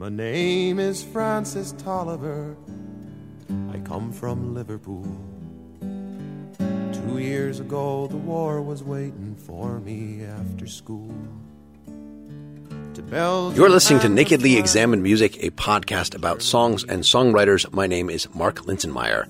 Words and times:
My 0.00 0.08
name 0.08 0.78
is 0.78 1.04
Francis 1.04 1.72
Tolliver. 1.72 2.56
I 3.70 3.80
come 3.80 4.12
from 4.12 4.54
Liverpool. 4.54 5.04
Two 6.94 7.18
years 7.18 7.60
ago, 7.60 8.06
the 8.06 8.16
war 8.16 8.62
was 8.62 8.82
waiting 8.82 9.36
for 9.36 9.78
me 9.80 10.24
after 10.24 10.66
school. 10.66 11.14
You're 13.10 13.68
listening 13.68 14.00
to 14.00 14.08
Nakedly. 14.08 14.56
Examined 14.56 15.02
Music, 15.02 15.44
a 15.44 15.50
podcast 15.50 16.14
about 16.14 16.40
songs 16.40 16.82
and 16.82 17.02
songwriters. 17.02 17.70
My 17.70 17.86
name 17.86 18.08
is 18.08 18.26
Mark 18.34 18.60
Linsenmayer. 18.60 19.28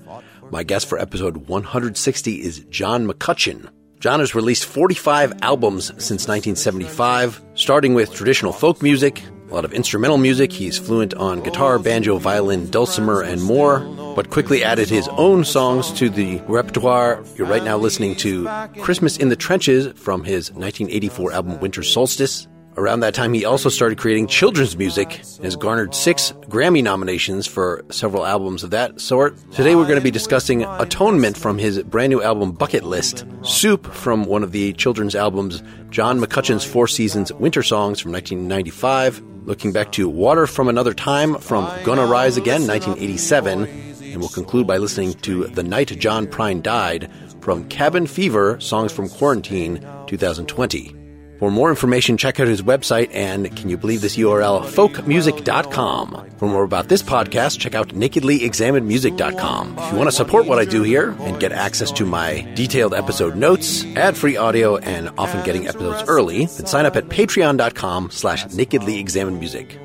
My 0.51 0.63
guest 0.63 0.87
for 0.87 0.97
episode 0.97 1.49
160 1.49 2.41
is 2.41 2.59
John 2.69 3.05
McCutcheon. 3.05 3.67
John 3.99 4.21
has 4.21 4.33
released 4.33 4.63
45 4.63 5.33
albums 5.41 5.87
since 5.87 6.29
1975, 6.29 7.41
starting 7.55 7.93
with 7.93 8.13
traditional 8.13 8.53
folk 8.53 8.81
music, 8.81 9.21
a 9.51 9.53
lot 9.53 9.65
of 9.65 9.73
instrumental 9.73 10.17
music. 10.17 10.53
He's 10.53 10.77
fluent 10.77 11.13
on 11.15 11.41
guitar, 11.41 11.77
banjo, 11.77 12.17
violin, 12.17 12.69
dulcimer, 12.69 13.21
and 13.21 13.43
more, 13.43 13.79
but 14.15 14.29
quickly 14.29 14.63
added 14.63 14.89
his 14.89 15.09
own 15.09 15.43
songs 15.43 15.91
to 15.93 16.09
the 16.09 16.37
repertoire. 16.47 17.21
You're 17.35 17.47
right 17.47 17.63
now 17.63 17.77
listening 17.77 18.15
to 18.17 18.47
Christmas 18.79 19.17
in 19.17 19.29
the 19.29 19.35
Trenches 19.35 19.91
from 19.99 20.23
his 20.23 20.51
1984 20.51 21.33
album 21.33 21.59
Winter 21.59 21.83
Solstice. 21.83 22.47
Around 22.77 23.01
that 23.01 23.13
time, 23.13 23.33
he 23.33 23.43
also 23.43 23.67
started 23.67 23.97
creating 23.97 24.27
children's 24.27 24.77
music 24.77 25.17
and 25.35 25.43
has 25.43 25.57
garnered 25.57 25.93
six 25.93 26.31
Grammy 26.43 26.81
nominations 26.81 27.45
for 27.45 27.83
several 27.89 28.25
albums 28.25 28.63
of 28.63 28.69
that 28.69 29.01
sort. 29.01 29.35
Today, 29.51 29.75
we're 29.75 29.83
going 29.83 29.99
to 29.99 30.01
be 30.01 30.09
discussing 30.09 30.63
Atonement 30.63 31.37
from 31.37 31.57
his 31.57 31.83
brand 31.83 32.11
new 32.11 32.21
album 32.23 32.53
Bucket 32.53 32.85
List, 32.85 33.25
Soup 33.41 33.85
from 33.93 34.23
one 34.23 34.41
of 34.41 34.53
the 34.53 34.71
children's 34.73 35.15
albums, 35.15 35.61
John 35.89 36.21
McCutcheon's 36.21 36.63
Four 36.63 36.87
Seasons 36.87 37.33
Wintersongs 37.33 38.01
from 38.01 38.13
1995, 38.13 39.21
looking 39.43 39.71
back 39.71 39.91
to 39.93 40.07
Water 40.07 40.47
from 40.47 40.67
Another 40.67 40.93
Time 40.93 41.35
from 41.35 41.65
Gonna 41.83 42.05
Rise 42.05 42.37
Again, 42.37 42.67
1987, 42.67 43.65
and 44.03 44.19
we'll 44.19 44.29
conclude 44.29 44.67
by 44.67 44.77
listening 44.77 45.13
to 45.15 45.47
The 45.47 45.63
Night 45.63 45.97
John 45.99 46.27
Prine 46.27 46.61
Died 46.61 47.09
from 47.41 47.67
Cabin 47.69 48.07
Fever 48.07 48.59
Songs 48.59 48.91
from 48.91 49.09
Quarantine, 49.09 49.85
2020. 50.07 51.00
For 51.41 51.49
more 51.49 51.71
information, 51.71 52.17
check 52.17 52.39
out 52.39 52.45
his 52.45 52.61
website 52.61 53.09
and 53.11 53.57
can 53.57 53.67
you 53.67 53.75
believe 53.75 54.01
this 54.01 54.15
URL, 54.15 54.61
folkmusic.com. 54.61 56.29
For 56.37 56.47
more 56.47 56.63
about 56.63 56.87
this 56.87 57.01
podcast, 57.01 57.57
check 57.57 57.73
out 57.73 57.87
nakedlyexaminedmusic.com. 57.87 59.75
If 59.79 59.91
you 59.91 59.97
want 59.97 60.07
to 60.07 60.15
support 60.15 60.45
what 60.45 60.59
I 60.59 60.65
do 60.65 60.83
here 60.83 61.15
and 61.21 61.39
get 61.39 61.51
access 61.51 61.91
to 61.93 62.05
my 62.05 62.41
detailed 62.53 62.93
episode 62.93 63.35
notes, 63.35 63.83
ad-free 63.95 64.37
audio, 64.37 64.77
and 64.77 65.09
often 65.17 65.43
getting 65.43 65.67
episodes 65.67 66.07
early, 66.07 66.45
then 66.45 66.67
sign 66.67 66.85
up 66.85 66.95
at 66.95 67.05
patreon.com 67.05 68.11
slash 68.11 68.45
nakedlyexaminedmusic. 68.45 69.79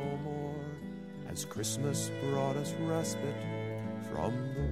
As 1.30 1.46
Christmas 1.46 2.10
brought 2.28 2.56
us 2.56 2.74
respite 2.80 3.34
from 4.12 4.34
the. 4.54 4.66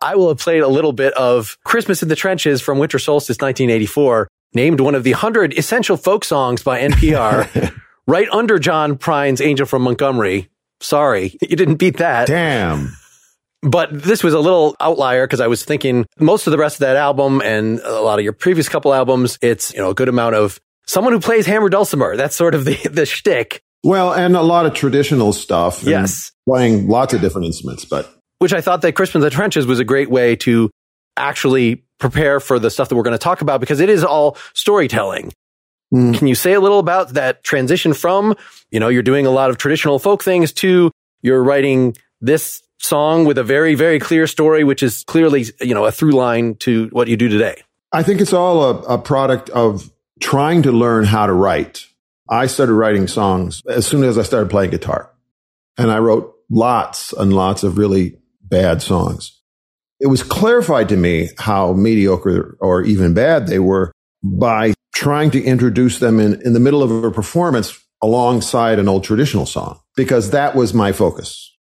I 0.00 0.16
will 0.16 0.28
have 0.28 0.38
played 0.38 0.62
a 0.62 0.68
little 0.68 0.92
bit 0.92 1.12
of 1.14 1.56
Christmas 1.64 2.02
in 2.02 2.08
the 2.08 2.16
Trenches 2.16 2.60
from 2.60 2.78
Winter 2.78 2.98
Solstice 2.98 3.36
1984, 3.36 4.28
named 4.54 4.80
one 4.80 4.94
of 4.94 5.04
the 5.04 5.12
100 5.12 5.56
essential 5.58 5.96
folk 5.96 6.24
songs 6.24 6.62
by 6.62 6.80
NPR, 6.80 7.74
right 8.06 8.28
under 8.30 8.58
John 8.58 8.96
Prine's 8.96 9.40
Angel 9.40 9.66
from 9.66 9.82
Montgomery. 9.82 10.48
Sorry, 10.80 11.36
you 11.42 11.56
didn't 11.56 11.76
beat 11.76 11.96
that. 11.98 12.28
Damn. 12.28 12.92
But 13.62 13.90
this 14.02 14.22
was 14.22 14.34
a 14.34 14.38
little 14.38 14.76
outlier 14.78 15.26
because 15.26 15.40
I 15.40 15.48
was 15.48 15.64
thinking 15.64 16.06
most 16.20 16.46
of 16.46 16.52
the 16.52 16.58
rest 16.58 16.76
of 16.76 16.80
that 16.80 16.94
album 16.96 17.42
and 17.42 17.80
a 17.80 18.00
lot 18.00 18.18
of 18.20 18.22
your 18.24 18.32
previous 18.32 18.68
couple 18.68 18.94
albums, 18.94 19.36
it's, 19.42 19.72
you 19.74 19.80
know, 19.80 19.90
a 19.90 19.94
good 19.94 20.08
amount 20.08 20.36
of 20.36 20.60
someone 20.86 21.12
who 21.12 21.18
plays 21.18 21.44
hammer 21.46 21.68
dulcimer. 21.68 22.16
That's 22.16 22.36
sort 22.36 22.54
of 22.54 22.64
the, 22.64 22.76
the 22.90 23.04
shtick, 23.04 23.60
Well, 23.82 24.12
and 24.14 24.36
a 24.36 24.42
lot 24.42 24.66
of 24.66 24.74
traditional 24.74 25.32
stuff. 25.32 25.80
and 25.82 25.90
Yes. 25.90 26.30
Playing 26.48 26.86
lots 26.88 27.12
of 27.14 27.20
different 27.20 27.46
instruments, 27.46 27.84
but 27.84 28.08
which 28.38 28.52
I 28.52 28.60
thought 28.60 28.82
that 28.82 28.92
Christmas 28.92 29.16
in 29.16 29.20
the 29.22 29.30
Trenches 29.30 29.66
was 29.66 29.80
a 29.80 29.84
great 29.84 30.08
way 30.08 30.36
to 30.36 30.70
actually 31.16 31.82
prepare 31.98 32.40
for 32.40 32.58
the 32.58 32.70
stuff 32.70 32.88
that 32.88 32.96
we're 32.96 33.02
going 33.02 33.12
to 33.12 33.18
talk 33.18 33.40
about 33.40 33.60
because 33.60 33.80
it 33.80 33.88
is 33.88 34.04
all 34.04 34.36
storytelling. 34.54 35.32
Mm. 35.92 36.16
Can 36.16 36.26
you 36.26 36.34
say 36.34 36.52
a 36.52 36.60
little 36.60 36.78
about 36.78 37.14
that 37.14 37.42
transition 37.42 37.94
from, 37.94 38.36
you 38.70 38.78
know, 38.78 38.88
you're 38.88 39.02
doing 39.02 39.26
a 39.26 39.30
lot 39.30 39.50
of 39.50 39.58
traditional 39.58 39.98
folk 39.98 40.22
things 40.22 40.52
to 40.54 40.90
you're 41.22 41.42
writing 41.42 41.96
this 42.20 42.62
song 42.78 43.24
with 43.24 43.38
a 43.38 43.44
very, 43.44 43.74
very 43.74 43.98
clear 43.98 44.26
story, 44.26 44.64
which 44.64 44.82
is 44.82 45.04
clearly, 45.04 45.46
you 45.60 45.74
know, 45.74 45.84
a 45.84 45.92
through 45.92 46.12
line 46.12 46.54
to 46.56 46.88
what 46.92 47.08
you 47.08 47.16
do 47.16 47.28
today. 47.28 47.62
I 47.92 48.02
think 48.02 48.20
it's 48.20 48.32
all 48.32 48.62
a, 48.62 48.78
a 48.94 48.98
product 48.98 49.50
of 49.50 49.90
trying 50.20 50.62
to 50.62 50.72
learn 50.72 51.04
how 51.04 51.26
to 51.26 51.32
write. 51.32 51.86
I 52.30 52.46
started 52.46 52.74
writing 52.74 53.06
songs 53.08 53.62
as 53.66 53.86
soon 53.86 54.04
as 54.04 54.18
I 54.18 54.22
started 54.22 54.50
playing 54.50 54.70
guitar. 54.70 55.10
And 55.76 55.90
I 55.90 55.98
wrote 55.98 56.34
lots 56.50 57.12
and 57.12 57.32
lots 57.32 57.62
of 57.62 57.78
really 57.78 58.18
bad 58.42 58.82
songs. 58.82 59.37
It 60.00 60.06
was 60.06 60.22
clarified 60.22 60.88
to 60.90 60.96
me 60.96 61.30
how 61.38 61.72
mediocre 61.72 62.56
or 62.60 62.82
even 62.82 63.14
bad 63.14 63.48
they 63.48 63.58
were 63.58 63.92
by 64.22 64.74
trying 64.94 65.30
to 65.32 65.42
introduce 65.42 65.98
them 65.98 66.20
in, 66.20 66.40
in 66.42 66.52
the 66.52 66.60
middle 66.60 66.82
of 66.82 66.90
a 67.04 67.10
performance 67.10 67.78
alongside 68.02 68.78
an 68.78 68.88
old 68.88 69.04
traditional 69.04 69.46
song, 69.46 69.80
because 69.96 70.30
that 70.30 70.54
was 70.54 70.72
my 70.72 70.92
focus. 70.92 71.56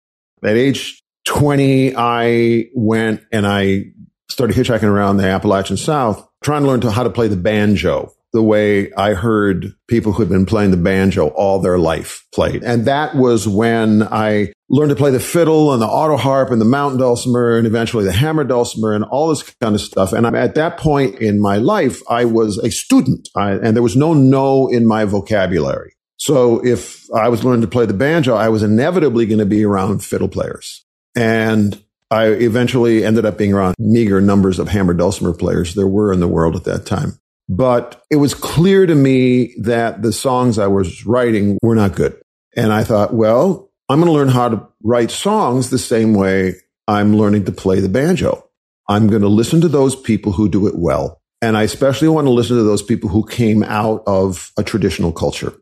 At 0.44 0.58
age 0.58 1.00
20, 1.26 1.96
I 1.96 2.66
went 2.74 3.22
and 3.32 3.46
I 3.46 3.86
started 4.30 4.56
hitchhiking 4.56 4.84
around 4.84 5.18
the 5.18 5.28
Appalachian 5.28 5.78
South, 5.78 6.28
trying 6.44 6.64
to 6.64 6.68
learn 6.68 6.82
to, 6.82 6.92
how 6.92 7.04
to 7.04 7.10
play 7.10 7.28
the 7.28 7.38
banjo 7.38 8.12
the 8.34 8.42
way 8.42 8.92
I 8.94 9.14
heard 9.14 9.74
people 9.88 10.12
who 10.12 10.24
had 10.24 10.30
been 10.30 10.48
playing 10.48 10.72
the 10.72 10.78
banjo 10.78 11.28
all 11.30 11.60
their 11.60 11.78
life 11.78 12.26
played. 12.34 12.64
And 12.64 12.86
that 12.86 13.16
was 13.16 13.48
when 13.48 14.02
I 14.04 14.54
learned 14.70 14.90
to 14.90 14.96
play 14.96 15.12
the 15.12 15.20
fiddle 15.20 15.72
and 15.72 15.80
the 15.80 15.88
autoharp 15.88 16.52
and 16.52 16.60
the 16.60 16.66
mountain 16.66 17.00
dulcimer 17.00 17.58
and 17.58 17.68
eventually 17.68 18.04
the 18.04 18.12
hammer 18.12 18.44
dulcimer 18.44 18.94
and 18.94 19.04
all 19.04 19.30
this 19.30 19.44
kind 19.62 19.76
of 19.76 19.82
stuff. 19.82 20.14
And 20.14 20.26
at 20.26 20.56
that 20.56 20.78
point 20.78 21.20
in 21.20 21.40
my 21.40 21.58
life, 21.58 22.02
I 22.10 22.26
was 22.26 22.58
a 22.58 22.72
student 22.72 23.30
I, 23.36 23.52
and 23.52 23.76
there 23.76 23.84
was 23.84 23.96
no 23.96 24.16
no 24.16 24.68
in 24.68 24.88
my 24.88 25.06
vocabulary. 25.06 25.94
So 26.18 26.66
if 26.66 27.06
I 27.14 27.30
was 27.30 27.44
learning 27.44 27.62
to 27.62 27.68
play 27.68 27.86
the 27.86 27.94
banjo, 27.94 28.34
I 28.36 28.50
was 28.50 28.64
inevitably 28.64 29.28
going 29.28 29.40
to 29.40 29.46
be 29.46 29.64
around 29.64 30.04
fiddle 30.04 30.30
players. 30.30 30.84
And 31.16 31.80
I 32.10 32.28
eventually 32.28 33.04
ended 33.04 33.26
up 33.26 33.38
being 33.38 33.54
around 33.54 33.76
meager 33.78 34.22
numbers 34.22 34.58
of 34.58 34.70
hammer 34.70 34.94
dulcimer 34.94 35.34
players 35.34 35.76
there 35.76 35.88
were 35.88 36.14
in 36.14 36.20
the 36.20 36.28
world 36.28 36.56
at 36.56 36.64
that 36.64 36.86
time. 36.86 37.20
But 37.50 38.02
it 38.09 38.16
was 38.16 38.34
clear 38.34 38.86
to 38.86 38.96
me 38.96 39.56
that 39.59 40.02
the 40.02 40.14
songs 40.14 40.58
I 40.58 40.68
was 40.68 41.06
writing 41.06 41.58
were 41.62 41.76
not 41.76 41.96
good. 41.96 42.20
And 42.56 42.72
I 42.72 42.84
thought, 42.84 43.14
well, 43.14 43.70
I'm 43.90 44.00
going 44.00 44.08
to 44.08 44.14
learn 44.14 44.30
how 44.30 44.50
to 44.50 44.68
write 44.81 45.12
songs 45.12 45.70
the 45.70 45.78
same 45.78 46.14
way 46.14 46.56
I'm 46.88 47.16
learning 47.16 47.46
to 47.46 47.52
play 47.52 47.80
the 47.80 47.90
banjo. 47.90 48.50
I'm 48.88 49.08
going 49.08 49.22
to 49.22 49.28
listen 49.28 49.62
to 49.62 49.68
those 49.68 49.96
people 49.96 50.32
who 50.32 50.50
do 50.50 50.68
it 50.68 50.76
well. 50.78 51.22
And 51.42 51.58
I 51.58 51.64
especially 51.64 52.08
want 52.08 52.26
to 52.26 52.32
listen 52.32 52.56
to 52.58 52.64
those 52.64 52.84
people 52.84 53.09
who 53.09 53.26
came 53.26 53.64
out 53.64 54.03
of 54.08 54.52
a 54.58 54.64
traditional 54.64 55.12
culture. 55.12 55.53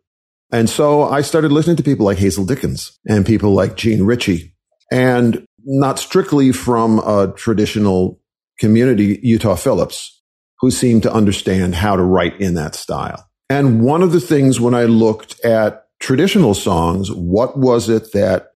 And 0.51 0.69
so 0.69 1.03
I 1.03 1.21
started 1.21 1.51
listening 1.51 1.77
to 1.77 1.83
people 1.83 2.05
like 2.05 2.17
Hazel 2.17 2.45
Dickens 2.45 2.99
and 3.07 3.25
people 3.25 3.53
like 3.53 3.77
Jean 3.77 4.03
Ritchie 4.03 4.53
and 4.91 5.45
not 5.63 5.97
strictly 5.97 6.51
from 6.51 6.99
a 6.99 7.33
traditional 7.35 8.19
community, 8.59 9.19
Utah 9.23 9.55
Phillips, 9.55 10.20
who 10.61 10.71
seemed 10.71 11.03
to 11.03 11.13
understand 11.13 11.75
how 11.75 11.95
to 11.95 12.03
write 12.03 12.39
in 12.39 12.53
that 12.53 12.75
style. 12.75 13.27
And 13.49 13.81
one 13.81 14.03
of 14.03 14.13
the 14.13 14.21
things 14.21 14.59
when 14.59 14.73
I 14.73 14.85
looked 14.85 15.43
at 15.43 15.87
traditional 15.99 16.53
songs, 16.53 17.11
what 17.11 17.57
was 17.57 17.89
it 17.89 18.13
that 18.13 18.51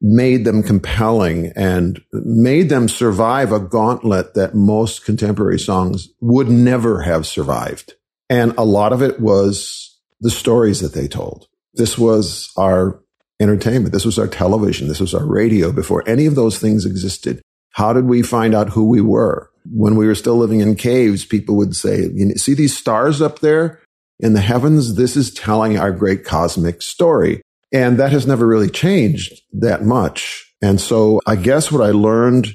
made 0.00 0.44
them 0.44 0.64
compelling 0.64 1.52
and 1.54 2.02
made 2.12 2.68
them 2.68 2.88
survive 2.88 3.52
a 3.52 3.60
gauntlet 3.60 4.34
that 4.34 4.54
most 4.54 5.04
contemporary 5.04 5.58
songs 5.58 6.08
would 6.20 6.48
never 6.48 7.02
have 7.02 7.26
survived? 7.26 7.94
And 8.28 8.52
a 8.56 8.64
lot 8.64 8.92
of 8.92 9.02
it 9.02 9.20
was 9.20 10.00
the 10.20 10.30
stories 10.30 10.80
that 10.80 10.94
they 10.94 11.06
told. 11.06 11.46
This 11.74 11.96
was 11.96 12.50
our 12.56 13.00
entertainment. 13.40 13.92
This 13.92 14.04
was 14.04 14.18
our 14.18 14.26
television. 14.26 14.88
This 14.88 15.00
was 15.00 15.14
our 15.14 15.26
radio 15.26 15.70
before 15.70 16.02
any 16.08 16.26
of 16.26 16.34
those 16.34 16.58
things 16.58 16.86
existed. 16.86 17.42
How 17.70 17.92
did 17.92 18.06
we 18.06 18.22
find 18.22 18.54
out 18.54 18.70
who 18.70 18.88
we 18.88 19.00
were? 19.00 19.51
When 19.64 19.96
we 19.96 20.06
were 20.06 20.14
still 20.14 20.36
living 20.36 20.60
in 20.60 20.74
caves, 20.74 21.24
people 21.24 21.56
would 21.56 21.76
say, 21.76 22.08
you 22.12 22.34
see 22.34 22.54
these 22.54 22.76
stars 22.76 23.22
up 23.22 23.40
there 23.40 23.80
in 24.20 24.34
the 24.34 24.40
heavens? 24.40 24.96
This 24.96 25.16
is 25.16 25.32
telling 25.32 25.78
our 25.78 25.92
great 25.92 26.24
cosmic 26.24 26.82
story. 26.82 27.42
And 27.72 27.98
that 27.98 28.12
has 28.12 28.26
never 28.26 28.46
really 28.46 28.68
changed 28.68 29.40
that 29.52 29.82
much. 29.82 30.54
And 30.62 30.80
so 30.80 31.20
I 31.26 31.36
guess 31.36 31.72
what 31.72 31.82
I 31.82 31.90
learned 31.90 32.48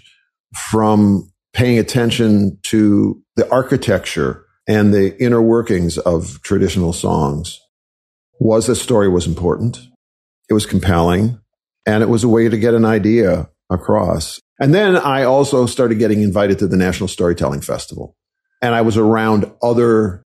from 0.69 1.31
paying 1.53 1.79
attention 1.79 2.59
to 2.63 3.21
the 3.35 3.49
architecture 3.51 4.45
and 4.67 4.93
the 4.93 5.17
inner 5.21 5.41
workings 5.41 5.97
of 5.97 6.41
traditional 6.43 6.93
songs 6.93 7.59
was 8.39 8.67
that 8.67 8.75
story 8.75 9.09
was 9.09 9.25
important. 9.25 9.79
It 10.49 10.53
was 10.53 10.65
compelling 10.65 11.39
and 11.85 12.03
it 12.03 12.09
was 12.09 12.23
a 12.23 12.29
way 12.29 12.47
to 12.47 12.57
get 12.57 12.73
an 12.73 12.85
idea 12.85 13.49
across. 13.69 14.39
And 14.59 14.73
then 14.73 14.95
I 14.95 15.23
also 15.23 15.65
started 15.65 15.99
getting 15.99 16.21
invited 16.21 16.59
to 16.59 16.67
the 16.67 16.77
National 16.77 17.07
Storytelling 17.07 17.61
Festival 17.61 18.15
and 18.61 18.73
I 18.73 18.81
was 18.81 18.97
around 18.97 19.51
other, 19.61 20.23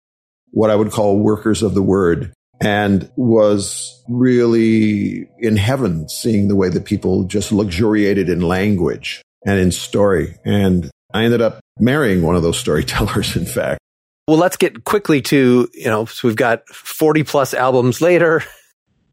what 0.51 0.69
I 0.69 0.75
would 0.75 0.91
call 0.91 1.19
workers 1.19 1.61
of 1.61 1.73
the 1.73 1.81
word 1.81 2.33
and 2.61 3.09
was 3.17 4.03
really 4.07 5.27
in 5.39 5.57
heaven 5.57 6.07
seeing 6.07 6.47
the 6.47 6.55
way 6.55 6.69
that 6.69 6.85
people 6.85 7.25
just 7.25 7.51
luxuriated 7.51 8.29
in 8.29 8.41
language 8.41 9.21
and 9.45 9.59
in 9.59 9.71
story. 9.71 10.35
And 10.45 10.89
I 11.13 11.25
ended 11.25 11.41
up 11.41 11.59
marrying 11.79 12.21
one 12.21 12.35
of 12.35 12.43
those 12.43 12.57
storytellers, 12.57 13.35
in 13.35 13.45
fact. 13.45 13.79
Well, 14.27 14.37
let's 14.37 14.57
get 14.57 14.85
quickly 14.85 15.21
to, 15.23 15.69
you 15.73 15.85
know, 15.85 16.05
so 16.05 16.27
we've 16.27 16.37
got 16.37 16.67
40 16.69 17.23
plus 17.23 17.53
albums 17.53 18.01
later. 18.01 18.43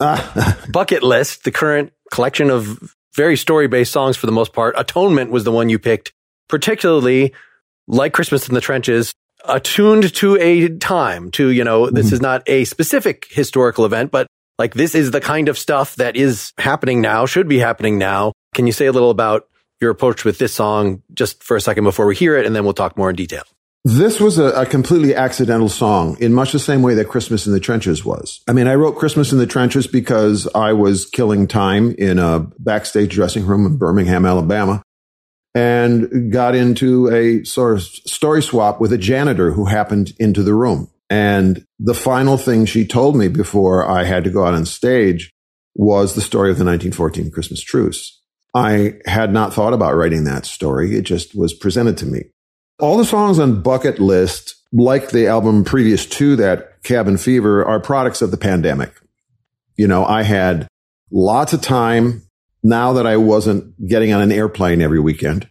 Bucket 0.71 1.03
List, 1.03 1.45
the 1.45 1.51
current 1.51 1.93
collection 2.13 2.51
of 2.51 2.95
very 3.15 3.37
story 3.37 3.69
based 3.69 3.93
songs 3.93 4.17
for 4.17 4.27
the 4.27 4.33
most 4.33 4.53
part. 4.53 4.75
Atonement 4.79 5.31
was 5.31 5.45
the 5.45 5.53
one 5.53 5.69
you 5.69 5.79
picked, 5.79 6.13
particularly 6.49 7.33
like 7.87 8.13
Christmas 8.13 8.49
in 8.49 8.55
the 8.55 8.61
Trenches, 8.61 9.13
attuned 9.45 10.15
to 10.15 10.37
a 10.37 10.69
time 10.79 11.31
to, 11.33 11.49
you 11.49 11.65
know, 11.65 11.91
this 11.91 12.07
mm-hmm. 12.07 12.15
is 12.15 12.21
not 12.21 12.43
a 12.47 12.65
specific 12.65 13.27
historical 13.31 13.85
event, 13.85 14.11
but 14.11 14.27
like 14.59 14.75
this 14.75 14.95
is 14.95 15.11
the 15.11 15.21
kind 15.21 15.49
of 15.49 15.59
stuff 15.59 15.97
that 15.97 16.17
is 16.17 16.53
happening 16.59 17.01
now, 17.01 17.27
should 17.27 17.49
be 17.49 17.59
happening 17.59 17.99
now. 17.99 18.33
Can 18.55 18.67
you 18.67 18.73
say 18.73 18.87
a 18.87 18.93
little 18.93 19.11
about 19.11 19.49
your 19.81 19.91
approach 19.91 20.25
with 20.25 20.39
this 20.39 20.55
song 20.55 21.03
just 21.13 21.43
for 21.43 21.57
a 21.57 21.61
second 21.61 21.85
before 21.85 22.07
we 22.07 22.15
hear 22.15 22.37
it? 22.37 22.47
And 22.47 22.55
then 22.55 22.65
we'll 22.65 22.75
talk 22.75 22.97
more 22.97 23.11
in 23.11 23.17
detail. 23.17 23.43
This 23.85 24.21
was 24.21 24.39
a, 24.39 24.53
a, 24.53 24.65
completely 24.65 25.13
accidental 25.13 25.69
song 25.69 26.17
in 26.21 26.33
much 26.33 26.53
the 26.53 26.61
same 26.61 26.83
way 26.83 26.95
that 26.95 27.09
Christmas 27.09 27.49
in 27.49 27.53
the 27.53 27.59
Trenches 27.59 28.05
was. 28.05 28.41
I 28.47 28.53
mean, 28.53 28.69
I 28.69 28.77
wrote 28.77 28.97
Christmas 28.97 29.33
in 29.33 29.39
the 29.39 29.47
Trenches 29.47 29.89
because 29.89 30.47
I 30.55 30.73
was 30.73 31.05
killing 31.05 31.49
time 31.49 31.93
in 31.99 32.21
a 32.21 32.47
backstage 32.61 33.13
dressing 33.13 33.45
room 33.45 33.67
in 33.67 33.79
Birmingham, 33.79 34.25
Alabama 34.25 34.85
and 35.55 36.33
got 36.33 36.55
into 36.55 37.11
a 37.11 37.45
sort 37.45 37.75
of 37.75 37.83
story 37.83 38.43
swap 38.43 38.81
with 38.81 38.93
a 38.93 38.99
janitor 38.99 39.53
who 39.53 39.67
happened 39.67 40.13
into 40.19 40.43
the 40.43 40.55
room. 40.55 40.89
And 41.11 41.67
the 41.79 41.95
final 41.95 42.39
thing 42.39 42.65
she 42.65 42.87
told 42.87 43.17
me 43.17 43.29
before 43.29 43.87
I 43.87 44.05
had 44.05 44.25
to 44.25 44.31
go 44.31 44.47
out 44.47 44.55
on 44.55 44.65
stage 44.65 45.31
was 45.75 46.15
the 46.15 46.23
story 46.23 46.51
of 46.51 46.57
the 46.57 46.65
1914 46.65 47.31
Christmas 47.31 47.61
truce. 47.63 48.21
I 48.55 48.95
had 49.07 49.33
not 49.33 49.53
thought 49.53 49.73
about 49.73 49.95
writing 49.95 50.25
that 50.25 50.47
story. 50.47 50.97
It 50.97 51.03
just 51.03 51.35
was 51.35 51.53
presented 51.53 51.99
to 51.99 52.07
me. 52.07 52.25
All 52.79 52.97
the 52.97 53.05
songs 53.05 53.39
on 53.39 53.63
Bucket 53.63 53.99
List, 53.99 54.57
like 54.73 55.11
the 55.11 55.27
album 55.27 55.65
previous 55.65 56.07
to 56.07 56.37
that, 56.37 56.83
Cabin 56.83 57.17
Fever, 57.17 57.65
are 57.65 57.81
products 57.81 58.23
of 58.23 58.31
the 58.31 58.37
pandemic. 58.37 58.93
You 59.77 59.87
know, 59.87 60.05
I 60.05 60.23
had 60.23 60.69
lots 61.11 61.53
of 61.53 61.61
time 61.61 62.23
now 62.63 62.93
that 62.95 63.07
I 63.07 63.17
wasn't 63.17 63.75
getting 63.87 64.13
on 64.13 64.23
an 64.23 64.33
airplane 64.33 64.81
every 64.81 65.01
weekend 65.01 65.49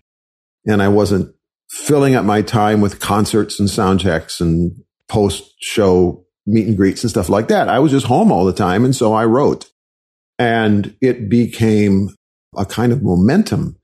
and 0.66 0.82
I 0.82 0.88
wasn't 0.88 1.34
filling 1.70 2.16
up 2.16 2.26
my 2.26 2.42
time 2.42 2.82
with 2.82 3.00
concerts 3.00 3.60
and 3.60 3.70
sound 3.70 4.00
checks 4.00 4.42
and 4.42 4.72
post 5.08 5.54
show 5.60 6.26
meet 6.46 6.68
and 6.68 6.78
greets 6.78 7.04
and 7.04 7.12
stuff 7.12 7.30
like 7.30 7.48
that. 7.50 7.70
I 7.70 7.80
was 7.80 7.92
just 7.92 8.08
home 8.08 8.32
all 8.32 8.46
the 8.46 8.54
time. 8.54 8.84
And 8.84 8.96
so 8.96 9.14
I 9.14 9.26
wrote 9.26 9.70
and 10.40 10.96
it 11.02 11.30
became 11.30 12.10
a 12.56 12.66
kind 12.66 12.92
of 12.92 13.04
momentum. 13.04 13.78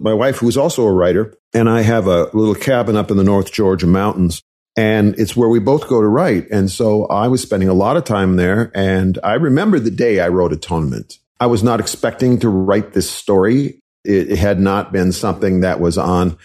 My 0.00 0.14
wife, 0.14 0.38
who's 0.38 0.56
also 0.56 0.84
a 0.84 0.92
writer, 0.92 1.34
and 1.52 1.68
I 1.68 1.82
have 1.82 2.06
a 2.06 2.30
little 2.32 2.54
cabin 2.54 2.96
up 2.96 3.10
in 3.10 3.16
the 3.16 3.24
North 3.24 3.52
Georgia 3.52 3.86
mountains 3.86 4.42
and 4.78 5.18
it's 5.18 5.36
where 5.36 5.48
we 5.48 5.58
both 5.58 5.88
go 5.88 6.00
to 6.00 6.06
write. 6.06 6.48
And 6.52 6.70
so 6.70 7.06
I 7.06 7.26
was 7.26 7.42
spending 7.42 7.68
a 7.68 7.74
lot 7.74 7.96
of 7.96 8.04
time 8.04 8.36
there. 8.36 8.70
And 8.76 9.18
I 9.24 9.34
remember 9.34 9.80
the 9.80 9.90
day 9.90 10.20
I 10.20 10.28
wrote 10.28 10.52
Atonement. 10.52 11.18
I 11.40 11.46
was 11.46 11.64
not 11.64 11.80
expecting 11.80 12.38
to 12.38 12.48
write 12.48 12.92
this 12.92 13.10
story. 13.10 13.82
It, 14.04 14.30
it 14.30 14.38
had 14.38 14.60
not 14.60 14.92
been 14.92 15.10
something 15.10 15.62
that 15.62 15.80
was 15.80 15.98
on, 15.98 16.38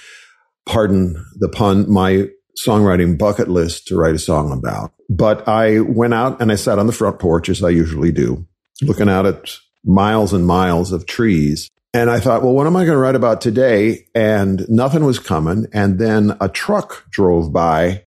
pardon 0.66 1.24
the 1.36 1.48
pun, 1.48 1.88
my 1.88 2.28
songwriting 2.66 3.20
bucket 3.20 3.50
list 3.50 3.86
to 3.90 3.96
write 3.96 4.16
a 4.16 4.20
song 4.20 4.52
about. 4.52 4.94
But 5.10 5.48
I 5.48 5.82
went 5.82 6.16
out 6.16 6.42
and 6.42 6.52
I 6.52 6.56
sat 6.56 6.80
on 6.80 6.88
the 6.88 6.92
front 6.92 7.20
porch 7.20 7.50
as 7.50 7.64
I 7.64 7.70
usually 7.70 8.12
do, 8.12 8.48
looking 8.82 9.10
out 9.10 9.28
at 9.28 9.56
miles 9.86 10.34
and 10.34 10.48
miles 10.48 10.92
of 10.92 11.06
trees. 11.06 11.70
And 11.94 12.10
I 12.10 12.20
thought, 12.20 12.42
well, 12.42 12.54
what 12.54 12.66
am 12.66 12.76
I 12.76 12.86
going 12.86 12.96
to 12.96 12.98
write 12.98 13.16
about 13.16 13.40
today? 13.40 14.08
And 14.16 14.68
nothing 14.68 15.06
was 15.06 15.20
coming. 15.20 15.68
And 15.74 16.00
then 16.00 16.36
a 16.42 16.50
truck 16.50 17.08
drove 17.12 17.54
by 17.54 18.06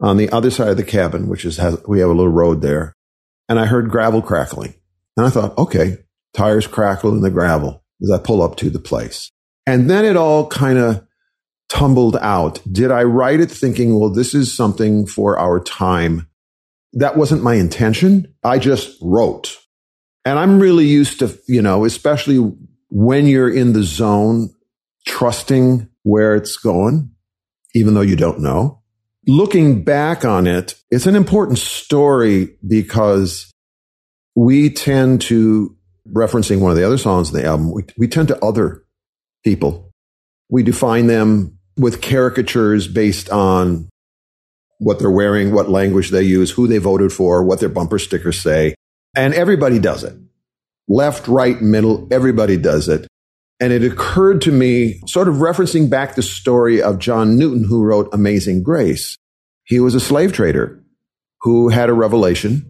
on 0.00 0.16
the 0.16 0.30
other 0.30 0.50
side 0.50 0.68
of 0.68 0.78
the 0.78 0.84
cabin, 0.84 1.28
which 1.28 1.44
is, 1.44 1.58
has, 1.58 1.82
we 1.86 2.00
have 2.00 2.08
a 2.08 2.14
little 2.14 2.32
road 2.32 2.62
there. 2.62 2.94
And 3.48 3.58
I 3.58 3.66
heard 3.66 3.90
gravel 3.90 4.22
crackling. 4.22 4.74
And 5.16 5.26
I 5.26 5.30
thought, 5.30 5.56
okay, 5.58 5.98
tires 6.34 6.66
crackle 6.66 7.12
in 7.12 7.20
the 7.20 7.30
gravel 7.30 7.84
as 8.02 8.10
I 8.10 8.18
pull 8.18 8.42
up 8.42 8.56
to 8.56 8.70
the 8.70 8.78
place. 8.78 9.30
And 9.66 9.90
then 9.90 10.04
it 10.04 10.16
all 10.16 10.46
kind 10.46 10.78
of 10.78 11.06
tumbled 11.68 12.16
out. 12.16 12.60
Did 12.70 12.90
I 12.90 13.02
write 13.02 13.40
it 13.40 13.50
thinking, 13.50 13.98
well, 13.98 14.10
this 14.10 14.34
is 14.34 14.54
something 14.54 15.06
for 15.06 15.38
our 15.38 15.60
time? 15.60 16.28
That 16.94 17.16
wasn't 17.16 17.42
my 17.42 17.54
intention. 17.54 18.34
I 18.42 18.58
just 18.58 18.96
wrote. 19.02 19.58
And 20.24 20.38
I'm 20.38 20.58
really 20.58 20.86
used 20.86 21.18
to, 21.18 21.38
you 21.46 21.62
know, 21.62 21.84
especially 21.84 22.52
when 22.88 23.26
you're 23.26 23.52
in 23.52 23.72
the 23.72 23.82
zone, 23.82 24.50
trusting 25.06 25.88
where 26.02 26.34
it's 26.34 26.56
going, 26.56 27.10
even 27.74 27.94
though 27.94 28.00
you 28.00 28.16
don't 28.16 28.40
know. 28.40 28.82
Looking 29.26 29.82
back 29.82 30.24
on 30.24 30.46
it, 30.46 30.74
it's 30.90 31.06
an 31.06 31.16
important 31.16 31.58
story 31.58 32.56
because 32.66 33.50
we 34.36 34.70
tend 34.70 35.22
to 35.22 35.76
referencing 36.12 36.60
one 36.60 36.70
of 36.70 36.76
the 36.76 36.86
other 36.86 36.98
songs 36.98 37.32
in 37.32 37.40
the 37.40 37.46
album, 37.46 37.72
we, 37.72 37.84
we 37.98 38.08
tend 38.08 38.28
to 38.28 38.44
other 38.44 38.84
people. 39.44 39.90
We 40.48 40.62
define 40.62 41.06
them 41.06 41.58
with 41.76 42.00
caricatures 42.00 42.88
based 42.88 43.30
on 43.30 43.88
what 44.78 44.98
they're 44.98 45.10
wearing, 45.10 45.52
what 45.52 45.68
language 45.68 46.10
they 46.10 46.22
use, 46.22 46.50
who 46.50 46.66
they 46.66 46.78
voted 46.78 47.12
for, 47.12 47.42
what 47.42 47.60
their 47.60 47.68
bumper 47.68 47.98
stickers 47.98 48.40
say. 48.40 48.74
And 49.14 49.34
everybody 49.34 49.78
does 49.78 50.04
it. 50.04 50.14
Left, 50.88 51.26
right, 51.28 51.60
middle, 51.60 52.06
everybody 52.10 52.56
does 52.56 52.88
it. 52.88 53.06
And 53.58 53.72
it 53.72 53.82
occurred 53.82 54.42
to 54.42 54.52
me, 54.52 55.00
sort 55.06 55.28
of 55.28 55.36
referencing 55.36 55.88
back 55.88 56.14
the 56.14 56.22
story 56.22 56.82
of 56.82 56.98
John 56.98 57.38
Newton, 57.38 57.64
who 57.64 57.82
wrote 57.82 58.08
Amazing 58.12 58.62
Grace. 58.62 59.16
He 59.64 59.80
was 59.80 59.94
a 59.94 60.00
slave 60.00 60.32
trader 60.32 60.84
who 61.40 61.70
had 61.70 61.88
a 61.88 61.94
revelation 61.94 62.68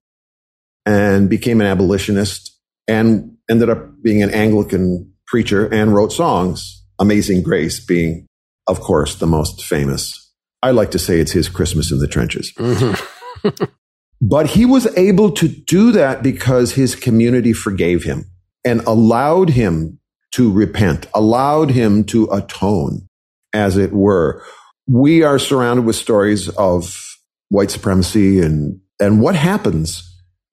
and 0.87 1.29
became 1.29 1.61
an 1.61 1.67
abolitionist 1.67 2.57
and 2.87 3.37
ended 3.51 3.69
up 3.69 4.03
being 4.03 4.23
an 4.23 4.31
Anglican 4.31 5.13
preacher 5.27 5.67
and 5.73 5.95
wrote 5.95 6.13
songs. 6.13 6.85
Amazing 6.99 7.43
Grace 7.43 7.85
being, 7.85 8.27
of 8.67 8.81
course, 8.81 9.17
the 9.17 9.27
most 9.27 9.65
famous. 9.65 10.33
I 10.63 10.71
like 10.71 10.93
to 10.93 10.99
say 10.99 11.21
it's 11.21 11.33
his 11.33 11.49
Christmas 11.49 11.91
in 11.91 11.99
the 11.99 12.09
trenches. 12.09 12.53
Mm-hmm. 12.57 13.65
but 14.21 14.49
he 14.49 14.65
was 14.65 14.87
able 14.97 15.31
to 15.33 15.49
do 15.49 15.93
that 15.93 16.23
because 16.23 16.73
his 16.73 16.95
community 16.95 17.53
forgave 17.53 18.05
him 18.05 18.25
and 18.65 18.81
allowed 18.83 19.51
him 19.51 19.99
to 20.33 20.51
repent, 20.51 21.07
allowed 21.15 21.71
him 21.71 22.05
to 22.05 22.25
atone, 22.33 23.09
as 23.53 23.77
it 23.77 23.93
were. 23.93 24.43
We 24.87 25.23
are 25.23 25.39
surrounded 25.39 25.85
with 25.85 25.97
stories 25.97 26.49
of 26.51 27.17
white 27.49 27.71
supremacy 27.71 28.41
and, 28.41 28.81
and 29.01 29.21
what 29.21 29.35
happens 29.35 30.03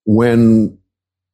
when 0.06 0.78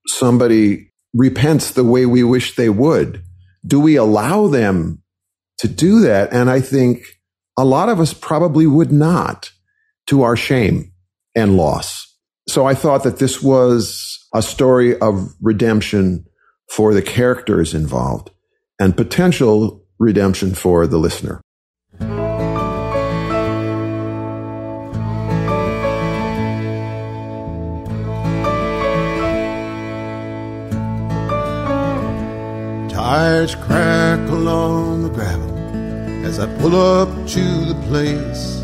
somebody 0.07 0.89
repents 1.13 1.71
the 1.71 1.83
way 1.83 2.05
we 2.05 2.23
wish 2.23 2.55
they 2.55 2.69
would? 2.69 3.23
Do 3.65 3.79
we 3.79 3.95
allow 3.95 4.47
them 4.47 5.01
to 5.59 5.67
do 5.67 5.99
that? 6.01 6.31
And 6.33 6.49
I 6.49 6.61
think 6.61 7.03
a 7.57 7.65
lot 7.65 7.89
of 7.89 7.99
us 7.99 8.13
probably 8.13 8.67
would 8.67 8.91
not 8.91 9.51
to 10.07 10.21
our 10.21 10.35
shame 10.35 10.91
and 11.35 11.57
loss. 11.57 12.08
So 12.49 12.65
I 12.65 12.73
thought 12.73 13.03
that 13.03 13.19
this 13.19 13.43
was 13.43 14.27
a 14.33 14.41
story 14.41 14.99
of 14.99 15.35
redemption 15.39 16.25
for 16.67 16.95
the 16.95 17.01
characters 17.03 17.75
involved 17.75 18.31
and 18.79 18.97
potential 18.97 19.85
redemption 19.99 20.55
for 20.55 20.87
the 20.87 20.97
listener. 20.97 21.41
Tires 32.89 33.53
crackle 33.53 34.47
on 34.49 35.03
the 35.03 35.09
gravel 35.09 35.55
as 36.25 36.39
I 36.39 36.47
pull 36.57 36.75
up 36.75 37.09
to 37.27 37.65
the 37.65 37.79
place. 37.87 38.57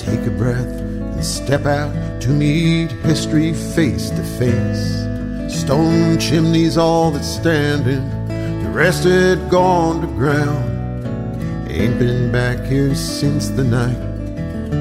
Take 0.00 0.24
a 0.24 0.30
breath 0.30 0.66
and 0.66 1.24
step 1.24 1.66
out 1.66 2.11
to 2.22 2.28
meet 2.28 2.92
history 3.02 3.52
face 3.52 4.10
to 4.10 4.22
face. 4.38 5.02
Stone 5.52 6.20
chimneys 6.20 6.78
all 6.78 7.10
that's 7.10 7.26
standing, 7.26 8.04
the 8.62 8.70
rest 8.70 9.02
had 9.02 9.50
gone 9.50 10.00
to 10.00 10.06
ground. 10.06 10.70
Ain't 11.68 11.98
been 11.98 12.30
back 12.30 12.64
here 12.64 12.94
since 12.94 13.48
the 13.48 13.64
night 13.64 13.96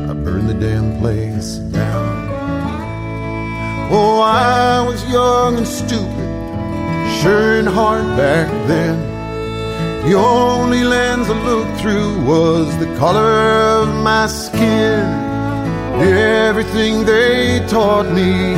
I 0.08 0.14
burned 0.14 0.50
the 0.50 0.54
damn 0.54 1.00
place 1.00 1.56
down. 1.74 2.30
Oh, 3.92 4.22
I 4.22 4.86
was 4.88 5.04
young 5.10 5.58
and 5.58 5.68
stupid, 5.68 6.30
sure 7.24 7.58
and 7.58 7.68
hard 7.68 8.06
back 8.18 8.50
then. 8.68 9.00
The 10.08 10.16
only 10.16 10.84
lens 10.84 11.28
I 11.28 11.44
looked 11.44 11.82
through 11.82 12.24
was 12.24 12.78
the 12.78 12.96
color 12.98 13.32
of 13.80 13.88
my 14.04 14.28
skin. 14.28 15.31
Everything 16.02 17.06
they 17.06 17.66
taught 17.68 18.08
me, 18.12 18.56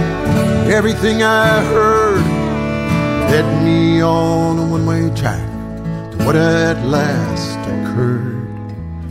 everything 0.72 1.24
I 1.24 1.64
heard, 1.66 2.22
led 3.32 3.64
me 3.64 4.02
on 4.02 4.60
a 4.60 4.66
one 4.66 4.86
way 4.86 5.10
track 5.16 5.46
to 6.12 6.18
what 6.26 6.36
at 6.36 6.86
last 6.86 7.60
occurred. 7.60 8.48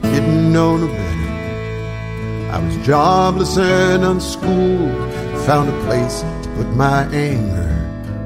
Didn't 0.02 0.52
know 0.52 0.76
no 0.76 0.86
better. 0.86 2.52
I 2.52 2.58
was 2.64 2.76
jobless 2.86 3.56
and 3.56 4.02
unschooled, 4.04 5.12
found 5.46 5.68
a 5.68 5.84
place 5.84 6.20
to 6.42 6.48
put 6.56 6.68
my 6.74 7.04
anger. 7.12 7.70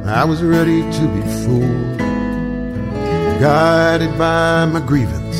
I 0.06 0.24
was 0.24 0.42
ready 0.42 0.82
to 0.82 1.08
be 1.08 1.22
fooled 1.44 1.96
guided 3.40 4.16
by 4.16 4.64
my 4.64 4.80
grievance, 4.80 5.36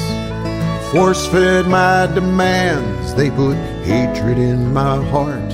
force 0.93 1.27
fed 1.29 1.67
my 1.67 2.07
demands. 2.15 3.06
They 3.17 3.31
put 3.31 3.57
hatred 3.83 4.37
in 4.37 4.75
my 4.75 5.03
heart 5.03 5.51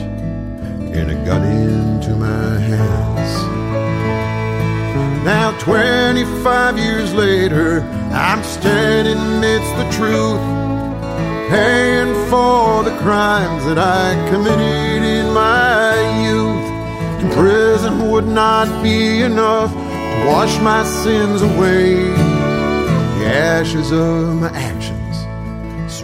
and 0.96 1.10
a 1.12 1.14
gun 1.24 1.44
into 1.44 2.16
my 2.16 2.58
hands. 2.58 3.32
Now, 5.24 5.56
25 5.60 6.76
years 6.76 7.14
later, 7.14 7.82
I'm 8.12 8.42
standing 8.42 9.16
amidst 9.16 9.76
the 9.76 9.88
truth, 9.96 10.42
paying 11.50 12.12
for 12.28 12.82
the 12.82 12.98
crimes 12.98 13.64
that 13.66 13.78
I 13.78 14.28
committed 14.28 15.04
in 15.04 15.32
my 15.32 15.94
youth. 16.24 16.66
And 17.22 17.32
prison 17.32 18.10
would 18.10 18.26
not 18.26 18.82
be 18.82 19.22
enough 19.22 19.72
to 19.72 20.26
wash 20.26 20.58
my 20.62 20.82
sins 20.82 21.42
away. 21.42 21.94
The 23.20 23.26
ashes 23.32 23.92
of 23.92 24.34
my 24.40 24.48
actions 24.48 25.01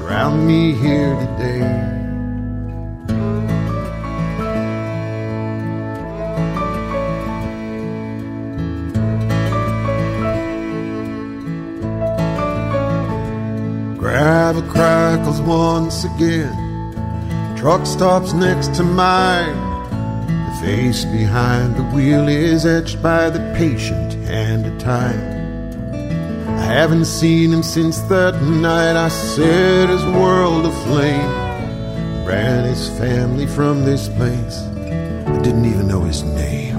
surround 0.09 0.47
me 0.47 0.73
here 0.73 1.15
today. 1.17 1.61
Gravel 13.99 14.63
crackles 14.63 15.43
once 15.43 16.05
again. 16.05 16.55
Truck 17.55 17.85
stops 17.85 18.33
next 18.33 18.75
to 18.77 18.83
mine. 18.83 19.57
The 20.27 20.67
face 20.67 21.05
behind 21.05 21.77
the 21.77 21.85
wheel 21.95 22.29
is 22.29 22.65
etched 22.65 23.03
by 23.03 23.29
the 23.29 23.41
patient 23.59 24.15
hand 24.27 24.65
of 24.65 24.79
time. 24.79 25.38
Haven't 26.69 27.07
seen 27.07 27.51
him 27.51 27.63
since 27.63 27.99
that 28.13 28.43
night 28.43 28.95
I 28.95 29.09
set 29.09 29.89
his 29.89 30.05
world 30.05 30.67
aflame. 30.67 32.27
Ran 32.27 32.67
his 32.67 32.91
family 32.99 33.47
from 33.47 33.87
this 33.87 34.11
place. 34.11 34.67
I 35.27 35.39
didn't 35.43 35.65
even 35.65 35.89
know 35.89 36.03
his 36.03 36.23
name. 36.23 36.77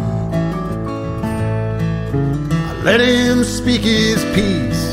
I 2.53 2.81
let 2.83 3.01
him 3.01 3.43
speak 3.43 3.81
his 3.81 4.23
piece, 4.35 4.83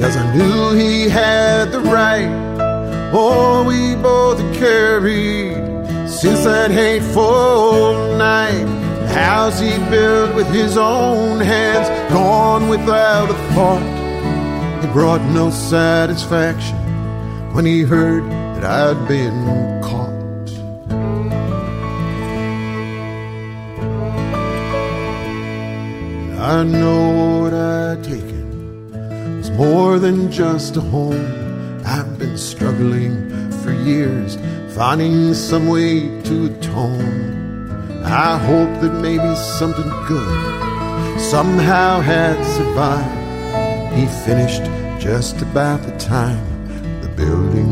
cause 0.00 0.16
I 0.16 0.34
knew 0.34 0.74
he 0.74 1.10
had 1.10 1.70
the 1.70 1.80
right. 1.80 2.32
Oh, 3.12 3.64
we 3.68 3.96
both 3.96 4.38
carried 4.58 5.56
since 6.08 6.44
that 6.44 6.70
hateful 6.70 8.16
night. 8.16 8.64
House 9.12 9.60
he 9.60 9.76
built 9.90 10.34
with 10.34 10.48
his 10.48 10.78
own 10.78 11.38
hands, 11.38 11.88
gone 12.10 12.70
without 12.70 13.28
a 13.28 13.34
thought. 13.52 13.97
Brought 14.92 15.22
no 15.32 15.50
satisfaction 15.50 16.76
when 17.52 17.64
he 17.64 17.82
heard 17.82 18.24
that 18.56 18.64
I'd 18.64 19.06
been 19.06 19.80
caught. 19.80 20.08
I 26.40 26.64
know 26.64 27.42
what 27.42 27.54
I'd 27.54 28.02
taken 28.02 29.36
was 29.36 29.50
more 29.52 29.98
than 29.98 30.32
just 30.32 30.76
a 30.76 30.80
home. 30.80 31.82
I've 31.84 32.18
been 32.18 32.36
struggling 32.36 33.30
for 33.62 33.72
years, 33.72 34.36
finding 34.74 35.34
some 35.34 35.68
way 35.68 36.08
to 36.22 36.46
atone. 36.46 38.02
I 38.04 38.38
hope 38.38 38.80
that 38.80 38.94
maybe 39.00 39.36
something 39.36 39.90
good 40.06 41.20
somehow 41.20 42.00
had 42.00 42.42
survived. 42.44 43.14
He 43.94 44.06
finished 44.24 44.62
just 45.08 45.40
about 45.40 45.80
the 45.84 45.96
time 45.96 46.44
the 47.00 47.08
building 47.16 47.67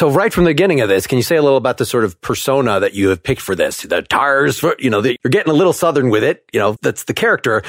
So 0.00 0.08
right 0.08 0.32
from 0.32 0.44
the 0.44 0.50
beginning 0.52 0.80
of 0.80 0.88
this, 0.88 1.06
can 1.06 1.18
you 1.18 1.22
say 1.22 1.36
a 1.36 1.42
little 1.42 1.58
about 1.58 1.76
the 1.76 1.84
sort 1.84 2.04
of 2.04 2.18
persona 2.22 2.80
that 2.80 2.94
you 2.94 3.10
have 3.10 3.22
picked 3.22 3.42
for 3.42 3.54
this? 3.54 3.82
The 3.82 4.00
tires, 4.00 4.64
you 4.78 4.88
know, 4.88 5.02
the, 5.02 5.18
you're 5.22 5.30
getting 5.30 5.50
a 5.50 5.54
little 5.54 5.74
southern 5.74 6.08
with 6.08 6.24
it. 6.24 6.42
You 6.54 6.58
know, 6.58 6.76
that's 6.80 7.04
the 7.04 7.12
character. 7.12 7.62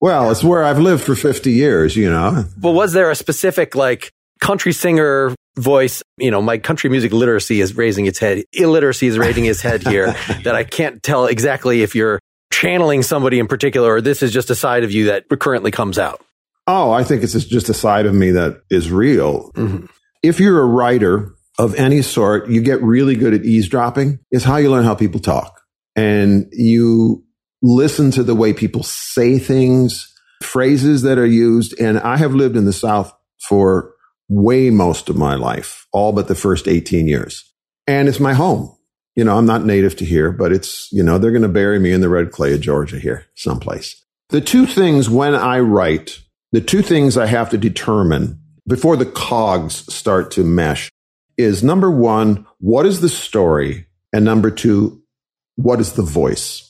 Well, 0.00 0.32
it's 0.32 0.42
where 0.42 0.64
I've 0.64 0.80
lived 0.80 1.04
for 1.04 1.14
50 1.14 1.52
years, 1.52 1.94
you 1.96 2.10
know. 2.10 2.44
But 2.56 2.72
was 2.72 2.92
there 2.92 3.08
a 3.08 3.14
specific 3.14 3.76
like 3.76 4.10
country 4.40 4.72
singer 4.72 5.32
voice? 5.56 6.02
You 6.18 6.32
know, 6.32 6.42
my 6.42 6.58
country 6.58 6.90
music 6.90 7.12
literacy 7.12 7.60
is 7.60 7.76
raising 7.76 8.06
its 8.06 8.18
head. 8.18 8.42
Illiteracy 8.52 9.06
is 9.06 9.16
raising 9.16 9.44
its 9.44 9.62
head 9.62 9.86
here 9.86 10.06
that 10.42 10.56
I 10.56 10.64
can't 10.64 11.00
tell 11.04 11.26
exactly 11.26 11.84
if 11.84 11.94
you're 11.94 12.18
channeling 12.52 13.04
somebody 13.04 13.38
in 13.38 13.46
particular 13.46 13.94
or 13.94 14.00
this 14.00 14.24
is 14.24 14.32
just 14.32 14.50
a 14.50 14.56
side 14.56 14.82
of 14.82 14.90
you 14.90 15.04
that 15.04 15.28
currently 15.38 15.70
comes 15.70 16.00
out. 16.00 16.20
Oh, 16.66 16.90
I 16.90 17.04
think 17.04 17.22
it's 17.22 17.32
just 17.44 17.68
a 17.68 17.74
side 17.74 18.06
of 18.06 18.12
me 18.12 18.32
that 18.32 18.62
is 18.70 18.90
real. 18.90 19.52
Mm-hmm. 19.52 19.86
If 20.24 20.40
you're 20.40 20.60
a 20.60 20.66
writer, 20.66 21.35
of 21.58 21.74
any 21.74 22.02
sort, 22.02 22.48
you 22.48 22.60
get 22.60 22.82
really 22.82 23.16
good 23.16 23.34
at 23.34 23.44
eavesdropping 23.44 24.18
is 24.30 24.44
how 24.44 24.56
you 24.56 24.70
learn 24.70 24.84
how 24.84 24.94
people 24.94 25.20
talk. 25.20 25.60
And 25.94 26.48
you 26.52 27.24
listen 27.62 28.10
to 28.12 28.22
the 28.22 28.34
way 28.34 28.52
people 28.52 28.82
say 28.82 29.38
things, 29.38 30.12
phrases 30.42 31.02
that 31.02 31.18
are 31.18 31.26
used. 31.26 31.78
And 31.80 31.98
I 31.98 32.18
have 32.18 32.34
lived 32.34 32.56
in 32.56 32.66
the 32.66 32.72
South 32.72 33.12
for 33.48 33.94
way 34.28 34.70
most 34.70 35.08
of 35.08 35.16
my 35.16 35.34
life, 35.34 35.86
all 35.92 36.12
but 36.12 36.28
the 36.28 36.34
first 36.34 36.68
18 36.68 37.08
years. 37.08 37.50
And 37.86 38.08
it's 38.08 38.20
my 38.20 38.34
home. 38.34 38.76
You 39.14 39.24
know, 39.24 39.38
I'm 39.38 39.46
not 39.46 39.64
native 39.64 39.96
to 39.96 40.04
here, 40.04 40.30
but 40.30 40.52
it's, 40.52 40.92
you 40.92 41.02
know, 41.02 41.16
they're 41.16 41.30
going 41.30 41.40
to 41.40 41.48
bury 41.48 41.78
me 41.78 41.92
in 41.92 42.02
the 42.02 42.08
red 42.10 42.32
clay 42.32 42.52
of 42.52 42.60
Georgia 42.60 42.98
here, 42.98 43.26
someplace. 43.34 44.04
The 44.28 44.42
two 44.42 44.66
things 44.66 45.08
when 45.08 45.34
I 45.34 45.60
write, 45.60 46.20
the 46.52 46.60
two 46.60 46.82
things 46.82 47.16
I 47.16 47.26
have 47.26 47.48
to 47.50 47.58
determine 47.58 48.40
before 48.68 48.96
the 48.96 49.06
cogs 49.06 49.92
start 49.92 50.30
to 50.32 50.44
mesh 50.44 50.90
is 51.36 51.62
number 51.62 51.90
one, 51.90 52.46
what 52.58 52.86
is 52.86 53.00
the 53.00 53.08
story? 53.08 53.86
And 54.12 54.24
number 54.24 54.50
two, 54.50 55.02
what 55.56 55.80
is 55.80 55.92
the 55.92 56.02
voice? 56.02 56.62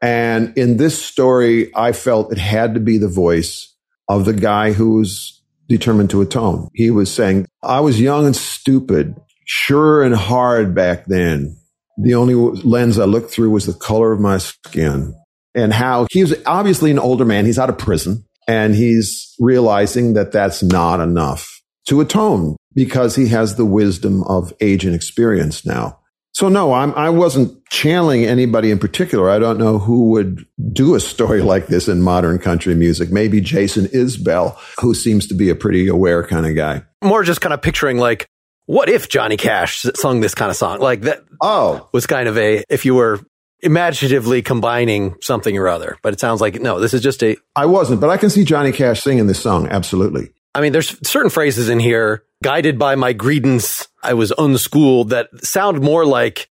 And 0.00 0.56
in 0.56 0.76
this 0.76 1.02
story, 1.02 1.74
I 1.74 1.92
felt 1.92 2.32
it 2.32 2.38
had 2.38 2.74
to 2.74 2.80
be 2.80 2.98
the 2.98 3.08
voice 3.08 3.74
of 4.08 4.24
the 4.24 4.32
guy 4.32 4.72
who 4.72 4.98
was 4.98 5.42
determined 5.68 6.10
to 6.10 6.20
atone. 6.20 6.68
He 6.74 6.90
was 6.90 7.12
saying, 7.12 7.46
I 7.62 7.80
was 7.80 8.00
young 8.00 8.26
and 8.26 8.36
stupid, 8.36 9.14
sure 9.46 10.02
and 10.02 10.14
hard 10.14 10.74
back 10.74 11.06
then. 11.06 11.56
The 11.98 12.14
only 12.14 12.34
lens 12.34 12.98
I 12.98 13.04
looked 13.04 13.30
through 13.30 13.50
was 13.50 13.66
the 13.66 13.74
color 13.74 14.12
of 14.12 14.20
my 14.20 14.38
skin 14.38 15.14
and 15.54 15.72
how 15.72 16.06
he 16.10 16.22
was 16.22 16.34
obviously 16.46 16.90
an 16.90 16.98
older 16.98 17.24
man. 17.24 17.44
He's 17.44 17.58
out 17.58 17.68
of 17.68 17.78
prison 17.78 18.24
and 18.48 18.74
he's 18.74 19.34
realizing 19.38 20.14
that 20.14 20.32
that's 20.32 20.62
not 20.62 21.00
enough 21.00 21.60
to 21.86 22.00
atone 22.00 22.56
because 22.74 23.16
he 23.16 23.28
has 23.28 23.56
the 23.56 23.64
wisdom 23.64 24.22
of 24.24 24.52
age 24.60 24.84
and 24.84 24.94
experience 24.94 25.64
now. 25.66 25.98
So 26.34 26.48
no, 26.48 26.72
I'm, 26.72 26.94
I 26.94 27.10
wasn't 27.10 27.62
channeling 27.68 28.24
anybody 28.24 28.70
in 28.70 28.78
particular. 28.78 29.28
I 29.28 29.38
don't 29.38 29.58
know 29.58 29.78
who 29.78 30.10
would 30.10 30.46
do 30.72 30.94
a 30.94 31.00
story 31.00 31.42
like 31.52 31.66
this 31.66 31.88
in 31.88 32.00
modern 32.00 32.38
country 32.38 32.74
music. 32.74 33.10
Maybe 33.12 33.40
Jason 33.40 33.84
Isbell, 33.88 34.56
who 34.80 34.94
seems 34.94 35.26
to 35.26 35.34
be 35.34 35.50
a 35.50 35.54
pretty 35.54 35.88
aware 35.88 36.26
kind 36.26 36.46
of 36.46 36.54
guy. 36.56 36.82
More 37.04 37.22
just 37.22 37.40
kind 37.42 37.52
of 37.52 37.60
picturing 37.60 37.98
like 37.98 38.26
what 38.66 38.88
if 38.88 39.08
Johnny 39.08 39.36
Cash 39.36 39.84
sung 39.96 40.20
this 40.20 40.34
kind 40.34 40.50
of 40.50 40.56
song? 40.56 40.78
Like 40.80 41.02
that 41.02 41.24
Oh, 41.42 41.88
was 41.92 42.06
kind 42.06 42.28
of 42.28 42.38
a, 42.38 42.64
if 42.70 42.86
you 42.86 42.94
were 42.94 43.20
imaginatively 43.60 44.40
combining 44.42 45.16
something 45.20 45.56
or 45.58 45.68
other, 45.68 45.98
but 46.02 46.12
it 46.12 46.20
sounds 46.20 46.40
like, 46.40 46.60
no, 46.60 46.80
this 46.80 46.94
is 46.94 47.00
just 47.00 47.22
a, 47.22 47.36
I 47.54 47.66
wasn't, 47.66 48.00
but 48.00 48.08
I 48.10 48.16
can 48.16 48.30
see 48.30 48.44
Johnny 48.44 48.72
Cash 48.72 49.02
singing 49.02 49.26
this 49.26 49.40
song. 49.40 49.68
Absolutely. 49.68 50.30
I 50.54 50.60
mean, 50.60 50.72
there's 50.72 50.96
certain 51.06 51.30
phrases 51.30 51.68
in 51.68 51.80
here, 51.80 52.24
guided 52.42 52.78
by 52.78 52.94
my 52.96 53.12
greedence, 53.12 53.86
I 54.02 54.14
was 54.14 54.32
unschooled, 54.36 55.10
that 55.10 55.28
sound 55.44 55.80
more 55.80 56.04
like, 56.04 56.48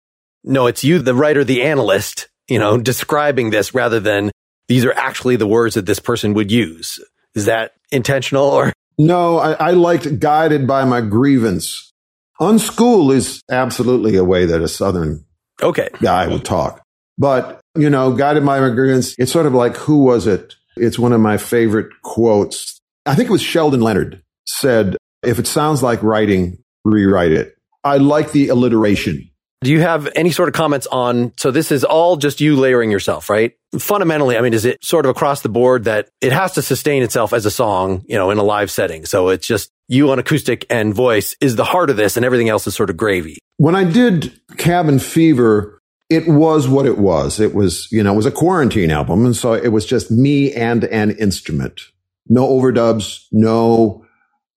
no, 0.44 0.66
it's 0.66 0.84
you, 0.84 0.98
the 0.98 1.14
writer, 1.14 1.44
the 1.44 1.62
analyst, 1.62 2.28
you 2.48 2.58
know, 2.58 2.76
describing 2.78 3.50
this 3.50 3.74
rather 3.74 4.00
than 4.00 4.30
these 4.68 4.84
are 4.84 4.92
actually 4.92 5.36
the 5.36 5.46
words 5.46 5.74
that 5.76 5.86
this 5.86 5.98
person 6.00 6.34
would 6.34 6.50
use. 6.50 6.98
Is 7.34 7.46
that 7.46 7.72
intentional 7.90 8.44
or? 8.44 8.72
No, 8.98 9.38
I, 9.38 9.52
I 9.52 9.70
liked 9.72 10.18
guided 10.20 10.66
by 10.66 10.84
my 10.84 11.00
grievance. 11.00 11.92
Unschool 12.40 13.14
is 13.14 13.42
absolutely 13.50 14.16
a 14.16 14.24
way 14.24 14.44
that 14.46 14.60
a 14.62 14.68
Southern 14.68 15.24
Okay. 15.62 15.88
guy 16.02 16.26
would 16.26 16.44
talk. 16.44 16.82
But, 17.18 17.60
you 17.76 17.88
know, 17.88 18.12
guided 18.14 18.44
by 18.44 18.60
my 18.60 18.70
grievance, 18.70 19.14
it's 19.18 19.32
sort 19.32 19.46
of 19.46 19.54
like, 19.54 19.76
who 19.76 20.04
was 20.04 20.26
it? 20.26 20.54
It's 20.76 20.98
one 20.98 21.12
of 21.12 21.20
my 21.20 21.38
favorite 21.38 21.90
quotes. 22.02 22.78
I 23.06 23.14
think 23.14 23.28
it 23.28 23.32
was 23.32 23.40
Sheldon 23.42 23.80
Leonard 23.80 24.22
said, 24.46 24.96
if 25.26 25.38
it 25.38 25.46
sounds 25.46 25.82
like 25.82 26.02
writing, 26.02 26.58
rewrite 26.84 27.32
it. 27.32 27.56
I 27.84 27.98
like 27.98 28.32
the 28.32 28.48
alliteration. 28.48 29.30
Do 29.62 29.72
you 29.72 29.80
have 29.80 30.08
any 30.14 30.30
sort 30.30 30.48
of 30.48 30.54
comments 30.54 30.86
on? 30.86 31.32
So 31.38 31.50
this 31.50 31.72
is 31.72 31.82
all 31.82 32.16
just 32.16 32.40
you 32.40 32.56
layering 32.56 32.90
yourself, 32.90 33.30
right? 33.30 33.52
Fundamentally, 33.78 34.36
I 34.36 34.40
mean, 34.42 34.52
is 34.52 34.64
it 34.64 34.84
sort 34.84 35.06
of 35.06 35.10
across 35.10 35.40
the 35.40 35.48
board 35.48 35.84
that 35.84 36.08
it 36.20 36.32
has 36.32 36.52
to 36.54 36.62
sustain 36.62 37.02
itself 37.02 37.32
as 37.32 37.46
a 37.46 37.50
song, 37.50 38.04
you 38.06 38.16
know, 38.16 38.30
in 38.30 38.38
a 38.38 38.42
live 38.42 38.70
setting? 38.70 39.06
So 39.06 39.30
it's 39.30 39.46
just 39.46 39.70
you 39.88 40.10
on 40.10 40.18
acoustic 40.18 40.66
and 40.68 40.94
voice 40.94 41.36
is 41.40 41.56
the 41.56 41.64
heart 41.64 41.90
of 41.90 41.96
this 41.96 42.16
and 42.16 42.24
everything 42.24 42.48
else 42.48 42.66
is 42.66 42.74
sort 42.74 42.90
of 42.90 42.96
gravy. 42.96 43.38
When 43.56 43.74
I 43.74 43.84
did 43.84 44.38
Cabin 44.58 44.98
Fever, 44.98 45.80
it 46.10 46.28
was 46.28 46.68
what 46.68 46.86
it 46.86 46.98
was. 46.98 47.40
It 47.40 47.54
was, 47.54 47.90
you 47.90 48.02
know, 48.02 48.12
it 48.12 48.16
was 48.16 48.26
a 48.26 48.30
quarantine 48.30 48.90
album. 48.90 49.24
And 49.24 49.34
so 49.34 49.54
it 49.54 49.68
was 49.68 49.86
just 49.86 50.10
me 50.10 50.52
and 50.52 50.84
an 50.84 51.12
instrument. 51.12 51.80
No 52.28 52.46
overdubs, 52.46 53.24
no 53.32 54.05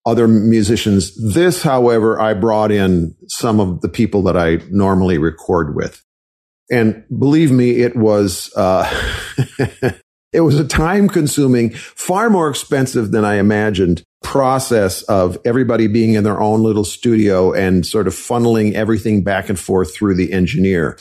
other 0.06 0.28
musicians. 0.28 1.16
This, 1.34 1.62
however, 1.62 2.20
I 2.20 2.34
brought 2.34 2.72
in 2.72 3.16
some 3.28 3.60
of 3.60 3.82
the 3.82 3.90
people 3.90 4.24
that 4.24 4.38
I 4.38 4.60
normally 4.70 5.18
record 5.18 5.76
with. 5.76 6.04
And 6.72 7.04
believe 7.18 7.52
me, 7.52 7.82
it 7.82 7.96
was, 7.96 8.54
uh, 8.56 8.88
it 10.34 10.42
was 10.42 10.60
a 10.60 10.68
time 10.68 11.10
consuming, 11.10 11.72
far 11.72 12.30
more 12.30 12.50
expensive 12.50 13.12
than 13.12 13.26
I 13.26 13.36
imagined 13.36 14.04
process 14.22 15.02
of 15.04 15.38
everybody 15.46 15.88
being 15.88 16.14
in 16.14 16.24
their 16.24 16.40
own 16.40 16.62
little 16.62 16.84
studio 16.84 17.54
and 17.54 17.86
sort 17.86 18.08
of 18.08 18.14
funneling 18.14 18.74
everything 18.74 19.24
back 19.24 19.50
and 19.50 19.60
forth 19.60 19.94
through 19.94 20.16
the 20.16 20.32
engineer 20.32 20.98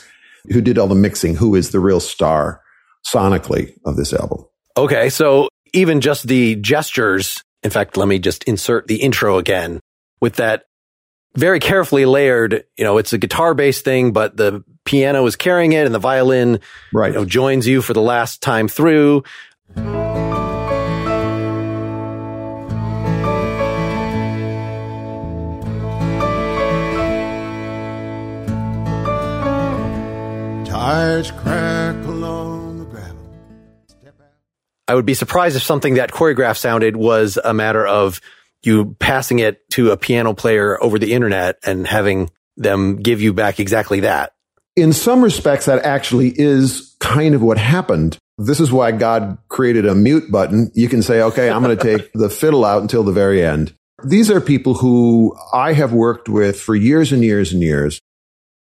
who 0.51 0.61
did 0.61 0.79
all 0.79 0.87
the 0.87 0.95
mixing, 0.95 1.35
who 1.35 1.55
is 1.55 1.71
the 1.71 1.81
real 1.81 2.01
star 2.01 2.63
sonically 3.07 3.75
of 3.85 3.97
this 3.97 4.13
album. 4.13 4.45
Okay. 4.77 5.09
So 5.11 5.49
even 5.73 6.01
just 6.01 6.27
the 6.27 6.57
gestures, 6.57 7.43
in 7.63 7.71
fact, 7.71 7.97
let 7.97 8.09
me 8.09 8.19
just 8.19 8.45
insert 8.45 8.87
the 8.87 8.97
intro 8.97 9.39
again 9.39 9.81
with 10.21 10.37
that 10.37 10.65
very 11.37 11.61
carefully 11.61 12.05
layered, 12.05 12.65
you 12.77 12.85
know, 12.85 12.99
it's 12.99 13.13
a 13.13 13.19
guitar 13.19 13.55
based 13.55 13.85
thing, 13.85 14.13
but 14.13 14.37
the 14.37 14.65
piano 14.85 15.25
is 15.27 15.37
carrying 15.37 15.73
it 15.73 15.85
and 15.87 15.95
the 15.95 15.99
violin, 15.99 16.61
Right. 16.93 17.13
you 17.13 17.19
know, 17.19 17.25
joins 17.25 17.67
you 17.67 17.83
for 17.83 17.93
the 17.93 18.01
last 18.01 18.43
time 18.43 18.67
through. 18.69 19.23
Tires 30.65 31.31
I 34.89 34.95
would 34.95 35.07
be 35.07 35.15
surprised 35.15 35.55
if 35.55 35.63
something 35.63 35.95
that 35.95 36.11
choreographed 36.11 36.57
sounded 36.57 36.97
was 36.97 37.39
a 37.43 37.53
matter 37.55 37.87
of 37.87 38.21
you 38.63 38.97
passing 38.99 39.39
it 39.39 39.69
to 39.71 39.91
a 39.91 39.97
piano 39.97 40.35
player 40.35 40.83
over 40.83 40.99
the 40.99 41.13
internet 41.13 41.59
and 41.65 41.87
having 41.87 42.31
them 42.57 42.97
give 42.97 43.21
you 43.21 43.33
back 43.33 43.61
exactly 43.61 44.01
that. 44.01 44.33
in 44.75 44.93
some 44.93 45.23
respects, 45.23 45.67
that 45.67 45.85
actually 45.85 46.33
is 46.35 46.97
kind 47.01 47.35
of 47.35 47.43
what 47.43 47.59
happened. 47.59 48.17
This 48.39 48.61
is 48.61 48.71
why 48.71 48.93
God 48.93 49.37
created 49.49 49.87
a 49.87 49.95
mute 49.95 50.31
button. 50.31 50.71
You 50.75 50.89
can 50.89 51.03
say, 51.03 51.21
okay, 51.23 51.51
I'm 51.51 51.63
going 51.63 51.77
to 51.77 51.83
take 51.99 52.13
the 52.15 52.31
fiddle 52.31 52.65
out 52.65 52.83
until 52.83 53.03
the 53.03 53.13
very 53.13 53.45
end. 53.45 53.75
These 54.05 54.31
are 54.31 54.41
people 54.41 54.75
who 54.75 55.37
I 55.53 55.73
have 55.73 55.93
worked 55.93 56.29
with 56.29 56.61
for 56.61 56.77
years 56.77 57.11
and 57.13 57.25
years 57.25 57.53
and 57.53 57.63
years. 57.63 58.01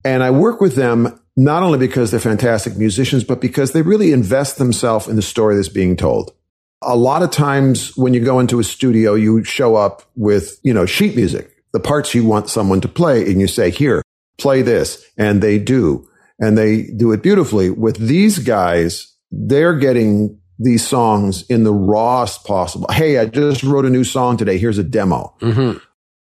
And 0.04 0.22
I 0.22 0.30
work 0.30 0.62
with 0.62 0.76
them 0.76 1.20
not 1.38 1.64
only 1.64 1.78
because 1.78 2.12
they're 2.12 2.20
fantastic 2.20 2.78
musicians, 2.78 3.24
but 3.24 3.42
because 3.42 3.74
they 3.74 3.82
really 3.82 4.12
invest 4.12 4.58
themselves 4.58 5.08
in 5.08 5.16
the 5.16 5.22
story 5.22 5.56
that's 5.56 5.70
being 5.70 5.98
told. 5.98 6.34
A 6.82 6.96
lot 6.96 7.24
of 7.24 7.32
times 7.32 7.96
when 7.98 8.14
you 8.14 8.24
go 8.24 8.40
into 8.40 8.60
a 8.60 8.64
studio, 8.64 9.16
you 9.16 9.44
show 9.44 9.76
up 9.76 10.04
with, 10.16 10.60
you 10.64 10.74
know, 10.74 10.86
sheet 10.86 11.16
music, 11.16 11.52
the 11.74 11.80
parts 11.80 12.14
you 12.14 12.24
want 12.24 12.50
someone 12.50 12.80
to 12.82 12.88
play, 12.88 13.24
and 13.24 13.42
you 13.42 13.48
say, 13.48 13.70
here, 13.70 14.02
play 14.38 14.62
this. 14.62 15.06
And 15.18 15.42
they 15.42 15.60
do. 15.60 16.08
And 16.40 16.58
they 16.58 16.84
do 16.84 17.12
it 17.12 17.24
beautifully. 17.24 17.70
With 17.70 17.98
these 17.98 18.40
guys, 18.40 19.14
they're 19.32 19.78
getting 19.78 20.40
these 20.60 20.88
songs 20.88 21.44
in 21.50 21.64
the 21.64 21.74
rawest 21.74 22.46
possible. 22.46 22.88
Hey, 22.92 23.18
I 23.18 23.26
just 23.26 23.64
wrote 23.64 23.86
a 23.86 23.90
new 23.90 24.04
song 24.04 24.38
today. 24.38 24.58
Here's 24.58 24.78
a 24.78 24.84
demo. 24.84 25.36
Mm-hmm. 25.42 25.80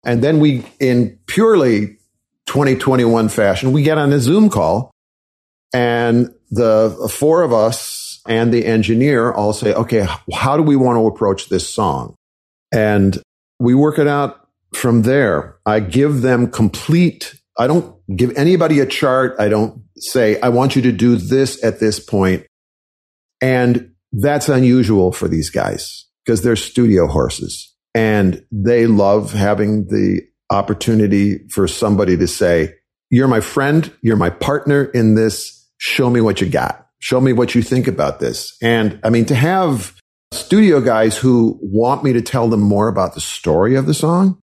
And 0.05 0.23
then 0.23 0.39
we, 0.39 0.65
in 0.79 1.17
purely 1.27 1.97
2021 2.45 3.29
fashion, 3.29 3.71
we 3.71 3.83
get 3.83 3.97
on 3.97 4.13
a 4.13 4.19
Zoom 4.19 4.49
call 4.49 4.92
and 5.73 6.33
the 6.51 7.11
four 7.11 7.41
of 7.41 7.51
us 7.51 8.21
and 8.27 8.53
the 8.53 8.65
engineer 8.65 9.31
all 9.31 9.53
say, 9.53 9.73
okay, 9.73 10.07
how 10.33 10.55
do 10.55 10.63
we 10.63 10.75
want 10.75 10.97
to 10.97 11.07
approach 11.07 11.49
this 11.49 11.67
song? 11.67 12.15
And 12.71 13.21
we 13.59 13.73
work 13.73 13.99
it 13.99 14.07
out 14.07 14.47
from 14.73 15.01
there. 15.01 15.57
I 15.65 15.79
give 15.79 16.21
them 16.21 16.49
complete, 16.49 17.35
I 17.57 17.67
don't 17.67 17.95
give 18.15 18.35
anybody 18.37 18.79
a 18.79 18.85
chart. 18.85 19.35
I 19.39 19.49
don't 19.49 19.83
say, 19.97 20.39
I 20.41 20.49
want 20.49 20.75
you 20.75 20.81
to 20.83 20.91
do 20.91 21.15
this 21.15 21.63
at 21.63 21.79
this 21.79 21.99
point. 21.99 22.45
And 23.41 23.91
that's 24.11 24.49
unusual 24.49 25.11
for 25.11 25.27
these 25.27 25.49
guys 25.49 26.05
because 26.25 26.41
they're 26.41 26.55
studio 26.55 27.07
horses 27.07 27.73
and 27.93 28.45
they 28.51 28.87
love 28.87 29.33
having 29.33 29.87
the 29.87 30.21
opportunity 30.49 31.47
for 31.49 31.67
somebody 31.67 32.17
to 32.17 32.27
say, 32.27 32.75
you're 33.09 33.27
my 33.27 33.41
friend. 33.41 33.91
You're 34.01 34.17
my 34.17 34.31
partner 34.31 34.85
in 34.85 35.13
this. 35.13 35.62
Show 35.85 36.09
me 36.09 36.21
what 36.21 36.39
you 36.39 36.47
got. 36.47 36.87
Show 36.99 37.19
me 37.19 37.33
what 37.33 37.55
you 37.55 37.61
think 37.61 37.89
about 37.89 38.21
this. 38.21 38.55
And 38.61 39.01
I 39.03 39.09
mean, 39.09 39.25
to 39.25 39.35
have 39.35 39.93
studio 40.31 40.79
guys 40.79 41.17
who 41.17 41.59
want 41.61 42.05
me 42.05 42.13
to 42.13 42.21
tell 42.21 42.47
them 42.47 42.61
more 42.61 42.87
about 42.87 43.15
the 43.15 43.19
story 43.19 43.75
of 43.75 43.85
the 43.85 43.93
song, 43.93 44.39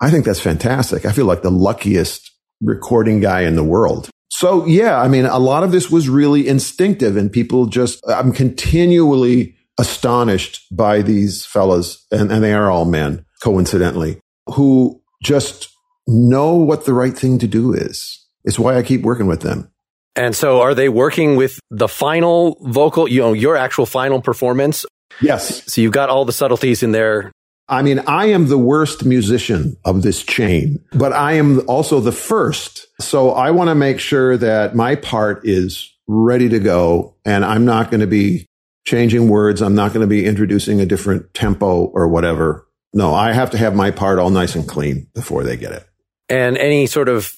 I 0.00 0.12
think 0.12 0.24
that's 0.24 0.38
fantastic. 0.38 1.04
I 1.04 1.10
feel 1.10 1.26
like 1.26 1.42
the 1.42 1.50
luckiest 1.50 2.30
recording 2.62 3.18
guy 3.18 3.40
in 3.40 3.56
the 3.56 3.64
world. 3.64 4.08
So 4.30 4.64
yeah, 4.66 5.00
I 5.00 5.08
mean, 5.08 5.24
a 5.24 5.40
lot 5.40 5.64
of 5.64 5.72
this 5.72 5.90
was 5.90 6.08
really 6.08 6.46
instinctive 6.46 7.16
and 7.16 7.32
people 7.32 7.66
just, 7.66 8.00
I'm 8.08 8.32
continually 8.32 9.56
astonished 9.80 10.64
by 10.70 11.02
these 11.02 11.44
fellas 11.44 12.06
and, 12.12 12.30
and 12.30 12.40
they 12.40 12.54
are 12.54 12.70
all 12.70 12.84
men 12.84 13.24
coincidentally 13.42 14.20
who 14.54 15.02
just 15.24 15.70
know 16.06 16.54
what 16.54 16.84
the 16.84 16.94
right 16.94 17.18
thing 17.18 17.40
to 17.40 17.48
do 17.48 17.74
is. 17.74 18.24
It's 18.44 18.60
why 18.60 18.76
I 18.76 18.84
keep 18.84 19.02
working 19.02 19.26
with 19.26 19.40
them. 19.40 19.72
And 20.16 20.34
so 20.34 20.60
are 20.60 20.74
they 20.74 20.88
working 20.88 21.36
with 21.36 21.58
the 21.70 21.88
final 21.88 22.56
vocal, 22.60 23.08
you 23.08 23.20
know, 23.20 23.32
your 23.32 23.56
actual 23.56 23.86
final 23.86 24.20
performance? 24.20 24.84
Yes. 25.20 25.72
So 25.72 25.80
you've 25.80 25.92
got 25.92 26.08
all 26.08 26.24
the 26.24 26.32
subtleties 26.32 26.82
in 26.82 26.92
there. 26.92 27.32
I 27.68 27.82
mean, 27.82 28.00
I 28.00 28.26
am 28.26 28.48
the 28.48 28.58
worst 28.58 29.04
musician 29.04 29.76
of 29.84 30.02
this 30.02 30.22
chain, 30.22 30.84
but 30.92 31.12
I 31.12 31.32
am 31.32 31.66
also 31.68 31.98
the 31.98 32.12
first. 32.12 32.86
So 33.00 33.30
I 33.30 33.50
want 33.50 33.70
to 33.70 33.74
make 33.74 34.00
sure 34.00 34.36
that 34.36 34.74
my 34.74 34.96
part 34.96 35.40
is 35.44 35.90
ready 36.06 36.48
to 36.50 36.58
go 36.58 37.14
and 37.24 37.44
I'm 37.44 37.64
not 37.64 37.90
going 37.90 38.02
to 38.02 38.06
be 38.06 38.46
changing 38.86 39.28
words. 39.28 39.62
I'm 39.62 39.74
not 39.74 39.94
going 39.94 40.02
to 40.02 40.06
be 40.06 40.26
introducing 40.26 40.80
a 40.80 40.86
different 40.86 41.32
tempo 41.32 41.86
or 41.86 42.06
whatever. 42.06 42.68
No, 42.92 43.14
I 43.14 43.32
have 43.32 43.50
to 43.50 43.58
have 43.58 43.74
my 43.74 43.90
part 43.90 44.18
all 44.18 44.30
nice 44.30 44.54
and 44.54 44.68
clean 44.68 45.08
before 45.14 45.42
they 45.42 45.56
get 45.56 45.72
it. 45.72 45.88
And 46.28 46.58
any 46.58 46.86
sort 46.86 47.08
of, 47.08 47.34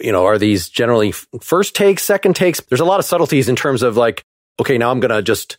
you 0.00 0.12
know, 0.12 0.24
are 0.26 0.38
these 0.38 0.68
generally 0.68 1.12
first 1.40 1.74
takes, 1.74 2.04
second 2.04 2.36
takes? 2.36 2.60
There's 2.60 2.80
a 2.80 2.84
lot 2.84 3.00
of 3.00 3.06
subtleties 3.06 3.48
in 3.48 3.56
terms 3.56 3.82
of 3.82 3.96
like, 3.96 4.24
okay, 4.60 4.78
now 4.78 4.90
I'm 4.90 5.00
going 5.00 5.10
to 5.10 5.22
just 5.22 5.56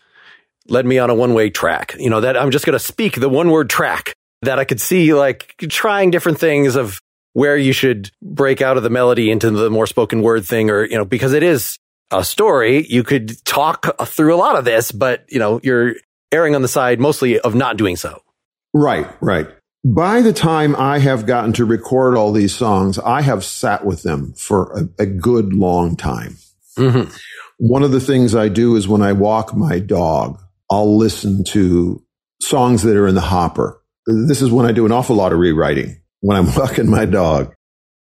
let 0.68 0.86
me 0.86 0.98
on 0.98 1.10
a 1.10 1.16
one 1.16 1.34
way 1.34 1.50
track. 1.50 1.96
You 2.00 2.10
know, 2.10 2.22
that 2.22 2.38
I'm 2.38 2.52
just 2.52 2.66
going 2.66 2.74
to 2.74 2.80
speak 2.80 3.20
the 3.20 3.30
one 3.30 3.50
word 3.50 3.70
track 3.70 4.14
that 4.42 4.60
I 4.60 4.66
could 4.66 4.82
see 4.82 5.14
like 5.14 5.56
trying 5.70 6.12
different 6.12 6.40
things 6.40 6.76
of 6.76 7.00
where 7.34 7.58
you 7.58 7.74
should 7.74 8.12
break 8.22 8.62
out 8.62 8.78
of 8.78 8.84
the 8.84 8.90
melody 8.90 9.32
into 9.32 9.50
the 9.52 9.70
more 9.70 9.88
spoken 9.88 10.22
word 10.22 10.46
thing 10.46 10.70
or, 10.70 10.86
you 10.86 10.98
know, 10.98 11.06
because 11.06 11.34
it 11.34 11.44
is 11.44 11.80
a 12.12 12.24
story. 12.24 12.86
You 12.88 13.04
could 13.04 13.44
talk 13.46 13.96
uh, 13.98 14.06
through 14.06 14.36
a 14.36 14.38
lot 14.38 14.56
of 14.56 14.66
this, 14.66 14.92
but, 14.92 15.26
you 15.30 15.40
know, 15.40 15.60
you're 15.64 15.96
erring 16.32 16.56
on 16.56 16.62
the 16.62 16.68
side 16.68 17.00
mostly 17.00 17.40
of 17.40 17.56
not 17.56 17.78
doing 17.78 17.96
so. 17.96 18.22
Right, 18.74 19.08
right. 19.22 19.48
By 19.84 20.22
the 20.22 20.34
time 20.34 20.76
I 20.76 21.00
have 21.00 21.26
gotten 21.26 21.54
to 21.54 21.66
record 21.66 22.16
all 22.16 22.32
these 22.32 22.56
songs, 22.56 22.98
I 23.00 23.22
have 23.22 23.44
sat 23.44 23.86
with 23.86 24.04
them 24.04 24.34
for 24.34 24.72
a, 24.78 25.04
a 25.04 25.06
good 25.06 25.54
long 25.54 25.96
time. 25.96 26.38
Mm-hmm. 26.78 27.14
One 27.58 27.84
of 27.84 27.92
the 27.92 28.00
things 28.00 28.34
I 28.34 28.48
do 28.48 28.76
is 28.76 28.88
when 28.88 29.02
I 29.02 29.12
walk 29.12 29.56
my 29.56 29.80
dog, 29.80 30.40
I'll 30.72 30.98
listen 30.98 31.44
to 31.46 32.04
songs 32.42 32.84
that 32.84 32.96
are 32.96 33.08
in 33.08 33.16
the 33.16 33.22
hopper. 33.22 33.82
This 34.08 34.42
is 34.42 34.52
when 34.52 34.66
I 34.66 34.72
do 34.72 34.86
an 34.86 34.92
awful 34.92 35.16
lot 35.16 35.34
of 35.34 35.40
rewriting. 35.40 36.02
When 36.22 36.38
I'm 36.38 36.54
walking 36.56 36.90
my 36.90 37.06
dog, 37.06 37.54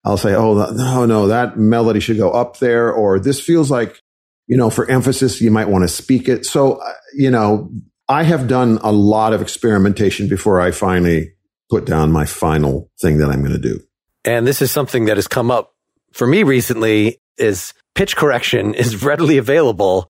I'll 0.05 0.17
say, 0.17 0.33
Oh, 0.35 0.53
no, 0.71 1.05
no, 1.05 1.27
that 1.27 1.57
melody 1.57 1.99
should 1.99 2.17
go 2.17 2.31
up 2.31 2.59
there. 2.59 2.91
Or 2.91 3.19
this 3.19 3.41
feels 3.41 3.69
like, 3.69 3.99
you 4.47 4.57
know, 4.57 4.69
for 4.69 4.89
emphasis, 4.89 5.41
you 5.41 5.51
might 5.51 5.69
want 5.69 5.83
to 5.83 5.87
speak 5.87 6.27
it. 6.27 6.45
So, 6.45 6.75
uh, 6.75 6.93
you 7.13 7.29
know, 7.29 7.71
I 8.09 8.23
have 8.23 8.47
done 8.47 8.79
a 8.83 8.91
lot 8.91 9.33
of 9.33 9.41
experimentation 9.41 10.27
before 10.27 10.59
I 10.59 10.71
finally 10.71 11.33
put 11.69 11.85
down 11.85 12.11
my 12.11 12.25
final 12.25 12.89
thing 13.01 13.17
that 13.17 13.29
I'm 13.29 13.41
going 13.41 13.53
to 13.53 13.59
do. 13.59 13.79
And 14.25 14.47
this 14.47 14.61
is 14.61 14.71
something 14.71 15.05
that 15.05 15.17
has 15.17 15.27
come 15.27 15.51
up 15.51 15.73
for 16.11 16.27
me 16.27 16.43
recently 16.43 17.19
is 17.37 17.73
pitch 17.95 18.15
correction 18.15 18.73
is 18.75 19.03
readily 19.03 19.37
available, 19.37 20.07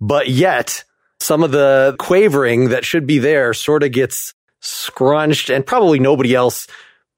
but 0.00 0.28
yet 0.28 0.84
some 1.20 1.42
of 1.42 1.50
the 1.50 1.96
quavering 1.98 2.68
that 2.68 2.84
should 2.84 3.06
be 3.06 3.18
there 3.18 3.54
sort 3.54 3.82
of 3.82 3.92
gets 3.92 4.34
scrunched 4.60 5.50
and 5.50 5.64
probably 5.64 5.98
nobody 5.98 6.34
else 6.34 6.66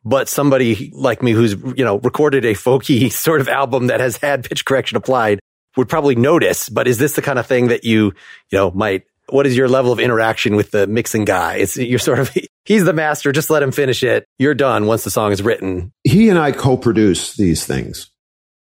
but 0.04 0.28
somebody 0.28 0.90
like 0.94 1.22
me 1.22 1.32
who's, 1.32 1.54
you 1.76 1.84
know, 1.84 1.98
recorded 1.98 2.44
a 2.44 2.54
folky 2.54 3.12
sort 3.12 3.40
of 3.40 3.48
album 3.48 3.88
that 3.88 4.00
has 4.00 4.16
had 4.16 4.44
pitch 4.44 4.64
correction 4.64 4.96
applied 4.96 5.40
would 5.76 5.88
probably 5.88 6.14
notice. 6.14 6.68
But 6.68 6.88
is 6.88 6.98
this 6.98 7.14
the 7.14 7.22
kind 7.22 7.38
of 7.38 7.46
thing 7.46 7.68
that 7.68 7.84
you, 7.84 8.12
you 8.50 8.58
know, 8.58 8.70
might 8.70 9.04
what 9.30 9.46
is 9.46 9.56
your 9.56 9.68
level 9.68 9.92
of 9.92 10.00
interaction 10.00 10.56
with 10.56 10.70
the 10.70 10.86
mixing 10.86 11.24
guy? 11.24 11.56
It's 11.56 11.76
you're 11.76 11.98
sort 11.98 12.18
of 12.18 12.30
he's 12.64 12.84
the 12.84 12.92
master. 12.92 13.32
Just 13.32 13.50
let 13.50 13.62
him 13.62 13.72
finish 13.72 14.02
it. 14.02 14.24
You're 14.38 14.54
done 14.54 14.86
once 14.86 15.04
the 15.04 15.10
song 15.10 15.32
is 15.32 15.42
written. 15.42 15.92
He 16.04 16.28
and 16.28 16.38
I 16.38 16.52
co-produce 16.52 17.36
these 17.36 17.64
things. 17.64 18.10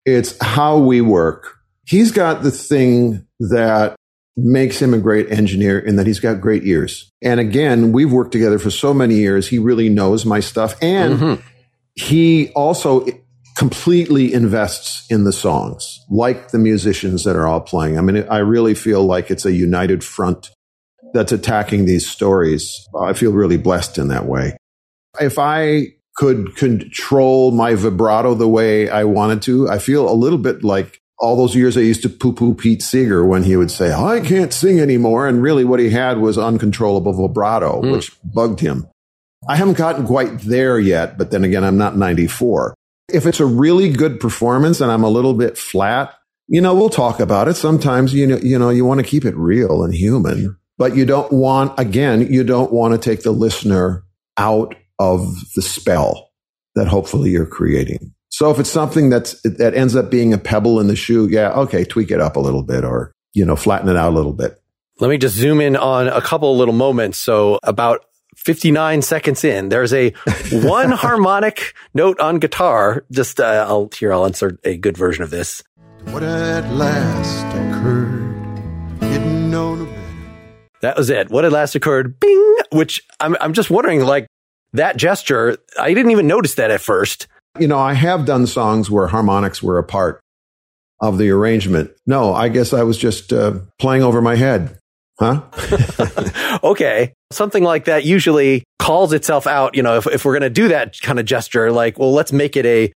It's 0.06 0.42
how 0.42 0.80
we 0.80 1.02
work. 1.02 1.58
He's 1.86 2.12
got 2.12 2.44
the 2.44 2.52
thing 2.52 3.28
that 3.40 3.96
makes 4.38 4.82
him 4.82 4.94
a 4.94 4.98
great 4.98 5.32
engineer 5.32 5.78
in 5.78 5.98
that 5.98 6.08
he's 6.08 6.20
got 6.20 6.42
great 6.42 6.66
ears. 6.66 7.12
And 7.22 7.40
again, 7.40 7.92
we've 7.92 8.12
worked 8.12 8.32
together 8.32 8.60
for 8.60 8.72
so 8.72 8.94
many 8.94 9.16
years. 9.16 9.48
He 9.48 9.60
really 9.60 9.90
knows 9.90 10.26
my 10.26 10.40
stuff. 10.40 10.76
And 10.82 11.20
mm-hmm. 11.20 11.48
he 11.96 12.50
also 12.50 13.06
completely 13.62 14.34
invests 14.34 15.06
in 15.12 15.24
the 15.24 15.32
songs, 15.32 16.04
like 16.10 16.50
the 16.50 16.58
musicians 16.58 17.24
that 17.26 17.36
are 17.36 17.46
all 17.46 17.62
playing. 17.62 17.96
I 17.96 18.02
mean, 18.02 18.26
I 18.28 18.40
really 18.40 18.74
feel 18.74 19.06
like 19.06 19.30
it's 19.30 19.46
a 19.46 19.52
united 19.52 20.04
front 20.04 20.50
that's 21.14 21.32
attacking 21.32 21.86
these 21.86 22.10
stories. 22.10 22.88
I 23.00 23.14
feel 23.14 23.32
really 23.32 23.58
blessed 23.58 24.00
in 24.00 24.08
that 24.08 24.26
way. 24.26 24.58
If 25.20 25.38
I 25.38 25.90
could 26.16 26.56
control 26.56 27.52
my 27.52 27.76
vibrato 27.76 28.34
the 28.34 28.48
way 28.48 28.90
I 28.90 29.04
wanted 29.04 29.44
to, 29.44 29.70
I 29.70 29.78
feel 29.78 30.10
a 30.10 30.18
little 30.18 30.40
bit 30.40 30.64
like 30.64 31.00
all 31.20 31.36
those 31.36 31.56
years 31.56 31.78
I 31.78 31.82
used 31.82 32.02
to 32.02 32.10
poo 32.10 32.34
poo 32.34 32.56
Pete 32.56 32.82
Seeger 32.82 33.24
when 33.24 33.44
he 33.44 33.56
would 33.58 33.70
say, 33.70 33.94
I 33.94 34.22
can't 34.22 34.52
sing 34.52 34.80
anymore. 34.80 35.28
And 35.28 35.40
really 35.40 35.66
what 35.66 35.80
he 35.80 35.92
had 35.92 36.18
was 36.18 36.36
uncontrollable 36.36 37.14
vibrato, 37.14 37.84
mm. 37.84 37.92
which 37.92 38.12
bugged 38.24 38.62
him. 38.62 38.88
I 39.48 39.56
haven't 39.56 39.78
gotten 39.78 40.08
quite 40.08 40.40
there 40.40 40.80
yet, 40.80 41.20
but 41.20 41.30
then 41.30 41.44
again, 41.44 41.64
I'm 41.64 41.78
not 41.78 41.96
94. 41.96 42.74
If 43.14 43.26
it's 43.26 43.40
a 43.40 43.46
really 43.46 43.90
good 43.90 44.20
performance 44.20 44.82
and 44.82 44.92
I'm 44.92 45.04
a 45.04 45.10
little 45.10 45.34
bit 45.34 45.58
flat, 45.58 46.14
you 46.48 46.62
know, 46.62 46.76
we'll 46.76 46.90
talk 46.90 47.20
about 47.20 47.48
it. 47.48 47.56
Sometimes, 47.56 48.14
you 48.14 48.28
know, 48.28 48.38
you 48.38 48.60
know, 48.60 48.70
you 48.70 48.86
want 48.86 49.00
to 49.00 49.06
keep 49.06 49.26
it 49.26 49.36
real 49.36 49.84
and 49.84 49.94
human, 49.94 50.58
but 50.78 50.96
you 50.96 51.06
don't 51.06 51.32
want, 51.32 51.80
again, 51.80 52.32
you 52.32 52.44
don't 52.44 52.72
want 52.72 52.94
to 52.94 52.98
take 52.98 53.24
the 53.24 53.32
listener 53.32 54.04
out 54.38 54.76
of 55.00 55.34
the 55.56 55.62
spell 55.62 56.32
that 56.76 56.88
hopefully 56.88 57.30
you're 57.30 57.46
creating. 57.46 58.14
So 58.30 58.50
if 58.50 58.60
it's 58.60 58.70
something 58.70 59.10
that's, 59.10 59.42
that 59.44 59.74
ends 59.76 59.96
up 59.96 60.10
being 60.10 60.34
a 60.34 60.38
pebble 60.38 60.80
in 60.80 60.88
the 60.88 60.96
shoe, 60.96 61.28
yeah, 61.30 61.52
okay, 61.52 61.84
tweak 61.84 62.12
it 62.12 62.22
up 62.22 62.36
a 62.36 62.40
little 62.40 62.64
bit 62.64 62.84
or, 62.84 63.12
you 63.34 63.46
know, 63.46 63.56
flatten 63.56 63.90
it 63.90 63.96
out 63.96 64.12
a 64.12 64.16
little 64.16 64.34
bit. 64.34 64.62
Let 65.00 65.10
me 65.10 65.18
just 65.18 65.36
zoom 65.36 65.62
in 65.62 65.76
on 65.76 66.08
a 66.08 66.22
couple 66.22 66.56
little 66.58 66.74
moments. 66.74 67.18
So 67.18 67.60
about 67.64 68.06
59 68.44 69.04
seconds 69.04 69.44
in, 69.44 69.70
there's 69.70 69.94
a 69.94 70.10
one 70.52 70.92
harmonic 70.92 71.74
note 71.94 72.20
on 72.20 72.40
guitar. 72.40 73.06
Just, 73.12 73.40
uh, 73.40 73.66
I'll, 73.68 73.90
here, 73.96 74.12
I'll 74.12 74.26
insert 74.26 74.60
a 74.64 74.78
good 74.78 74.98
version 74.98 75.24
of 75.24 75.30
this. 75.30 75.64
What 76.06 76.24
at 76.24 76.68
last 76.74 77.46
occurred, 77.56 79.00
didn't 79.00 79.52
know 79.52 79.76
no 79.76 79.86
better. 79.86 79.98
That 80.82 80.98
was 80.98 81.12
it. 81.12 81.30
What 81.30 81.46
at 81.46 81.52
last 81.52 81.76
occurred, 81.76 82.20
bing, 82.20 82.56
which 82.72 83.02
I'm, 83.20 83.38
I'm 83.40 83.54
just 83.54 83.70
wondering, 83.70 84.02
like, 84.02 84.26
that 84.74 84.98
gesture, 84.98 85.58
I 85.80 85.94
didn't 85.94 86.12
even 86.12 86.26
notice 86.26 86.56
that 86.56 86.72
at 86.72 86.82
first. 86.82 87.28
You 87.60 87.68
know, 87.68 87.78
I 87.78 87.94
have 87.94 88.26
done 88.26 88.48
songs 88.48 88.90
where 88.90 89.08
harmonics 89.08 89.62
were 89.62 89.78
a 89.78 89.84
part 89.84 90.20
of 91.02 91.18
the 91.18 91.30
arrangement. 91.30 91.92
No, 92.08 92.34
I 92.34 92.50
guess 92.50 92.74
I 92.74 92.84
was 92.84 92.98
just 92.98 93.34
uh, 93.34 93.60
playing 93.80 94.04
over 94.04 94.22
my 94.22 94.36
head. 94.36 94.78
Huh? 95.22 96.60
okay. 96.64 97.14
Something 97.32 97.64
like 97.64 97.86
that 97.86 98.04
usually 98.04 98.64
calls 98.80 99.14
itself 99.14 99.46
out. 99.46 99.76
You 99.76 99.84
know, 99.84 99.98
if, 99.98 100.08
if 100.08 100.26
we're 100.26 100.34
going 100.34 100.42
to 100.42 100.50
do 100.50 100.70
that 100.70 101.00
kind 101.02 101.20
of 101.20 101.26
gesture, 101.26 101.72
like, 101.72 102.00
well, 102.00 102.12
let's 102.12 102.34
make 102.34 102.58
it 102.58 102.66
a 102.66 102.92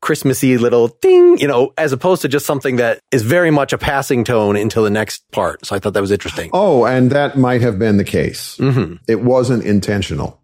Christmassy 0.00 0.56
little 0.56 0.88
ding, 1.02 1.38
you 1.38 1.46
know, 1.46 1.74
as 1.76 1.92
opposed 1.92 2.22
to 2.22 2.28
just 2.28 2.46
something 2.46 2.76
that 2.76 3.00
is 3.12 3.22
very 3.22 3.50
much 3.50 3.74
a 3.74 3.78
passing 3.78 4.24
tone 4.24 4.56
into 4.56 4.80
the 4.80 4.88
next 4.88 5.22
part. 5.32 5.66
So 5.66 5.76
I 5.76 5.78
thought 5.78 5.92
that 5.92 6.00
was 6.00 6.10
interesting. 6.10 6.48
Oh, 6.54 6.86
and 6.86 7.10
that 7.10 7.36
might 7.36 7.60
have 7.60 7.78
been 7.78 7.98
the 7.98 8.04
case. 8.04 8.56
Mm-hmm. 8.56 8.94
It 9.06 9.20
wasn't 9.20 9.64
intentional. 9.64 10.40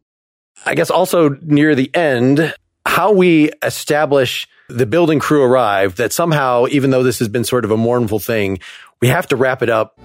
I 0.67 0.75
guess 0.75 0.91
also 0.91 1.31
near 1.41 1.75
the 1.75 1.95
end, 1.95 2.55
how 2.85 3.13
we 3.13 3.51
establish 3.63 4.47
the 4.69 4.87
building 4.87 5.19
crew 5.19 5.43
arrived 5.43 5.97
that 5.97 6.13
somehow, 6.13 6.67
even 6.71 6.91
though 6.91 7.03
this 7.03 7.19
has 7.21 7.29
been 7.29 7.45
sort 7.45 7.65
of 7.65 7.71
a 7.71 7.77
mournful 7.77 8.19
thing, 8.19 8.59
we 9.01 9.09
have 9.09 9.27
to 9.29 9.37
wrap 9.37 9.63
it 9.63 9.71
up 9.71 9.99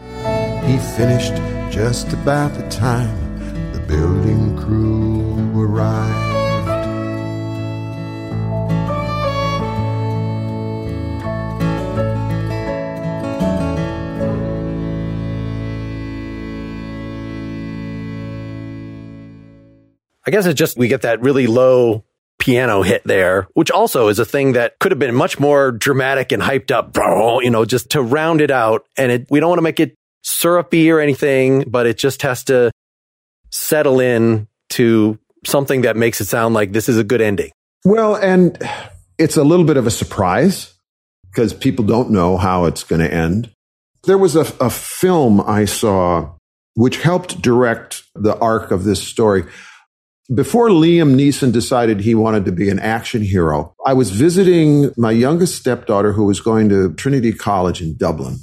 he 0.67 0.77
finished 0.77 1.33
just 1.71 2.11
about 2.11 2.53
the 2.53 2.67
time 2.69 3.71
the 3.71 3.79
building 3.79 4.57
crew 4.57 5.63
arrived. 5.63 6.27
I 20.25 20.31
guess 20.31 20.45
it's 20.45 20.59
just 20.59 20.77
we 20.77 20.89
get 20.89 21.03
that 21.03 21.21
really 21.21 21.47
low 21.47 22.03
piano 22.39 22.81
hit 22.81 23.01
there, 23.05 23.47
which 23.53 23.71
also 23.71 24.09
is 24.09 24.19
a 24.19 24.25
thing 24.25 24.53
that 24.53 24.79
could 24.79 24.91
have 24.91 24.99
been 24.99 25.15
much 25.15 25.39
more 25.39 25.71
dramatic 25.71 26.33
and 26.33 26.43
hyped 26.43 26.71
up, 26.71 26.95
you 27.41 27.49
know, 27.49 27.63
just 27.63 27.91
to 27.91 28.01
round 28.01 28.41
it 28.41 28.51
out. 28.51 28.85
And 28.97 29.11
it, 29.11 29.27
we 29.29 29.39
don't 29.39 29.49
want 29.49 29.59
to 29.59 29.63
make 29.63 29.79
it 29.79 29.96
syrupy 30.27 30.91
or 30.91 30.99
anything, 30.99 31.63
but 31.67 31.87
it 31.87 31.97
just 31.97 32.21
has 32.21 32.43
to 32.45 32.71
settle 33.49 33.99
in 33.99 34.47
to 34.69 35.17
something 35.45 35.81
that 35.81 35.95
makes 35.95 36.19
it 36.19 36.25
sound 36.25 36.53
like 36.53 36.73
this 36.73 36.89
is 36.89 36.97
a 36.97 37.03
good 37.03 37.21
ending. 37.21 37.51
Well, 37.85 38.15
and 38.15 38.57
it's 39.17 39.37
a 39.37 39.43
little 39.43 39.65
bit 39.65 39.77
of 39.77 39.87
a 39.87 39.91
surprise 39.91 40.73
because 41.31 41.53
people 41.53 41.85
don't 41.85 42.11
know 42.11 42.35
how 42.37 42.65
it's 42.65 42.83
going 42.83 42.99
to 42.99 43.11
end. 43.11 43.51
There 44.03 44.17
was 44.17 44.35
a, 44.35 44.41
a 44.59 44.69
film 44.69 45.39
I 45.41 45.65
saw 45.65 46.33
which 46.75 47.01
helped 47.01 47.41
direct 47.41 48.03
the 48.13 48.37
arc 48.37 48.71
of 48.71 48.83
this 48.83 49.01
story. 49.01 49.45
Before 50.33 50.67
Liam 50.67 51.15
Neeson 51.15 51.53
decided 51.53 52.01
he 52.01 52.13
wanted 52.13 52.45
to 52.45 52.51
be 52.51 52.69
an 52.69 52.79
action 52.79 53.21
hero, 53.21 53.73
I 53.85 53.93
was 53.93 54.11
visiting 54.11 54.91
my 54.97 55.11
youngest 55.11 55.55
stepdaughter 55.55 56.11
who 56.11 56.25
was 56.25 56.41
going 56.41 56.67
to 56.69 56.93
Trinity 56.93 57.31
College 57.31 57.81
in 57.81 57.95
Dublin. 57.95 58.37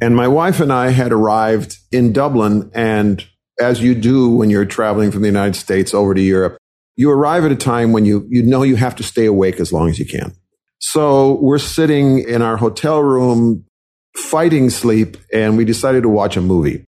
And 0.00 0.16
my 0.16 0.28
wife 0.28 0.60
and 0.60 0.72
I 0.72 0.90
had 0.90 1.12
arrived 1.12 1.76
in 1.92 2.12
Dublin. 2.12 2.70
And 2.74 3.24
as 3.60 3.82
you 3.82 3.94
do 3.94 4.30
when 4.30 4.50
you're 4.50 4.64
traveling 4.64 5.10
from 5.10 5.22
the 5.22 5.28
United 5.28 5.56
States 5.56 5.92
over 5.92 6.14
to 6.14 6.20
Europe, 6.20 6.56
you 6.96 7.10
arrive 7.10 7.44
at 7.44 7.52
a 7.52 7.56
time 7.56 7.92
when 7.92 8.04
you, 8.04 8.26
you 8.28 8.42
know 8.42 8.62
you 8.62 8.76
have 8.76 8.96
to 8.96 9.02
stay 9.02 9.26
awake 9.26 9.60
as 9.60 9.72
long 9.72 9.88
as 9.88 9.98
you 9.98 10.06
can. 10.06 10.34
So 10.78 11.38
we're 11.42 11.58
sitting 11.58 12.20
in 12.20 12.40
our 12.40 12.56
hotel 12.56 13.02
room 13.02 13.66
fighting 14.16 14.70
sleep 14.70 15.16
and 15.32 15.56
we 15.56 15.64
decided 15.64 16.02
to 16.02 16.08
watch 16.08 16.36
a 16.36 16.40
movie. 16.40 16.84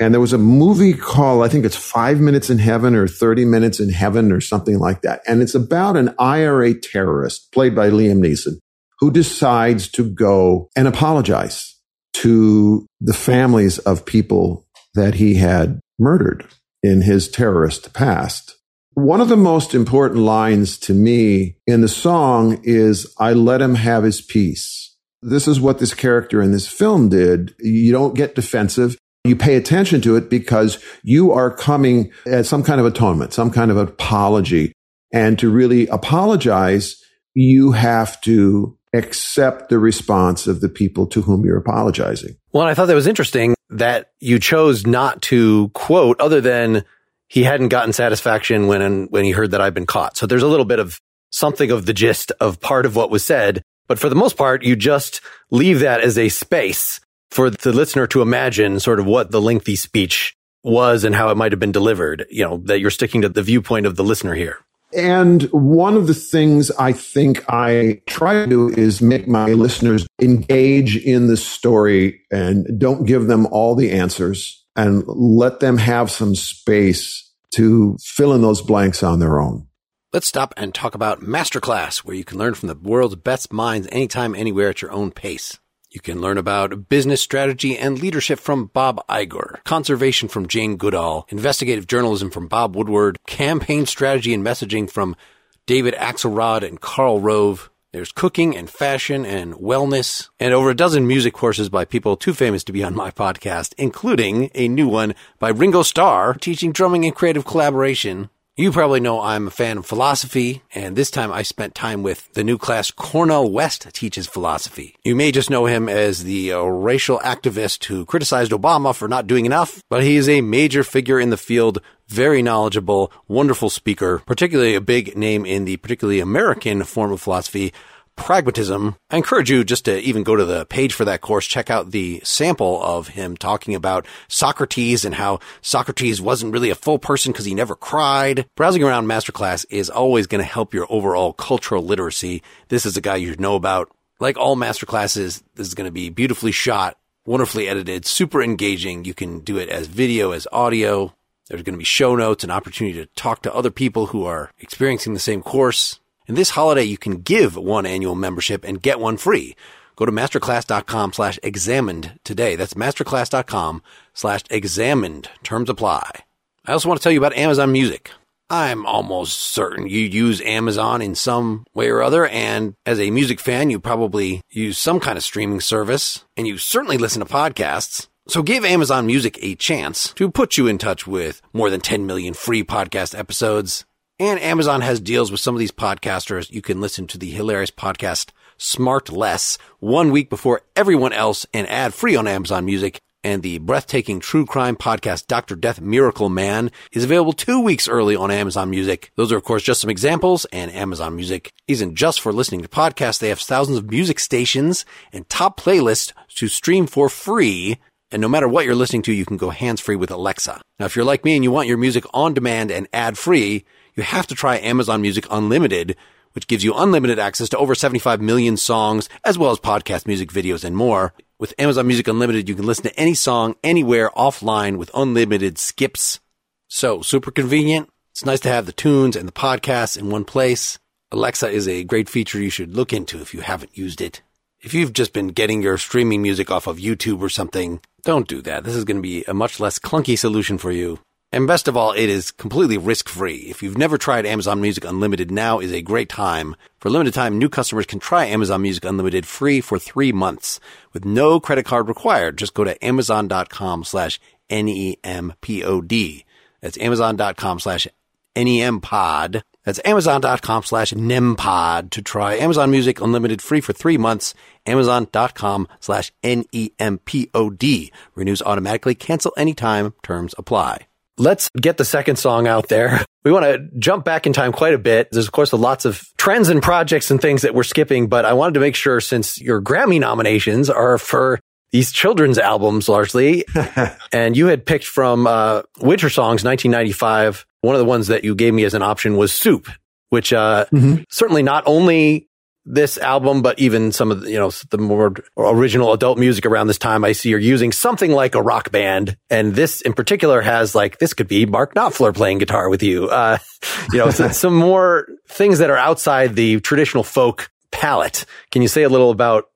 And 0.00 0.14
there 0.14 0.20
was 0.20 0.32
a 0.32 0.38
movie 0.38 0.94
called, 0.94 1.44
I 1.44 1.48
think 1.48 1.64
it's 1.64 1.76
Five 1.76 2.20
Minutes 2.20 2.50
in 2.50 2.58
Heaven 2.58 2.94
or 2.94 3.08
30 3.08 3.44
Minutes 3.44 3.80
in 3.80 3.90
Heaven 3.90 4.32
or 4.32 4.40
something 4.40 4.78
like 4.78 5.02
that. 5.02 5.20
And 5.26 5.42
it's 5.42 5.54
about 5.54 5.96
an 5.96 6.14
IRA 6.18 6.72
terrorist 6.74 7.52
played 7.52 7.74
by 7.74 7.90
Liam 7.90 8.20
Neeson 8.20 8.58
who 9.00 9.10
decides 9.10 9.88
to 9.88 10.08
go 10.08 10.68
and 10.76 10.88
apologize 10.88 11.77
to 12.14 12.86
the 13.00 13.14
families 13.14 13.78
of 13.78 14.04
people 14.04 14.66
that 14.94 15.14
he 15.14 15.34
had 15.34 15.80
murdered 15.98 16.46
in 16.82 17.02
his 17.02 17.28
terrorist 17.28 17.92
past. 17.92 18.56
One 18.94 19.20
of 19.20 19.28
the 19.28 19.36
most 19.36 19.74
important 19.74 20.20
lines 20.20 20.78
to 20.80 20.92
me 20.92 21.56
in 21.66 21.80
the 21.82 21.88
song 21.88 22.60
is, 22.64 23.14
I 23.18 23.32
let 23.32 23.62
him 23.62 23.76
have 23.76 24.02
his 24.02 24.20
peace. 24.20 24.96
This 25.22 25.46
is 25.46 25.60
what 25.60 25.78
this 25.78 25.94
character 25.94 26.42
in 26.42 26.52
this 26.52 26.66
film 26.66 27.08
did. 27.08 27.54
You 27.60 27.92
don't 27.92 28.14
get 28.14 28.34
defensive. 28.34 28.96
You 29.24 29.36
pay 29.36 29.56
attention 29.56 30.00
to 30.02 30.16
it 30.16 30.30
because 30.30 30.82
you 31.02 31.32
are 31.32 31.50
coming 31.50 32.10
at 32.26 32.46
some 32.46 32.62
kind 32.62 32.80
of 32.80 32.86
atonement, 32.86 33.32
some 33.32 33.50
kind 33.50 33.70
of 33.70 33.76
apology 33.76 34.72
And 35.12 35.38
to 35.38 35.50
really 35.50 35.86
apologize, 35.88 37.02
you 37.34 37.72
have 37.72 38.20
to 38.22 38.77
accept 38.92 39.68
the 39.68 39.78
response 39.78 40.46
of 40.46 40.60
the 40.60 40.68
people 40.68 41.06
to 41.08 41.22
whom 41.22 41.44
you're 41.44 41.58
apologizing. 41.58 42.36
Well, 42.52 42.66
I 42.66 42.74
thought 42.74 42.86
that 42.86 42.94
was 42.94 43.06
interesting 43.06 43.54
that 43.70 44.12
you 44.20 44.38
chose 44.38 44.86
not 44.86 45.22
to 45.22 45.68
quote 45.74 46.20
other 46.20 46.40
than 46.40 46.84
he 47.28 47.42
hadn't 47.42 47.68
gotten 47.68 47.92
satisfaction 47.92 48.66
when 48.66 49.06
when 49.06 49.24
he 49.24 49.32
heard 49.32 49.50
that 49.50 49.60
I'd 49.60 49.74
been 49.74 49.86
caught. 49.86 50.16
So 50.16 50.26
there's 50.26 50.42
a 50.42 50.48
little 50.48 50.64
bit 50.64 50.78
of 50.78 51.00
something 51.30 51.70
of 51.70 51.86
the 51.86 51.92
gist 51.92 52.32
of 52.40 52.60
part 52.60 52.86
of 52.86 52.96
what 52.96 53.10
was 53.10 53.24
said, 53.24 53.62
but 53.86 53.98
for 53.98 54.08
the 54.08 54.14
most 54.14 54.36
part, 54.36 54.62
you 54.62 54.76
just 54.76 55.20
leave 55.50 55.80
that 55.80 56.00
as 56.00 56.16
a 56.16 56.30
space 56.30 57.00
for 57.30 57.50
the 57.50 57.72
listener 57.72 58.06
to 58.06 58.22
imagine 58.22 58.80
sort 58.80 59.00
of 59.00 59.06
what 59.06 59.30
the 59.30 59.40
lengthy 59.40 59.76
speech 59.76 60.34
was 60.64 61.04
and 61.04 61.14
how 61.14 61.30
it 61.30 61.36
might 61.36 61.52
have 61.52 61.60
been 61.60 61.72
delivered, 61.72 62.26
you 62.30 62.44
know, 62.44 62.58
that 62.64 62.80
you're 62.80 62.90
sticking 62.90 63.22
to 63.22 63.28
the 63.28 63.42
viewpoint 63.42 63.86
of 63.86 63.96
the 63.96 64.04
listener 64.04 64.34
here. 64.34 64.58
And 64.94 65.42
one 65.52 65.96
of 65.96 66.06
the 66.06 66.14
things 66.14 66.70
I 66.72 66.92
think 66.92 67.44
I 67.48 68.00
try 68.06 68.32
to 68.32 68.46
do 68.46 68.68
is 68.70 69.02
make 69.02 69.28
my 69.28 69.52
listeners 69.52 70.06
engage 70.20 70.96
in 70.96 71.26
the 71.26 71.36
story 71.36 72.22
and 72.30 72.78
don't 72.78 73.04
give 73.04 73.26
them 73.26 73.46
all 73.46 73.74
the 73.74 73.90
answers 73.90 74.64
and 74.76 75.06
let 75.06 75.60
them 75.60 75.76
have 75.78 76.10
some 76.10 76.34
space 76.34 77.30
to 77.50 77.96
fill 78.00 78.32
in 78.32 78.42
those 78.42 78.62
blanks 78.62 79.02
on 79.02 79.18
their 79.18 79.40
own. 79.40 79.66
Let's 80.12 80.26
stop 80.26 80.54
and 80.56 80.74
talk 80.74 80.94
about 80.94 81.20
Masterclass, 81.20 81.98
where 81.98 82.16
you 82.16 82.24
can 82.24 82.38
learn 82.38 82.54
from 82.54 82.68
the 82.68 82.74
world's 82.74 83.16
best 83.16 83.52
minds 83.52 83.88
anytime, 83.92 84.34
anywhere 84.34 84.70
at 84.70 84.80
your 84.80 84.90
own 84.90 85.10
pace. 85.10 85.58
You 85.90 86.02
can 86.02 86.20
learn 86.20 86.36
about 86.36 86.90
business 86.90 87.22
strategy 87.22 87.78
and 87.78 87.98
leadership 87.98 88.38
from 88.38 88.66
Bob 88.66 89.00
Iger, 89.08 89.64
conservation 89.64 90.28
from 90.28 90.46
Jane 90.46 90.76
Goodall, 90.76 91.26
investigative 91.30 91.86
journalism 91.86 92.30
from 92.30 92.46
Bob 92.46 92.76
Woodward, 92.76 93.16
campaign 93.26 93.86
strategy 93.86 94.34
and 94.34 94.44
messaging 94.44 94.90
from 94.90 95.16
David 95.64 95.94
Axelrod 95.94 96.62
and 96.62 96.78
Karl 96.78 97.20
Rove. 97.20 97.70
There's 97.92 98.12
cooking 98.12 98.54
and 98.54 98.68
fashion 98.68 99.24
and 99.24 99.54
wellness 99.54 100.28
and 100.38 100.52
over 100.52 100.68
a 100.68 100.76
dozen 100.76 101.06
music 101.06 101.32
courses 101.32 101.70
by 101.70 101.86
people 101.86 102.18
too 102.18 102.34
famous 102.34 102.64
to 102.64 102.72
be 102.72 102.84
on 102.84 102.94
my 102.94 103.10
podcast, 103.10 103.72
including 103.78 104.50
a 104.54 104.68
new 104.68 104.88
one 104.88 105.14
by 105.38 105.48
Ringo 105.48 105.82
Starr 105.82 106.34
teaching 106.34 106.70
drumming 106.70 107.06
and 107.06 107.14
creative 107.14 107.46
collaboration 107.46 108.28
you 108.58 108.72
probably 108.72 108.98
know 108.98 109.20
I'm 109.20 109.46
a 109.46 109.52
fan 109.52 109.78
of 109.78 109.86
philosophy, 109.86 110.62
and 110.74 110.96
this 110.96 111.12
time 111.12 111.30
I 111.30 111.42
spent 111.42 111.76
time 111.76 112.02
with 112.02 112.30
the 112.32 112.42
new 112.42 112.58
class 112.58 112.90
Cornel 112.90 113.52
West 113.52 113.86
teaches 113.92 114.26
philosophy. 114.26 114.96
You 115.04 115.14
may 115.14 115.30
just 115.30 115.48
know 115.48 115.66
him 115.66 115.88
as 115.88 116.24
the 116.24 116.52
uh, 116.52 116.62
racial 116.62 117.20
activist 117.20 117.84
who 117.84 118.04
criticized 118.04 118.50
Obama 118.50 118.92
for 118.92 119.06
not 119.06 119.28
doing 119.28 119.46
enough, 119.46 119.84
but 119.88 120.02
he 120.02 120.16
is 120.16 120.28
a 120.28 120.40
major 120.40 120.82
figure 120.82 121.20
in 121.20 121.30
the 121.30 121.36
field, 121.36 121.80
very 122.08 122.42
knowledgeable, 122.42 123.12
wonderful 123.28 123.70
speaker, 123.70 124.22
particularly 124.26 124.74
a 124.74 124.80
big 124.80 125.16
name 125.16 125.46
in 125.46 125.64
the 125.64 125.76
particularly 125.76 126.18
American 126.18 126.82
form 126.82 127.12
of 127.12 127.20
philosophy 127.20 127.72
pragmatism. 128.18 128.96
I 129.10 129.16
encourage 129.16 129.50
you 129.50 129.64
just 129.64 129.86
to 129.86 129.98
even 130.00 130.22
go 130.22 130.36
to 130.36 130.44
the 130.44 130.66
page 130.66 130.92
for 130.92 131.06
that 131.06 131.22
course, 131.22 131.46
check 131.46 131.70
out 131.70 131.90
the 131.90 132.20
sample 132.24 132.82
of 132.82 133.08
him 133.08 133.36
talking 133.36 133.74
about 133.74 134.06
Socrates 134.28 135.04
and 135.04 135.14
how 135.14 135.40
Socrates 135.62 136.20
wasn't 136.20 136.52
really 136.52 136.70
a 136.70 136.74
full 136.74 136.98
person 136.98 137.32
because 137.32 137.46
he 137.46 137.54
never 137.54 137.74
cried. 137.74 138.46
Browsing 138.54 138.82
around 138.82 139.06
Masterclass 139.06 139.64
is 139.70 139.88
always 139.88 140.26
going 140.26 140.42
to 140.42 140.52
help 140.52 140.74
your 140.74 140.86
overall 140.90 141.32
cultural 141.32 141.82
literacy. 141.82 142.42
This 142.68 142.84
is 142.84 142.96
a 142.96 143.00
guy 143.00 143.16
you 143.16 143.30
should 143.30 143.40
know 143.40 143.54
about. 143.54 143.90
Like 144.20 144.36
all 144.36 144.56
masterclasses, 144.56 145.42
this 145.54 145.68
is 145.68 145.74
going 145.74 145.86
to 145.86 145.92
be 145.92 146.10
beautifully 146.10 146.52
shot, 146.52 146.98
wonderfully 147.24 147.68
edited, 147.68 148.04
super 148.04 148.42
engaging. 148.42 149.04
You 149.04 149.14
can 149.14 149.40
do 149.40 149.56
it 149.58 149.68
as 149.68 149.86
video, 149.86 150.32
as 150.32 150.48
audio. 150.50 151.14
There's 151.48 151.62
going 151.62 151.74
to 151.74 151.78
be 151.78 151.84
show 151.84 152.14
notes, 152.14 152.44
an 152.44 152.50
opportunity 152.50 152.98
to 152.98 153.06
talk 153.14 153.42
to 153.42 153.54
other 153.54 153.70
people 153.70 154.06
who 154.06 154.26
are 154.26 154.50
experiencing 154.58 155.14
the 155.14 155.20
same 155.20 155.42
course. 155.42 155.97
And 156.28 156.36
this 156.36 156.50
holiday, 156.50 156.84
you 156.84 156.98
can 156.98 157.22
give 157.22 157.56
one 157.56 157.86
annual 157.86 158.14
membership 158.14 158.64
and 158.64 158.82
get 158.82 159.00
one 159.00 159.16
free. 159.16 159.56
Go 159.96 160.04
to 160.04 160.12
masterclass.com 160.12 161.14
slash 161.14 161.40
examined 161.42 162.20
today. 162.22 162.54
That's 162.54 162.74
masterclass.com 162.74 163.82
slash 164.14 164.42
examined. 164.50 165.28
Terms 165.42 165.70
apply. 165.70 166.22
I 166.66 166.72
also 166.72 166.88
want 166.88 167.00
to 167.00 167.02
tell 167.02 167.10
you 167.10 167.18
about 167.18 167.36
Amazon 167.36 167.72
Music. 167.72 168.12
I'm 168.50 168.86
almost 168.86 169.40
certain 169.40 169.88
you 169.88 170.00
use 170.00 170.40
Amazon 170.42 171.02
in 171.02 171.14
some 171.14 171.66
way 171.74 171.88
or 171.88 172.02
other. 172.02 172.26
And 172.26 172.74
as 172.86 173.00
a 173.00 173.10
music 173.10 173.40
fan, 173.40 173.70
you 173.70 173.80
probably 173.80 174.42
use 174.50 174.78
some 174.78 175.00
kind 175.00 175.18
of 175.18 175.24
streaming 175.24 175.60
service 175.60 176.24
and 176.36 176.46
you 176.46 176.58
certainly 176.58 176.98
listen 176.98 177.20
to 177.20 177.26
podcasts. 177.26 178.06
So 178.28 178.42
give 178.42 178.64
Amazon 178.64 179.06
Music 179.06 179.38
a 179.42 179.54
chance 179.54 180.12
to 180.14 180.30
put 180.30 180.56
you 180.56 180.66
in 180.66 180.78
touch 180.78 181.06
with 181.06 181.42
more 181.52 181.70
than 181.70 181.80
10 181.80 182.06
million 182.06 182.34
free 182.34 182.62
podcast 182.62 183.18
episodes 183.18 183.84
and 184.18 184.40
Amazon 184.40 184.80
has 184.80 185.00
deals 185.00 185.30
with 185.30 185.40
some 185.40 185.54
of 185.54 185.58
these 185.58 185.72
podcasters. 185.72 186.50
You 186.50 186.62
can 186.62 186.80
listen 186.80 187.06
to 187.08 187.18
the 187.18 187.30
hilarious 187.30 187.70
podcast 187.70 188.30
SmartLess 188.58 189.58
one 189.78 190.10
week 190.10 190.28
before 190.28 190.62
everyone 190.74 191.12
else 191.12 191.46
and 191.54 191.68
ad 191.68 191.94
free 191.94 192.16
on 192.16 192.26
Amazon 192.26 192.64
Music. 192.64 193.00
And 193.24 193.42
the 193.42 193.58
breathtaking 193.58 194.20
true 194.20 194.46
crime 194.46 194.76
podcast 194.76 195.26
Dr. 195.26 195.56
Death 195.56 195.80
Miracle 195.80 196.28
Man 196.28 196.70
is 196.92 197.04
available 197.04 197.32
two 197.32 197.60
weeks 197.60 197.88
early 197.88 198.14
on 198.14 198.30
Amazon 198.30 198.70
Music. 198.70 199.10
Those 199.16 199.32
are, 199.32 199.36
of 199.36 199.44
course, 199.44 199.64
just 199.64 199.80
some 199.80 199.90
examples. 199.90 200.44
And 200.46 200.70
Amazon 200.72 201.16
Music 201.16 201.52
isn't 201.66 201.96
just 201.96 202.20
for 202.20 202.32
listening 202.32 202.62
to 202.62 202.68
podcasts. 202.68 203.18
They 203.18 203.28
have 203.28 203.40
thousands 203.40 203.78
of 203.78 203.90
music 203.90 204.20
stations 204.20 204.84
and 205.12 205.28
top 205.28 205.60
playlists 205.60 206.12
to 206.36 206.48
stream 206.48 206.86
for 206.86 207.08
free. 207.08 207.78
And 208.10 208.22
no 208.22 208.28
matter 208.28 208.48
what 208.48 208.64
you're 208.64 208.74
listening 208.74 209.02
to, 209.02 209.12
you 209.12 209.26
can 209.26 209.36
go 209.36 209.50
hands 209.50 209.80
free 209.80 209.96
with 209.96 210.10
Alexa. 210.10 210.60
Now, 210.78 210.86
if 210.86 210.96
you're 210.96 211.04
like 211.04 211.24
me 211.24 211.34
and 211.34 211.44
you 211.44 211.50
want 211.50 211.68
your 211.68 211.76
music 211.76 212.04
on 212.14 212.34
demand 212.34 212.70
and 212.70 212.88
ad 212.92 213.18
free, 213.18 213.64
you 213.98 214.04
have 214.04 214.28
to 214.28 214.34
try 214.34 214.58
Amazon 214.58 215.02
Music 215.02 215.26
Unlimited, 215.30 215.96
which 216.32 216.46
gives 216.46 216.62
you 216.62 216.72
unlimited 216.72 217.18
access 217.18 217.48
to 217.48 217.58
over 217.58 217.74
75 217.74 218.20
million 218.20 218.56
songs, 218.56 219.08
as 219.24 219.36
well 219.36 219.50
as 219.50 219.58
podcast 219.58 220.06
music 220.06 220.30
videos 220.30 220.64
and 220.64 220.76
more. 220.76 221.12
With 221.40 221.52
Amazon 221.58 221.88
Music 221.88 222.06
Unlimited, 222.06 222.48
you 222.48 222.54
can 222.54 222.64
listen 222.64 222.84
to 222.84 222.98
any 222.98 223.14
song 223.14 223.56
anywhere 223.64 224.10
offline 224.16 224.76
with 224.76 224.90
unlimited 224.94 225.58
skips. 225.58 226.20
So 226.68 227.02
super 227.02 227.32
convenient. 227.32 227.90
It's 228.12 228.24
nice 228.24 228.40
to 228.40 228.48
have 228.48 228.66
the 228.66 228.72
tunes 228.72 229.16
and 229.16 229.26
the 229.26 229.32
podcasts 229.32 229.98
in 229.98 230.10
one 230.10 230.24
place. 230.24 230.78
Alexa 231.10 231.48
is 231.48 231.66
a 231.66 231.84
great 231.84 232.08
feature 232.08 232.40
you 232.40 232.50
should 232.50 232.76
look 232.76 232.92
into 232.92 233.20
if 233.20 233.34
you 233.34 233.40
haven't 233.40 233.76
used 233.76 234.00
it. 234.00 234.22
If 234.60 234.74
you've 234.74 234.92
just 234.92 235.12
been 235.12 235.28
getting 235.28 235.62
your 235.62 235.78
streaming 235.78 236.22
music 236.22 236.50
off 236.50 236.66
of 236.66 236.78
YouTube 236.78 237.20
or 237.20 237.28
something, 237.28 237.80
don't 238.04 238.28
do 238.28 238.42
that. 238.42 238.64
This 238.64 238.74
is 238.76 238.84
going 238.84 238.98
to 238.98 239.02
be 239.02 239.24
a 239.24 239.34
much 239.34 239.58
less 239.58 239.78
clunky 239.78 240.18
solution 240.18 240.58
for 240.58 240.70
you. 240.70 241.00
And 241.30 241.46
best 241.46 241.68
of 241.68 241.76
all, 241.76 241.92
it 241.92 242.08
is 242.08 242.30
completely 242.30 242.78
risk 242.78 243.08
free. 243.08 243.48
If 243.50 243.62
you've 243.62 243.76
never 243.76 243.98
tried 243.98 244.24
Amazon 244.24 244.62
Music 244.62 244.84
Unlimited, 244.84 245.30
now 245.30 245.58
is 245.58 245.72
a 245.72 245.82
great 245.82 246.08
time. 246.08 246.56
For 246.80 246.88
limited 246.88 247.12
time, 247.12 247.38
new 247.38 247.50
customers 247.50 247.84
can 247.84 247.98
try 247.98 248.24
Amazon 248.24 248.62
Music 248.62 248.84
Unlimited 248.84 249.26
free 249.26 249.60
for 249.60 249.78
three 249.78 250.10
months 250.10 250.58
with 250.94 251.04
no 251.04 251.38
credit 251.38 251.66
card 251.66 251.86
required. 251.86 252.38
Just 252.38 252.54
go 252.54 252.64
to 252.64 252.82
amazon.com 252.82 253.84
slash 253.84 254.18
N-E-M-P-O-D. 254.48 256.24
That's 256.62 256.78
amazon.com 256.78 257.60
slash 257.60 257.86
N-E-M-POD. 258.34 259.42
That's 259.64 259.80
amazon.com 259.84 260.62
slash 260.62 260.92
NEMPOD 260.94 261.90
to 261.90 262.00
try 262.00 262.36
Amazon 262.36 262.70
Music 262.70 263.02
Unlimited 263.02 263.42
free 263.42 263.60
for 263.60 263.74
three 263.74 263.98
months. 263.98 264.32
Amazon.com 264.64 265.68
slash 265.78 266.10
N-E-M-P-O-D. 266.22 267.92
Renews 268.14 268.40
automatically. 268.40 268.94
Cancel 268.94 269.34
anytime. 269.36 269.92
Terms 270.02 270.34
apply 270.38 270.88
let's 271.18 271.48
get 271.60 271.76
the 271.76 271.84
second 271.84 272.16
song 272.16 272.46
out 272.46 272.68
there. 272.68 273.04
We 273.24 273.32
want 273.32 273.44
to 273.44 273.68
jump 273.78 274.06
back 274.06 274.26
in 274.26 274.32
time 274.32 274.52
quite 274.52 274.72
a 274.72 274.78
bit. 274.78 275.08
There's 275.10 275.26
of 275.26 275.32
course 275.32 275.52
lots 275.52 275.84
of 275.84 276.02
trends 276.16 276.48
and 276.48 276.62
projects 276.62 277.10
and 277.10 277.20
things 277.20 277.42
that 277.42 277.52
we're 277.52 277.64
skipping, 277.64 278.08
but 278.08 278.24
I 278.24 278.32
wanted 278.32 278.54
to 278.54 278.60
make 278.60 278.74
sure 278.74 279.02
since 279.02 279.38
your 279.38 279.60
Grammy 279.60 280.00
nominations 280.00 280.70
are 280.70 280.96
for 280.96 281.38
these 281.70 281.92
children's 281.92 282.38
albums 282.38 282.88
largely, 282.88 283.44
and 284.12 284.34
you 284.34 284.46
had 284.46 284.64
picked 284.64 284.86
from 284.86 285.26
uh, 285.26 285.62
Wintersongs 285.78 286.42
1995. 286.42 287.44
One 287.60 287.74
of 287.74 287.80
the 287.80 287.84
ones 287.84 288.06
that 288.06 288.24
you 288.24 288.34
gave 288.34 288.54
me 288.54 288.64
as 288.64 288.72
an 288.72 288.82
option 288.82 289.16
was 289.18 289.32
Soup, 289.32 289.68
which 290.08 290.32
uh, 290.32 290.64
mm-hmm. 290.72 291.02
certainly 291.10 291.42
not 291.42 291.64
only 291.66 292.27
this 292.70 292.98
album, 292.98 293.40
but 293.40 293.58
even 293.58 293.92
some 293.92 294.10
of 294.10 294.20
the, 294.20 294.30
you 294.30 294.38
know, 294.38 294.50
the 294.70 294.78
more 294.78 295.14
original 295.36 295.92
adult 295.94 296.18
music 296.18 296.44
around 296.44 296.66
this 296.66 296.78
time, 296.78 297.02
I 297.02 297.12
see 297.12 297.30
you're 297.30 297.38
using 297.38 297.72
something 297.72 298.12
like 298.12 298.34
a 298.34 298.42
rock 298.42 298.70
band. 298.70 299.16
And 299.30 299.54
this 299.54 299.80
in 299.80 299.94
particular 299.94 300.42
has 300.42 300.74
like, 300.74 300.98
this 300.98 301.14
could 301.14 301.28
be 301.28 301.46
Mark 301.46 301.74
Knopfler 301.74 302.14
playing 302.14 302.38
guitar 302.38 302.68
with 302.68 302.82
you. 302.82 303.08
Uh, 303.08 303.38
you 303.92 303.98
know, 303.98 304.10
some 304.10 304.54
more 304.54 305.08
things 305.28 305.58
that 305.60 305.70
are 305.70 305.76
outside 305.78 306.36
the 306.36 306.60
traditional 306.60 307.02
folk 307.02 307.50
palette. 307.70 308.26
Can 308.52 308.60
you 308.60 308.68
say 308.68 308.82
a 308.82 308.88
little 308.88 309.10
about 309.10 309.46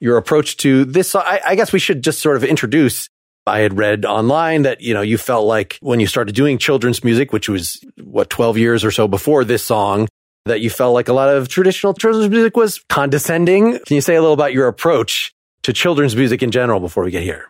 your 0.00 0.16
approach 0.16 0.56
to 0.58 0.84
this? 0.84 1.14
I, 1.14 1.40
I 1.46 1.54
guess 1.54 1.72
we 1.72 1.78
should 1.78 2.02
just 2.02 2.20
sort 2.20 2.36
of 2.36 2.42
introduce 2.42 3.08
I 3.46 3.60
had 3.60 3.76
read 3.76 4.04
online 4.04 4.62
that, 4.62 4.80
you 4.80 4.94
know, 4.94 5.00
you 5.00 5.18
felt 5.18 5.46
like 5.46 5.78
when 5.80 5.98
you 5.98 6.06
started 6.06 6.34
doing 6.34 6.58
children's 6.58 7.02
music, 7.02 7.32
which 7.32 7.48
was 7.48 7.82
what, 8.00 8.30
12 8.30 8.58
years 8.58 8.84
or 8.84 8.90
so 8.90 9.08
before 9.08 9.44
this 9.44 9.64
song, 9.64 10.08
that 10.46 10.60
you 10.60 10.70
felt 10.70 10.94
like 10.94 11.08
a 11.08 11.12
lot 11.12 11.28
of 11.28 11.48
traditional 11.48 11.94
children's 11.94 12.30
music 12.30 12.56
was 12.56 12.80
condescending. 12.88 13.78
Can 13.86 13.94
you 13.94 14.00
say 14.00 14.16
a 14.16 14.20
little 14.20 14.34
about 14.34 14.52
your 14.52 14.68
approach 14.68 15.34
to 15.62 15.72
children's 15.72 16.16
music 16.16 16.42
in 16.42 16.50
general 16.50 16.80
before 16.80 17.04
we 17.04 17.10
get 17.10 17.22
here? 17.22 17.46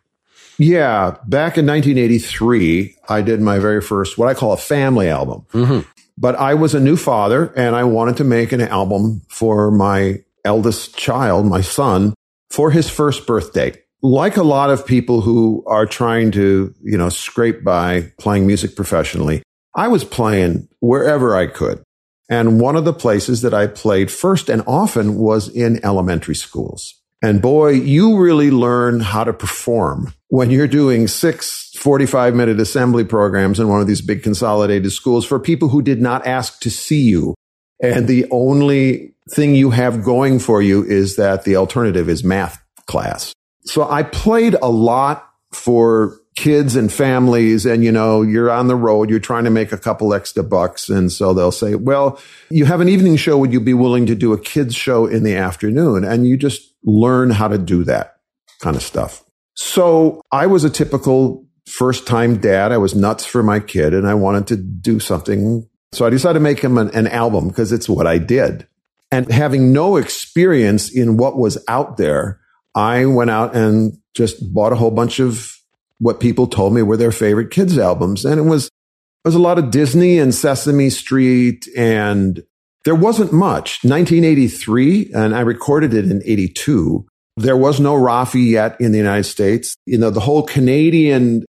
Yeah. 0.58 1.16
Back 1.26 1.56
in 1.56 1.66
1983, 1.66 2.96
I 3.08 3.22
did 3.22 3.40
my 3.40 3.58
very 3.58 3.80
first, 3.80 4.18
what 4.18 4.28
I 4.28 4.34
call 4.34 4.52
a 4.52 4.58
family 4.58 5.08
album. 5.08 5.46
Mm-hmm. 5.52 5.88
But 6.18 6.36
I 6.36 6.52
was 6.54 6.74
a 6.74 6.80
new 6.80 6.96
father 6.96 7.46
and 7.56 7.74
I 7.74 7.84
wanted 7.84 8.18
to 8.18 8.24
make 8.24 8.52
an 8.52 8.60
album 8.60 9.22
for 9.28 9.70
my 9.70 10.22
eldest 10.44 10.96
child, 10.96 11.46
my 11.46 11.62
son, 11.62 12.12
for 12.50 12.70
his 12.70 12.90
first 12.90 13.26
birthday. 13.26 13.72
Like 14.02 14.36
a 14.36 14.42
lot 14.42 14.70
of 14.70 14.86
people 14.86 15.22
who 15.22 15.64
are 15.66 15.86
trying 15.86 16.30
to, 16.32 16.74
you 16.82 16.98
know, 16.98 17.08
scrape 17.08 17.64
by 17.64 18.12
playing 18.18 18.46
music 18.46 18.76
professionally, 18.76 19.42
I 19.74 19.88
was 19.88 20.04
playing 20.04 20.68
wherever 20.80 21.34
I 21.34 21.46
could. 21.46 21.82
And 22.30 22.60
one 22.60 22.76
of 22.76 22.84
the 22.84 22.92
places 22.92 23.42
that 23.42 23.52
I 23.52 23.66
played 23.66 24.10
first 24.10 24.48
and 24.48 24.62
often 24.66 25.16
was 25.16 25.48
in 25.48 25.84
elementary 25.84 26.36
schools. 26.36 26.94
And 27.22 27.42
boy, 27.42 27.70
you 27.70 28.16
really 28.16 28.50
learn 28.50 29.00
how 29.00 29.24
to 29.24 29.32
perform 29.32 30.14
when 30.28 30.50
you're 30.50 30.68
doing 30.68 31.06
six 31.08 31.70
45 31.76 32.34
minute 32.34 32.60
assembly 32.60 33.04
programs 33.04 33.58
in 33.58 33.68
one 33.68 33.80
of 33.80 33.86
these 33.86 34.00
big 34.00 34.22
consolidated 34.22 34.92
schools 34.92 35.26
for 35.26 35.38
people 35.38 35.68
who 35.68 35.82
did 35.82 36.00
not 36.00 36.26
ask 36.26 36.60
to 36.60 36.70
see 36.70 37.00
you. 37.00 37.34
And 37.82 38.06
the 38.06 38.26
only 38.30 39.14
thing 39.30 39.54
you 39.54 39.70
have 39.70 40.04
going 40.04 40.38
for 40.38 40.62
you 40.62 40.84
is 40.84 41.16
that 41.16 41.44
the 41.44 41.56
alternative 41.56 42.08
is 42.08 42.22
math 42.22 42.62
class. 42.86 43.32
So 43.64 43.88
I 43.88 44.02
played 44.02 44.56
a 44.62 44.68
lot 44.68 45.26
for 45.52 46.19
kids 46.40 46.74
and 46.74 46.90
families 46.90 47.66
and 47.66 47.84
you 47.84 47.92
know 47.92 48.22
you're 48.22 48.50
on 48.50 48.66
the 48.66 48.74
road 48.74 49.10
you're 49.10 49.20
trying 49.20 49.44
to 49.44 49.50
make 49.50 49.72
a 49.72 49.76
couple 49.76 50.14
extra 50.14 50.42
bucks 50.42 50.88
and 50.88 51.12
so 51.12 51.34
they'll 51.34 51.52
say 51.52 51.74
well 51.74 52.18
you 52.48 52.64
have 52.64 52.80
an 52.80 52.88
evening 52.88 53.14
show 53.16 53.36
would 53.36 53.52
you 53.52 53.60
be 53.60 53.74
willing 53.74 54.06
to 54.06 54.14
do 54.14 54.32
a 54.32 54.38
kids 54.38 54.74
show 54.74 55.04
in 55.04 55.22
the 55.22 55.36
afternoon? 55.36 56.02
And 56.02 56.26
you 56.26 56.38
just 56.38 56.74
learn 56.82 57.28
how 57.28 57.48
to 57.48 57.58
do 57.58 57.84
that 57.84 58.16
kind 58.60 58.74
of 58.74 58.82
stuff. 58.82 59.22
So 59.54 60.22
i 60.32 60.46
was 60.46 60.64
a 60.64 60.70
typical 60.70 61.46
first 61.66 62.06
time 62.06 62.38
dad. 62.38 62.72
I 62.72 62.78
was 62.78 62.94
nuts 62.94 63.26
for 63.26 63.42
my 63.42 63.60
kid 63.60 63.92
and 63.92 64.06
i 64.08 64.14
wanted 64.14 64.46
to 64.48 64.56
do 64.56 64.98
something. 64.98 65.68
So 65.92 66.06
i 66.06 66.10
decided 66.10 66.38
to 66.38 66.40
make 66.40 66.60
him 66.60 66.78
an, 66.78 66.90
an 66.94 67.06
album 67.06 67.48
because 67.48 67.70
it's 67.70 67.88
what 67.88 68.06
i 68.06 68.16
did. 68.16 68.66
And 69.12 69.30
having 69.30 69.72
no 69.72 69.96
experience 69.96 70.88
in 70.88 71.18
what 71.18 71.36
was 71.36 71.62
out 71.68 71.98
there 71.98 72.40
i 72.74 73.04
went 73.04 73.30
out 73.30 73.54
and 73.54 73.98
just 74.14 74.54
bought 74.54 74.72
a 74.72 74.76
whole 74.76 74.90
bunch 74.90 75.20
of 75.20 75.59
what 76.00 76.18
people 76.18 76.46
told 76.46 76.74
me 76.74 76.82
were 76.82 76.96
their 76.96 77.12
favorite 77.12 77.50
kids 77.50 77.78
albums. 77.78 78.24
And 78.24 78.40
it 78.40 78.44
was, 78.44 78.66
it 78.66 79.28
was 79.28 79.34
a 79.34 79.40
lot 79.40 79.58
of 79.58 79.70
Disney 79.70 80.18
and 80.18 80.34
Sesame 80.34 80.90
Street 80.90 81.68
and 81.76 82.42
there 82.84 82.94
wasn't 82.94 83.32
much. 83.32 83.84
1983, 83.84 85.12
and 85.14 85.34
I 85.34 85.40
recorded 85.40 85.92
it 85.92 86.10
in 86.10 86.22
82. 86.24 87.06
There 87.36 87.56
was 87.56 87.78
no 87.78 87.94
Raffi 87.94 88.50
yet 88.50 88.80
in 88.80 88.92
the 88.92 88.98
United 88.98 89.24
States. 89.24 89.74
You 89.84 89.98
know, 89.98 90.10
the 90.10 90.20
whole 90.20 90.42
Canadian 90.42 91.44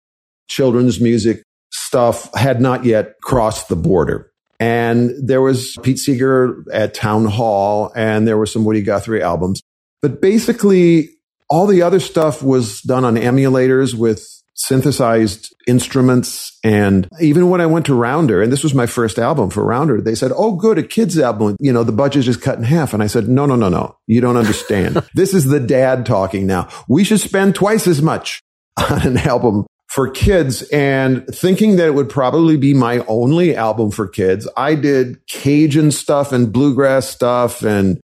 children's 0.50 1.02
music 1.02 1.44
stuff 1.72 2.34
had 2.34 2.62
not 2.62 2.86
yet 2.86 3.16
crossed 3.22 3.68
the 3.68 3.76
border. 3.76 4.32
And 4.60 5.12
there 5.22 5.42
was 5.42 5.78
Pete 5.84 6.00
Seeger 6.00 6.64
at 6.72 6.94
Town 6.94 7.26
Hall 7.26 7.92
and 7.96 8.28
there 8.28 8.38
were 8.38 8.46
some 8.46 8.64
Woody 8.64 8.82
Guthrie 8.82 9.22
albums. 9.22 9.62
But 10.02 10.22
basically, 10.22 11.10
all 11.50 11.68
the 11.68 11.82
other 11.82 12.00
stuff 12.00 12.42
was 12.42 12.82
done 12.82 13.06
on 13.06 13.16
emulators 13.16 13.94
with 13.94 14.37
synthesized 14.58 15.56
instruments. 15.68 16.58
And 16.64 17.08
even 17.22 17.50
when 17.50 17.62
I 17.62 17.66
went 17.66 17.86
to 17.86 17.94
Rounder, 17.94 18.42
and 18.42 18.52
this 18.52 18.64
was 18.64 18.74
my 18.74 18.86
first 18.86 19.18
album 19.18 19.50
for 19.50 19.64
Rounder, 19.64 20.02
they 20.02 20.16
said, 20.16 20.32
Oh, 20.36 20.56
good, 20.56 20.78
a 20.78 20.84
kid's 20.84 21.18
album. 21.18 21.56
You 21.60 21.72
know, 21.72 21.84
the 21.84 21.92
budget 21.92 22.24
just 22.24 22.42
cut 22.42 22.58
in 22.58 22.64
half. 22.64 22.94
And 22.94 23.02
I 23.02 23.08
said, 23.08 23.30
No, 23.30 23.46
no, 23.46 23.56
no, 23.56 23.70
no. 23.70 23.98
You 24.08 24.20
don't 24.20 24.38
understand. 24.38 24.96
this 25.14 25.34
is 25.34 25.46
the 25.46 25.60
dad 25.60 26.06
talking 26.06 26.48
now. 26.48 26.68
We 26.90 27.04
should 27.04 27.20
spend 27.20 27.56
twice 27.56 27.88
as 27.88 28.02
much 28.02 28.42
on 28.78 29.06
an 29.06 29.18
album 29.18 29.66
for 29.88 30.10
kids 30.10 30.64
and 30.64 31.26
thinking 31.28 31.78
that 31.78 31.88
it 31.88 31.94
would 31.94 32.10
probably 32.10 32.58
be 32.58 32.74
my 32.74 33.00
only 33.08 33.56
album 33.56 33.90
for 33.90 34.08
kids. 34.08 34.48
I 34.58 34.76
did 34.76 35.26
Cajun 35.28 35.92
stuff 35.92 36.34
and 36.34 36.52
bluegrass 36.52 37.08
stuff 37.08 37.64
and 37.64 38.00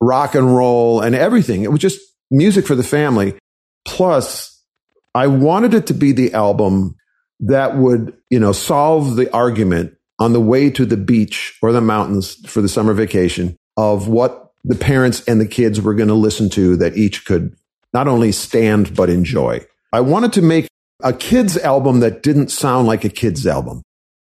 rock 0.00 0.34
and 0.34 0.54
roll 0.54 1.00
and 1.00 1.14
everything. 1.14 1.62
It 1.62 1.72
was 1.72 1.80
just 1.80 1.98
music 2.30 2.66
for 2.66 2.74
the 2.74 2.82
family. 2.82 3.34
Plus 3.86 4.53
I 5.14 5.26
wanted 5.26 5.74
it 5.74 5.86
to 5.88 5.94
be 5.94 6.12
the 6.12 6.32
album 6.34 6.96
that 7.40 7.76
would, 7.76 8.16
you 8.30 8.40
know, 8.40 8.52
solve 8.52 9.16
the 9.16 9.32
argument 9.32 9.96
on 10.18 10.32
the 10.32 10.40
way 10.40 10.70
to 10.70 10.84
the 10.84 10.96
beach 10.96 11.56
or 11.62 11.72
the 11.72 11.80
mountains 11.80 12.34
for 12.48 12.60
the 12.60 12.68
summer 12.68 12.92
vacation 12.92 13.56
of 13.76 14.08
what 14.08 14.52
the 14.64 14.74
parents 14.74 15.22
and 15.26 15.40
the 15.40 15.46
kids 15.46 15.80
were 15.80 15.94
going 15.94 16.08
to 16.08 16.14
listen 16.14 16.48
to 16.50 16.76
that 16.76 16.96
each 16.96 17.24
could 17.24 17.54
not 17.92 18.08
only 18.08 18.32
stand 18.32 18.94
but 18.96 19.10
enjoy. 19.10 19.64
I 19.92 20.00
wanted 20.00 20.32
to 20.34 20.42
make 20.42 20.68
a 21.02 21.12
kids 21.12 21.56
album 21.58 22.00
that 22.00 22.22
didn't 22.22 22.50
sound 22.50 22.86
like 22.86 23.04
a 23.04 23.08
kids 23.08 23.46
album. 23.46 23.82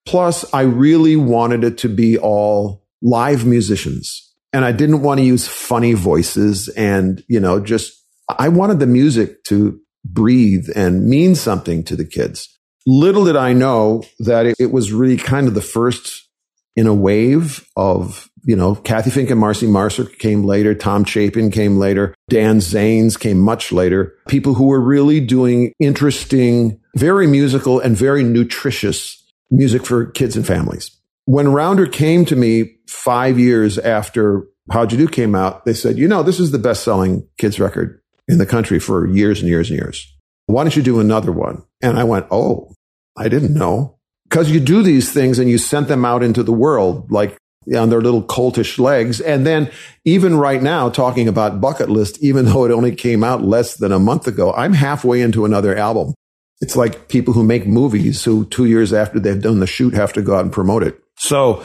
Plus, 0.07 0.45
I 0.55 0.63
really 0.63 1.17
wanted 1.17 1.65
it 1.65 1.79
to 1.79 1.89
be 1.89 2.19
all 2.19 2.85
live 3.03 3.47
musicians. 3.47 4.25
And 4.53 4.65
I 4.65 4.73
didn't 4.73 5.03
want 5.03 5.19
to 5.19 5.25
use 5.25 5.47
funny 5.47 5.93
voices 5.93 6.69
and, 6.69 7.23
you 7.29 7.41
know, 7.41 7.61
just 7.61 8.03
I 8.39 8.49
wanted 8.49 8.79
the 8.81 8.87
music 8.87 9.45
to 9.45 9.81
breathe 10.05 10.69
and 10.75 11.07
mean 11.07 11.35
something 11.35 11.85
to 11.85 11.97
the 11.97 12.05
kids. 12.05 12.49
Little 12.87 13.25
did 13.25 13.37
I 13.37 13.53
know 13.53 14.05
that 14.21 14.47
it, 14.47 14.57
it 14.59 14.73
was 14.73 14.93
really 14.93 15.17
kind 15.17 15.47
of 15.47 15.55
the 15.55 15.61
first 15.61 16.29
in 16.77 16.87
a 16.87 16.95
wave 16.95 17.69
of, 17.77 18.31
you 18.45 18.55
know, 18.55 18.77
Cathy 18.77 19.11
Fink 19.11 19.31
and 19.31 19.41
Marcy 19.41 19.67
Marxer 19.67 20.07
came 20.19 20.45
later. 20.45 20.75
Tom 20.75 21.05
Chapin 21.05 21.51
came 21.51 21.77
later. 21.77 22.15
Dan 22.31 22.61
Zanes 22.61 23.19
came 23.19 23.39
much 23.41 23.73
later. 23.73 24.15
People 24.29 24.55
who 24.55 24.67
were 24.67 24.81
really 24.81 25.21
doing 25.21 25.73
interesting, 25.81 26.81
very 26.97 27.27
musical 27.27 27.81
and 27.81 27.97
very 27.97 28.23
nutritious 28.23 29.23
music 29.51 29.85
for 29.85 30.07
kids 30.07 30.37
and 30.37 30.47
families. 30.47 30.93
When 31.25 31.53
Rounder 31.53 31.87
came 31.87 32.25
to 32.27 32.37
me 32.37 32.77
five 32.87 33.39
years 33.39 33.77
after 33.79 34.47
Howjadoo 34.71 35.11
came 35.11 35.35
out, 35.35 35.65
they 35.65 35.75
said, 35.75 35.99
you 35.99 36.09
know, 36.09 36.23
this 36.23 36.39
is 36.39 36.53
the 36.53 36.59
best 36.59 36.85
selling 36.85 37.27
kids 37.39 37.59
record 37.59 38.01
in 38.29 38.39
the 38.39 38.47
country 38.47 38.79
for 38.79 39.07
years 39.07 39.41
and 39.41 39.49
years 39.49 39.71
and 39.71 39.79
years. 39.79 40.15
Why 40.47 40.63
don't 40.63 40.77
you 40.77 40.83
do 40.83 41.01
another 41.01 41.33
one? 41.33 41.63
And 41.83 41.99
I 41.99 42.05
went, 42.05 42.27
Oh, 42.31 42.73
I 43.17 43.29
didn't 43.29 43.55
know. 43.55 43.99
Because 44.29 44.51
you 44.51 44.61
do 44.61 44.83
these 44.83 45.11
things 45.11 45.39
and 45.39 45.49
you 45.49 45.57
sent 45.57 45.89
them 45.89 46.05
out 46.05 46.23
into 46.23 46.43
the 46.43 46.53
world 46.53 47.11
like 47.11 47.37
on 47.77 47.91
their 47.91 48.01
little 48.01 48.23
coltish 48.23 48.79
legs. 48.79 49.21
And 49.21 49.47
then 49.47 49.71
even 50.05 50.37
right 50.37 50.63
now, 50.63 50.89
talking 50.89 51.29
about 51.29 51.61
bucket 51.61 51.89
list, 51.89 52.23
even 52.23 52.45
though 52.47 52.65
it 52.65 52.71
only 52.71 52.95
came 52.95 53.25
out 53.25 53.43
less 53.43 53.77
than 53.77 53.93
a 53.93 53.99
month 53.99 54.27
ago, 54.27 54.53
I'm 54.53 54.75
halfway 54.75 55.21
into 55.21 55.45
another 55.45 55.77
album. 55.77 56.15
It's 56.61 56.77
like 56.77 57.09
people 57.09 57.35
who 57.35 57.45
make 57.45 57.67
movies 57.67 58.25
who 58.25 58.45
two 58.47 58.65
years 58.65 58.93
after 58.93 59.21
they've 59.21 59.41
done 59.41 59.61
the 59.61 59.67
shoot 59.67 59.95
have 59.95 60.13
to 60.15 60.23
go 60.23 60.35
out 60.35 60.43
and 60.43 60.53
promote 60.53 60.83
it. 60.83 60.99
So 61.17 61.65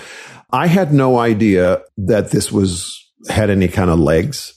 I 0.52 0.68
had 0.68 0.94
no 0.94 1.18
idea 1.18 1.82
that 1.98 2.30
this 2.32 2.52
was 2.52 3.00
had 3.30 3.50
any 3.50 3.68
kind 3.68 3.90
of 3.90 4.00
legs. 4.00 4.54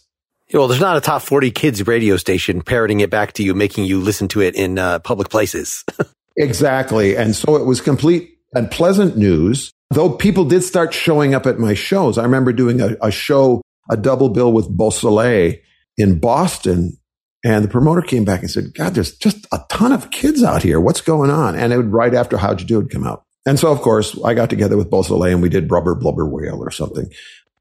Well, 0.53 0.69
there's 0.69 0.81
not 0.81 0.97
a 0.97 1.01
top 1.01 1.23
40 1.23 1.51
kids 1.51 1.87
radio 1.87 2.17
station 2.17 2.63
parroting 2.63 3.01
it 3.01 3.11
back 3.11 3.33
to 3.35 3.43
you, 3.43 3.53
making 3.55 3.85
you 3.85 4.01
listen 4.01 4.29
to 4.29 4.43
it 4.43 4.55
in 4.55 4.79
uh, 4.79 5.01
public 5.01 5.29
places. 5.29 5.85
exactly. 6.37 7.17
And 7.17 7.35
so 7.35 7.57
it 7.57 7.67
was 7.67 7.81
complete 7.81 8.39
and 8.55 8.71
pleasant 8.71 9.17
news, 9.17 9.73
though 9.91 10.11
people 10.11 10.45
did 10.45 10.63
start 10.63 10.95
showing 10.95 11.35
up 11.35 11.47
at 11.47 11.59
my 11.59 11.75
shows. 11.75 12.17
I 12.17 12.23
remember 12.23 12.53
doing 12.53 12.81
a, 12.81 12.97
a 13.03 13.11
show, 13.11 13.61
a 13.91 13.97
double 13.97 14.29
bill 14.29 14.53
with 14.53 14.69
Beausoleil 14.69 15.55
in 15.99 16.21
Boston. 16.21 16.97
And 17.45 17.65
the 17.65 17.69
promoter 17.69 18.03
came 18.03 18.25
back 18.25 18.41
and 18.41 18.51
said, 18.51 18.73
God, 18.73 18.95
there's 18.95 19.17
just 19.17 19.47
a 19.53 19.59
ton 19.69 19.93
of 19.93 20.11
kids 20.11 20.45
out 20.45 20.63
here. 20.63 20.81
What's 20.81 21.01
going 21.01 21.31
on? 21.31 21.57
And 21.57 21.73
it 21.73 21.77
would 21.77 21.93
right 21.93 22.15
after 22.15 22.37
Howjadoo 22.37 22.85
it 22.85 22.91
come 22.91 23.07
out. 23.07 23.25
And 23.47 23.59
so, 23.59 23.71
of 23.71 23.81
course, 23.81 24.19
I 24.25 24.35
got 24.35 24.51
together 24.51 24.77
with 24.77 24.91
Beausoleil 24.91 25.33
and 25.33 25.43
we 25.43 25.49
did 25.49 25.71
Rubber 25.71 25.95
Blubber 25.95 26.27
Whale 26.27 26.59
or 26.59 26.71
something. 26.71 27.11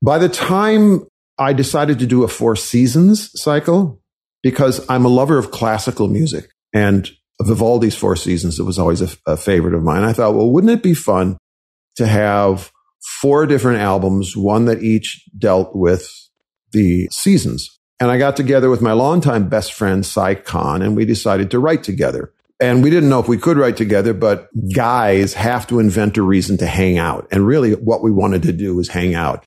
By 0.02 0.18
the 0.18 0.30
time 0.30 1.06
I 1.38 1.54
decided 1.54 2.00
to 2.00 2.08
do 2.08 2.24
a 2.24 2.28
four 2.28 2.56
seasons 2.56 3.30
cycle 3.40 4.02
because 4.44 4.86
I'm 4.90 5.06
a 5.06 5.10
lover 5.10 5.38
of 5.38 5.52
classical 5.52 6.08
music 6.08 6.50
and 6.74 7.10
Vivaldi's 7.42 7.96
Four 7.96 8.16
Seasons. 8.16 8.60
It 8.60 8.64
was 8.64 8.80
always 8.80 9.02
a, 9.02 9.10
a 9.28 9.38
favorite 9.38 9.74
of 9.74 9.84
mine. 9.84 10.04
I 10.04 10.14
thought, 10.14 10.36
well, 10.36 10.50
wouldn't 10.50 10.72
it 10.72 10.84
be 10.84 10.94
fun 10.94 11.38
to 11.96 12.08
have 12.08 12.72
four 13.22 13.46
different 13.46 13.80
albums, 13.80 14.38
one 14.38 14.66
that 14.66 14.82
each 14.82 15.24
dealt 15.38 15.76
with 15.76 16.10
the 16.72 17.08
seasons? 17.12 17.80
And 18.00 18.12
I 18.12 18.18
got 18.18 18.36
together 18.36 18.70
with 18.70 18.82
my 18.82 18.92
longtime 18.92 19.50
best 19.50 19.74
friend, 19.74 20.06
Si 20.06 20.36
Kahn, 20.36 20.82
and 20.82 20.96
we 20.96 21.06
decided 21.06 21.52
to 21.52 21.60
write 21.60 21.84
together. 21.84 22.32
And 22.60 22.84
we 22.84 22.90
didn't 22.90 23.10
know 23.10 23.20
if 23.20 23.28
we 23.28 23.38
could 23.38 23.58
write 23.58 23.76
together, 23.76 24.14
but 24.14 24.48
guys 24.74 25.34
have 25.34 25.68
to 25.68 25.80
invent 25.80 26.18
a 26.18 26.22
reason 26.22 26.58
to 26.58 26.66
hang 26.66 26.98
out. 26.98 27.28
And 27.32 27.46
really 27.46 27.74
what 27.74 28.02
we 28.02 28.12
wanted 28.12 28.44
to 28.44 28.54
do 28.54 28.76
was 28.76 28.90
hang 28.90 29.14
out. 29.14 29.46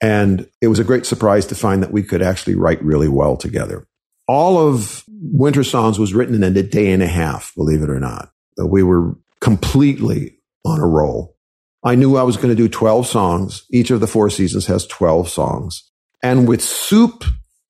And 0.00 0.48
it 0.60 0.68
was 0.68 0.78
a 0.78 0.84
great 0.84 1.06
surprise 1.06 1.46
to 1.46 1.54
find 1.54 1.82
that 1.82 1.92
we 1.92 2.02
could 2.02 2.22
actually 2.22 2.54
write 2.54 2.82
really 2.82 3.08
well 3.08 3.36
together. 3.36 3.86
All 4.26 4.58
of 4.58 5.04
Wintersongs 5.34 5.98
was 5.98 6.14
written 6.14 6.42
in 6.42 6.56
a 6.56 6.62
day 6.62 6.92
and 6.92 7.02
a 7.02 7.08
half, 7.08 7.52
believe 7.56 7.82
it 7.82 7.90
or 7.90 7.98
not. 7.98 8.30
Uh, 8.60 8.66
we 8.66 8.82
were 8.82 9.16
completely 9.40 10.38
on 10.64 10.80
a 10.80 10.86
roll. 10.86 11.36
I 11.84 11.94
knew 11.94 12.16
I 12.16 12.22
was 12.22 12.36
going 12.36 12.48
to 12.48 12.54
do 12.54 12.68
12 12.68 13.06
songs. 13.06 13.64
Each 13.70 13.90
of 13.90 14.00
the 14.00 14.06
four 14.06 14.30
seasons 14.30 14.66
has 14.66 14.86
12 14.86 15.28
songs. 15.28 15.90
And 16.22 16.48
with 16.48 16.62
Soup, 16.62 17.24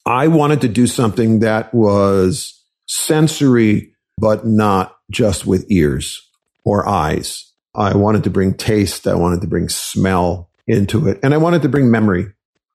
I 0.06 0.28
wanted 0.28 0.62
to 0.62 0.68
do 0.68 0.86
something 0.86 1.40
that 1.40 1.72
was 1.74 2.62
sensory, 2.86 3.94
but 4.16 4.46
not 4.46 4.96
just 5.10 5.46
with 5.46 5.70
ears 5.70 6.26
or 6.64 6.88
eyes. 6.88 7.52
I 7.74 7.94
wanted 7.96 8.24
to 8.24 8.30
bring 8.30 8.54
taste. 8.54 9.06
I 9.06 9.14
wanted 9.14 9.42
to 9.42 9.46
bring 9.46 9.68
smell 9.68 10.47
into 10.68 11.08
it. 11.08 11.18
And 11.22 11.34
I 11.34 11.38
wanted 11.38 11.62
to 11.62 11.68
bring 11.68 11.90
memory 11.90 12.26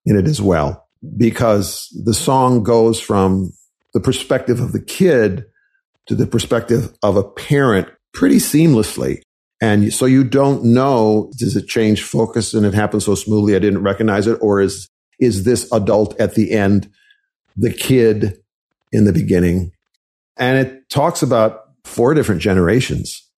in 0.06 0.18
it 0.18 0.28
as 0.28 0.42
well, 0.42 0.90
because 1.16 1.88
the 2.04 2.14
song 2.14 2.64
goes 2.64 3.00
from 3.00 3.54
the 3.94 4.02
perspective 4.02 4.60
of 4.60 4.74
the 4.74 4.82
kid 4.82 5.46
to 6.08 6.16
the 6.16 6.28
perspective 6.28 6.94
of 7.02 7.16
a 7.16 7.24
parent 7.24 7.88
pretty 8.14 8.38
seamlessly. 8.38 9.22
And 9.62 9.94
so 9.94 10.06
you 10.06 10.26
don't 10.26 10.66
know, 10.66 11.32
does 11.38 11.56
it 11.56 11.68
change 11.68 12.04
focus 12.04 12.54
and 12.54 12.66
it 12.66 12.74
happens 12.74 13.06
so 13.06 13.16
smoothly 13.16 13.56
I 13.56 13.60
didn't 13.60 13.84
recognize 13.84 14.28
it? 14.28 14.38
Or 14.42 14.60
is, 14.60 14.90
is 15.20 15.44
this 15.44 15.72
adult 15.72 16.20
at 16.20 16.36
the 16.36 16.52
end 16.52 16.90
the 17.56 17.72
kid 17.72 18.40
in 18.92 19.06
the 19.06 19.14
beginning? 19.14 19.72
And 20.36 20.58
it 20.58 20.90
talks 20.90 21.22
about 21.22 21.70
four 21.86 22.14
different 22.14 22.42
generations 22.42 23.30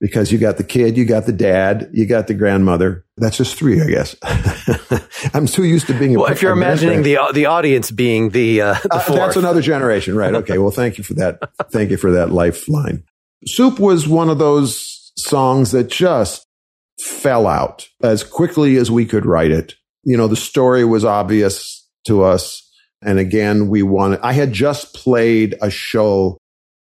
because 0.00 0.30
you 0.30 0.38
got 0.38 0.56
the 0.56 0.64
kid, 0.64 0.96
you 0.96 1.04
got 1.04 1.26
the 1.26 1.32
dad, 1.32 1.90
you 1.92 2.06
got 2.06 2.26
the 2.26 2.34
grandmother. 2.34 3.04
That's 3.16 3.36
just 3.36 3.56
three, 3.56 3.80
I 3.82 3.86
guess. 3.86 4.14
I'm 5.34 5.46
too 5.46 5.64
used 5.64 5.88
to 5.88 5.98
being. 5.98 6.14
A 6.14 6.20
well, 6.20 6.32
if 6.32 6.42
you're 6.42 6.52
imagining 6.52 7.02
the 7.02 7.18
the 7.32 7.46
audience 7.46 7.90
being 7.90 8.30
the 8.30 8.62
uh, 8.62 8.74
the 8.74 8.94
uh, 8.94 9.14
that's 9.14 9.36
another 9.36 9.62
generation, 9.62 10.16
right? 10.16 10.34
Okay. 10.34 10.58
Well, 10.58 10.70
thank 10.70 10.98
you 10.98 11.04
for 11.04 11.14
that. 11.14 11.38
thank 11.70 11.90
you 11.90 11.96
for 11.96 12.12
that 12.12 12.30
lifeline. 12.30 13.04
Soup 13.46 13.78
was 13.78 14.06
one 14.08 14.28
of 14.28 14.38
those 14.38 15.12
songs 15.16 15.72
that 15.72 15.88
just 15.88 16.46
fell 17.00 17.46
out 17.46 17.88
as 18.02 18.24
quickly 18.24 18.76
as 18.76 18.90
we 18.90 19.04
could 19.06 19.26
write 19.26 19.50
it. 19.50 19.74
You 20.04 20.16
know, 20.16 20.28
the 20.28 20.36
story 20.36 20.84
was 20.84 21.04
obvious 21.04 21.86
to 22.06 22.22
us. 22.22 22.64
And 23.02 23.18
again, 23.18 23.68
we 23.68 23.82
wanted, 23.82 24.20
I 24.22 24.32
had 24.32 24.52
just 24.52 24.94
played 24.94 25.56
a 25.62 25.70
show 25.70 26.38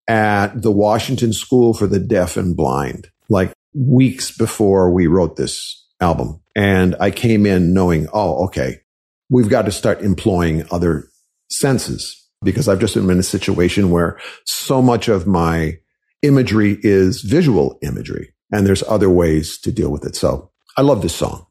at 0.09 0.61
the 0.61 0.73
Washington 0.73 1.33
School 1.33 1.75
for 1.75 1.87
the 1.87 2.01
Deaf 2.01 2.37
and 2.37 2.57
Blind, 2.57 3.11
like 3.29 3.53
weeks 3.75 4.37
before 4.37 4.91
we 4.91 5.07
wrote 5.07 5.37
this 5.37 5.87
album. 6.01 6.41
And 6.57 6.97
I 7.01 7.11
came 7.11 7.47
in 7.47 7.73
knowing, 7.73 8.09
oh, 8.13 8.45
okay, 8.47 8.81
we've 9.29 9.49
got 9.49 9.67
to 9.67 9.73
start 9.73 10.01
employing 10.01 10.65
other 10.71 11.09
senses 11.51 12.17
because 12.43 12.69
I've 12.69 12.81
just 12.81 12.95
been 12.95 13.11
in 13.11 13.19
a 13.19 13.23
situation 13.23 13.91
where 13.91 14.19
so 14.45 14.83
much 14.83 15.09
of 15.09 15.27
my 15.27 15.79
imagery 16.23 16.79
is 16.83 17.23
visual 17.23 17.79
imagery 17.83 18.33
and 18.53 18.67
there's 18.67 18.83
other 18.85 19.11
ways 19.11 19.59
to 19.61 19.73
deal 19.73 19.91
with 19.91 20.05
it. 20.05 20.17
So 20.17 20.51
I 20.77 20.83
love 20.83 21.03
this 21.03 21.15
song. 21.15 21.47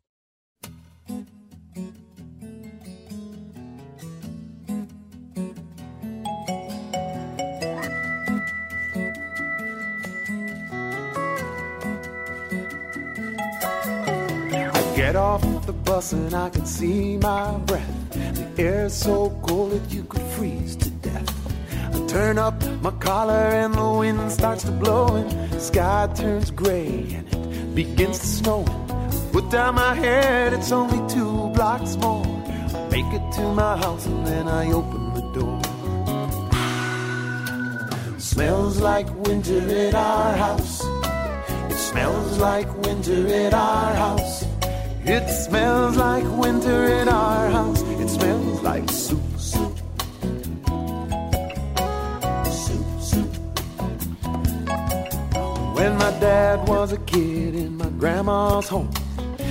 Get 15.10 15.16
off 15.16 15.66
the 15.66 15.74
bus 15.74 16.14
and 16.14 16.32
I 16.36 16.52
can 16.52 16.68
see 16.68 17.18
my 17.18 17.58
breath. 17.66 18.12
The 18.12 18.62
air's 18.62 18.94
so 18.94 19.32
cold 19.42 19.72
that 19.72 19.92
you 19.92 20.04
could 20.04 20.22
freeze 20.34 20.76
to 20.76 20.92
death. 21.02 21.96
I 21.96 22.06
turn 22.06 22.38
up 22.38 22.64
my 22.84 22.92
collar 22.92 23.34
and 23.34 23.74
the 23.74 23.90
wind 23.90 24.32
starts 24.32 24.66
to 24.66 24.72
blow 24.72 25.16
and 25.16 25.32
the 25.50 25.60
sky 25.60 26.08
turns 26.14 26.52
gray 26.52 27.08
and 27.18 27.28
it 27.34 27.74
begins 27.74 28.20
to 28.20 28.28
snow. 28.28 28.66
Put 29.32 29.50
down 29.50 29.74
my 29.74 29.96
head, 29.96 30.54
it's 30.54 30.72
only 30.72 31.02
two 31.12 31.50
blocks 31.56 31.96
more. 31.96 32.24
I 32.76 32.88
make 32.92 33.12
it 33.12 33.32
to 33.38 33.42
my 33.52 33.78
house 33.78 34.06
and 34.06 34.28
then 34.28 34.48
I 34.48 34.72
open 34.72 35.14
the 35.16 35.26
door. 35.40 35.60
Smells 38.20 38.80
like 38.80 39.10
winter 39.26 39.60
at 39.88 39.96
our 39.96 40.38
house. 40.38 40.84
It 41.72 41.78
smells 41.78 42.38
like 42.38 42.72
winter 42.86 43.26
at 43.28 43.56
our 43.56 43.96
house. 43.96 44.49
It 45.12 45.28
smells 45.28 45.98
like 45.98 46.24
winter 46.38 46.84
in 47.02 47.10
our 47.10 47.50
house. 47.50 47.82
It 47.82 48.10
smells 48.10 48.62
like 48.62 48.88
soup, 48.92 49.40
soup. 49.40 49.76
When 55.74 55.98
my 55.98 56.12
dad 56.20 56.68
was 56.68 56.92
a 56.92 57.00
kid 57.08 57.56
in 57.56 57.76
my 57.78 57.90
grandma's 57.90 58.70
home, 58.70 58.92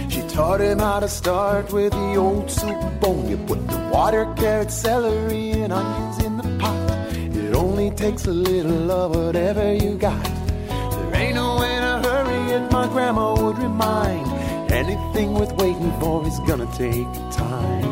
she 0.09 0.23
taught 0.29 0.61
him 0.61 0.79
how 0.79 1.01
to 1.01 1.09
start 1.09 1.73
with 1.73 1.91
the 1.91 2.15
old 2.15 2.49
soup 2.49 2.81
bone. 3.01 3.29
You 3.29 3.39
put 3.39 3.67
the 3.67 3.79
water, 3.93 4.33
carrot, 4.37 4.71
celery, 4.71 5.51
and 5.51 5.73
onions 5.73 6.25
in 6.25 6.37
the 6.37 6.57
pot. 6.61 7.17
It 7.17 7.57
only 7.57 7.91
takes 7.91 8.27
a 8.27 8.33
little 8.33 8.93
of 8.93 9.17
whatever 9.17 9.75
you 9.75 9.99
got. 9.99 10.23
There 10.23 11.17
ain't 11.17 11.35
no 11.35 11.61
in 11.63 11.83
a 11.83 12.01
hurry, 12.01 12.53
and 12.55 12.71
my 12.71 12.87
grandma 12.87 13.35
would 13.35 13.59
remind 13.59 14.38
Anything 14.71 15.35
worth 15.35 15.53
waiting 15.53 15.93
for 15.99 16.27
is 16.27 16.39
gonna 16.41 16.71
take 16.77 17.07
time. 17.33 17.85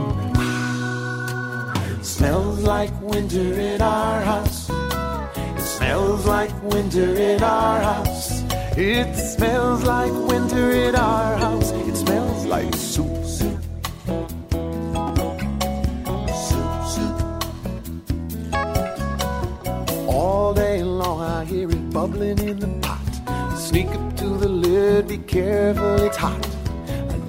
Smells 2.02 2.60
like 2.60 2.90
winter 3.00 3.58
in 3.58 3.80
our 3.80 4.20
house. 4.20 4.70
It 4.70 5.60
smells 5.60 6.26
like 6.26 6.50
winter 6.62 7.14
in 7.14 7.42
our 7.42 7.80
house. 7.80 8.42
It 8.76 9.16
smells 9.16 9.84
like 9.84 10.12
winter 10.12 10.70
in 10.72 10.94
our 10.94 11.36
house. 11.38 11.70
It 11.72 11.96
smells 11.96 12.44
like 12.44 12.74
soup, 12.74 13.24
soup. 13.24 13.58
Soup, 16.46 16.86
soup. 16.92 17.18
All 20.08 20.52
day 20.54 20.82
long 20.82 21.20
I 21.22 21.44
hear 21.46 21.70
it 21.70 21.90
bubbling 21.90 22.38
in 22.38 22.60
the 22.60 22.68
pot. 22.86 23.58
Sneak 23.58 23.88
up 23.88 24.16
to 24.18 24.28
the 24.28 24.48
lid, 24.48 25.08
be 25.08 25.18
careful, 25.18 26.02
it's 26.02 26.18
hot 26.18 26.55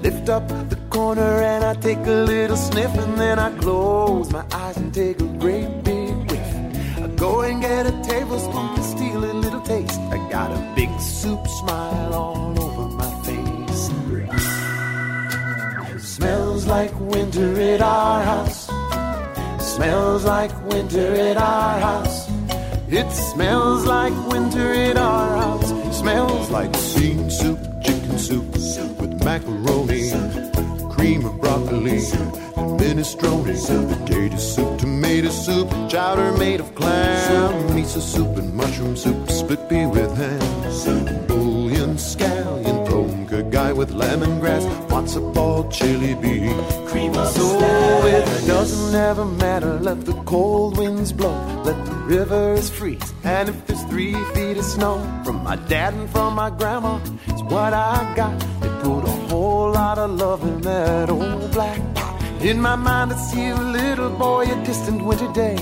lift 0.02 0.28
up 0.28 0.46
the 0.68 0.78
corner 0.90 1.42
and 1.42 1.64
I 1.64 1.74
take 1.74 1.98
a 1.98 2.24
little 2.32 2.56
sniff 2.56 2.94
and 2.96 3.18
then 3.18 3.38
I 3.38 3.50
close 3.58 4.30
my 4.32 4.44
eyes 4.52 4.76
and 4.76 4.92
take 4.92 5.20
a 5.20 5.30
great 5.38 5.82
big 5.82 6.14
whiff. 6.30 6.50
I 6.98 7.06
go 7.16 7.40
and 7.42 7.60
get 7.60 7.86
a 7.86 7.92
tablespoon 8.02 8.74
to 8.76 8.82
steal 8.82 9.24
a 9.24 9.32
little 9.32 9.60
taste. 9.62 10.00
I 10.10 10.18
got 10.30 10.50
a 10.52 10.72
big 10.74 10.90
soup 11.00 11.46
smile 11.46 12.14
all 12.14 12.60
over 12.60 12.88
my 12.96 13.10
face. 13.24 13.90
Smells 16.02 16.66
like 16.66 16.92
winter 16.98 17.60
at 17.60 17.80
our 17.80 18.22
house. 18.22 18.66
Smells 19.74 20.24
like 20.24 20.52
winter 20.64 21.14
at 21.14 21.36
our 21.36 21.78
house. 21.80 22.28
It 22.90 23.10
smells 23.12 23.84
like 23.84 24.14
winter 24.28 24.72
at 24.72 24.96
our 24.96 25.36
house. 25.36 25.68
Smells 25.96 26.50
like 26.50 26.72
bean 26.96 27.30
soup, 27.30 27.58
soup, 28.18 28.56
soup 28.56 28.98
macaroni, 29.24 30.10
cream 30.90 31.24
of 31.24 31.40
broccoli, 31.40 31.98
and 32.56 32.80
minestrone, 32.80 33.44
potato 33.88 34.36
soup, 34.36 34.78
tomato 34.78 35.28
soup, 35.28 35.68
chowder 35.88 36.36
made 36.38 36.60
of 36.60 36.74
clam, 36.74 37.52
miso 37.76 38.00
soup 38.00 38.36
and 38.36 38.52
mushroom 38.54 38.96
soup, 38.96 39.30
split 39.30 39.68
pea 39.68 39.86
with 39.86 40.16
ham, 40.16 41.26
bouillon, 41.26 41.96
scallion, 41.96 42.77
with 43.78 43.92
lemongrass, 43.94 44.64
matzo 44.88 45.32
ball, 45.32 45.62
chili 45.70 46.14
bean, 46.16 46.58
cream 46.88 47.14
of 47.14 47.28
So 47.28 47.46
it 48.06 48.24
doesn't 48.44 48.94
ever 48.94 49.24
matter, 49.24 49.78
let 49.78 50.04
the 50.04 50.14
cold 50.24 50.76
winds 50.76 51.12
blow, 51.12 51.36
let 51.62 51.78
the 51.86 51.94
rivers 52.14 52.68
freeze, 52.68 53.12
and 53.22 53.48
if 53.48 53.56
there's 53.66 53.84
three 53.84 54.14
feet 54.34 54.56
of 54.56 54.64
snow 54.64 54.96
from 55.24 55.44
my 55.44 55.54
dad 55.54 55.94
and 55.94 56.10
from 56.10 56.34
my 56.34 56.50
grandma, 56.50 56.98
it's 57.28 57.42
what 57.42 57.72
I 57.72 58.12
got. 58.16 58.36
They 58.60 58.68
put 58.82 59.02
a 59.04 59.16
whole 59.30 59.70
lot 59.70 59.96
of 59.98 60.10
love 60.10 60.42
in 60.42 60.60
that 60.62 61.08
old 61.08 61.52
black 61.52 61.80
pot. 61.94 62.20
In 62.42 62.60
my 62.60 62.74
mind, 62.74 63.12
I 63.12 63.16
see 63.16 63.46
a 63.48 63.54
little 63.54 64.10
boy, 64.10 64.42
a 64.42 64.64
distant 64.64 65.04
winter 65.04 65.32
day. 65.32 65.56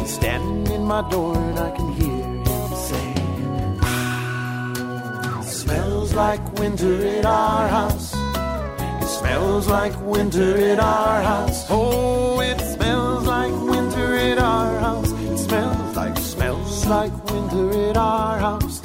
He's 0.00 0.12
standing 0.12 0.74
in 0.74 0.82
my 0.82 1.08
door, 1.08 1.36
and 1.36 1.58
I 1.58 1.70
can 1.76 1.92
hear 1.92 2.13
Smells 5.74 6.14
like 6.14 6.52
winter 6.60 7.04
in 7.04 7.26
our 7.26 7.66
house. 7.66 8.14
It 8.14 9.08
smells 9.08 9.66
like 9.66 10.00
winter 10.02 10.56
in 10.56 10.78
our 10.78 11.20
house. 11.20 11.66
Oh, 11.68 12.38
it 12.40 12.60
smells 12.60 13.26
like 13.26 13.52
winter 13.52 14.14
in 14.18 14.38
our 14.38 14.78
house. 14.78 15.10
It 15.10 15.36
smells 15.36 15.96
like, 15.96 16.16
smells 16.18 16.86
like 16.86 17.12
winter 17.28 17.72
in 17.72 17.96
our 17.96 18.38
house. 18.38 18.82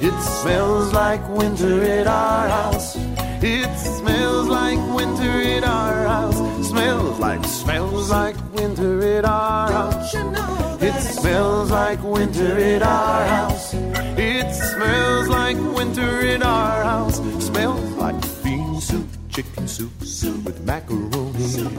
It 0.00 0.20
smells 0.40 0.92
like 0.92 1.28
winter 1.28 1.84
in 1.84 2.08
our 2.08 2.48
house. 2.48 2.96
It 3.40 3.78
smells 3.78 4.48
like 4.48 4.80
winter 4.96 5.40
in 5.54 5.62
our 5.62 6.08
house 6.08 6.45
smells 6.76 7.18
like, 7.18 7.44
smells 7.44 8.10
like 8.10 8.36
winter 8.52 9.18
at 9.18 9.24
our 9.24 9.72
house. 9.72 10.14
It 10.82 11.00
smells 11.00 11.70
like 11.70 12.02
winter 12.02 12.58
at 12.58 12.82
our 12.82 13.26
house. 13.26 13.74
It 14.18 14.52
smells 14.52 15.28
like 15.28 15.56
winter 15.56 16.26
at 16.26 16.42
our 16.42 16.84
house. 16.84 17.16
Smells 17.44 17.90
like 17.92 18.16
bean 18.44 18.80
soup, 18.80 19.08
chicken 19.30 19.66
soup, 19.66 19.92
soup 20.02 20.44
with 20.44 20.60
macaroni, 20.64 21.46
soup. 21.46 21.72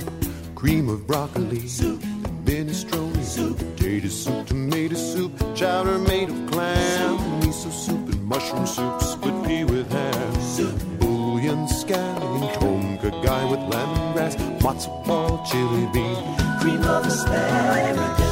cream 0.55 0.89
of 0.89 1.05
broccoli, 1.05 1.67
soup. 1.67 2.01
minestrone, 2.45 3.23
soup. 3.23 3.57
potato 3.57 4.07
soup, 4.07 4.47
tomato 4.47 4.95
soup, 4.95 5.31
chowder 5.55 5.99
made 5.99 6.29
of 6.29 6.51
clam, 6.51 6.75
soup. 6.97 7.19
miso 7.41 7.71
soup 7.71 8.09
and 8.13 8.23
mushroom 8.23 8.65
soup, 8.65 9.01
split 9.01 9.45
pea 9.45 9.63
with 9.63 9.91
ham, 9.91 10.33
soup. 10.41 10.75
bouillon 10.99 11.67
scallion, 11.67 12.53
tom 12.59 12.87
guy 13.21 13.43
with 13.45 13.59
lamb 13.73 13.96
lemongrass, 14.67 14.87
matzo 14.87 14.89
ball, 15.05 15.39
chili 15.45 15.85
bean, 15.93 16.35
cream 16.59 16.83
of 16.83 17.05
asparagus. 17.05 18.26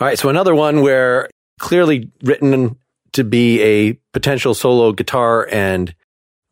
All 0.00 0.06
right. 0.06 0.18
So 0.18 0.28
another 0.28 0.54
one 0.54 0.80
where 0.80 1.28
clearly 1.58 2.10
written 2.22 2.76
to 3.12 3.24
be 3.24 3.60
a 3.62 3.92
potential 4.12 4.54
solo 4.54 4.92
guitar 4.92 5.46
and 5.50 5.94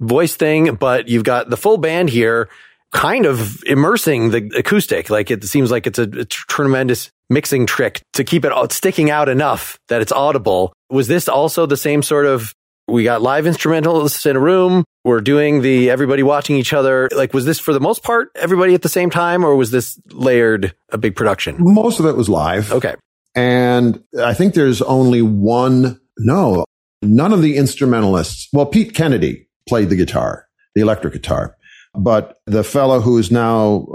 voice 0.01 0.37
thing, 0.37 0.75
but 0.75 1.09
you've 1.09 1.25
got 1.25 1.51
the 1.51 1.57
full 1.57 1.79
band 1.79 2.11
here 2.11 2.49
kind 2.93 3.27
of 3.27 3.63
immersing 3.65 4.31
the 4.31 4.51
acoustic. 4.57 5.11
Like 5.11 5.31
it 5.31 5.45
seems 5.45 5.71
like 5.71 5.87
it's 5.87 5.99
a, 5.99 6.03
a 6.03 6.25
tremendous 6.25 7.11
mixing 7.31 7.67
trick 7.67 8.03
to 8.15 8.25
keep 8.25 8.45
it 8.45 8.53
all 8.53 8.69
sticking 8.71 9.11
out 9.11 9.29
enough 9.29 9.79
that 9.89 10.01
it's 10.01 10.13
audible. 10.13 10.73
Was 10.91 11.09
this 11.09 11.29
also 11.29 11.67
the 11.67 11.77
same 11.77 12.03
sort 12.03 12.27
of 12.27 12.55
we 12.87 13.05
got 13.05 13.21
live 13.21 13.45
instrumentals 13.45 14.25
in 14.25 14.35
a 14.35 14.41
room. 14.41 14.83
We're 15.05 15.21
doing 15.21 15.61
the 15.61 15.91
everybody 15.91 16.23
watching 16.23 16.57
each 16.57 16.73
other. 16.73 17.09
Like, 17.15 17.35
was 17.35 17.45
this 17.45 17.59
for 17.59 17.75
the 17.75 17.81
most 17.81 18.03
part 18.03 18.31
everybody 18.35 18.75
at 18.75 18.81
the 18.81 18.89
same 18.89 19.11
time, 19.11 19.45
or 19.45 19.55
was 19.57 19.71
this 19.71 20.01
layered 20.11 20.75
a 20.89 20.97
big 20.97 21.15
production? 21.15 21.57
Most 21.59 22.01
of 22.01 22.07
it 22.07 22.17
was 22.17 22.31
live. 22.31 22.73
Okay. 22.73 22.95
And 23.39 24.03
I 24.21 24.35
think 24.35 24.55
there's 24.55 24.83
only 24.83 25.23
one, 25.23 26.01
no, 26.19 26.65
none 27.03 27.33
of 27.33 27.41
the 27.41 27.57
instrumentalists. 27.57 28.49
Well, 28.53 28.67
Pete 28.67 28.95
Kennedy 28.95 29.49
played 29.69 29.91
the 29.91 29.97
guitar, 29.97 30.47
the 30.75 30.81
electric 30.81 31.13
guitar. 31.13 31.57
But 31.95 32.39
the 32.47 32.65
fellow 32.65 33.01
who 33.01 33.17
is 33.17 33.31
now, 33.31 33.87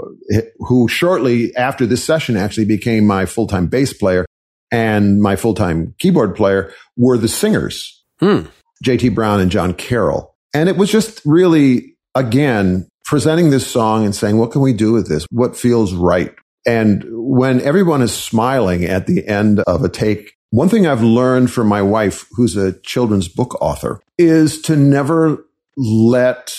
who 0.60 0.88
shortly 0.88 1.54
after 1.56 1.84
this 1.84 2.02
session 2.02 2.38
actually 2.38 2.64
became 2.64 3.06
my 3.06 3.26
full 3.26 3.46
time 3.46 3.66
bass 3.66 3.92
player 3.92 4.24
and 4.72 5.20
my 5.20 5.36
full 5.36 5.54
time 5.54 5.94
keyboard 5.98 6.34
player 6.34 6.72
were 6.96 7.18
the 7.18 7.28
singers, 7.28 8.02
Hmm. 8.20 8.46
JT 8.82 9.14
Brown 9.14 9.40
and 9.40 9.50
John 9.50 9.74
Carroll. 9.74 10.34
And 10.54 10.70
it 10.70 10.76
was 10.76 10.90
just 10.90 11.20
really, 11.26 11.96
again, 12.14 12.88
presenting 13.04 13.50
this 13.50 13.66
song 13.66 14.04
and 14.04 14.14
saying, 14.14 14.38
what 14.38 14.52
can 14.52 14.62
we 14.62 14.72
do 14.72 14.92
with 14.92 15.08
this? 15.08 15.26
What 15.30 15.54
feels 15.56 15.92
right? 15.92 16.34
And 16.66 17.04
when 17.10 17.60
everyone 17.60 18.02
is 18.02 18.14
smiling 18.14 18.84
at 18.84 19.06
the 19.06 19.26
end 19.26 19.60
of 19.60 19.84
a 19.84 19.88
take, 19.88 20.36
one 20.50 20.68
thing 20.68 20.86
I've 20.86 21.02
learned 21.02 21.50
from 21.50 21.66
my 21.66 21.82
wife, 21.82 22.26
who's 22.32 22.56
a 22.56 22.78
children's 22.80 23.28
book 23.28 23.60
author, 23.60 24.00
is 24.18 24.62
to 24.62 24.76
never 24.76 25.44
let 25.76 26.56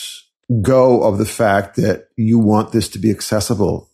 go 0.61 1.01
of 1.03 1.17
the 1.17 1.25
fact 1.25 1.77
that 1.77 2.09
you 2.17 2.37
want 2.37 2.71
this 2.71 2.89
to 2.89 2.99
be 2.99 3.09
accessible 3.09 3.89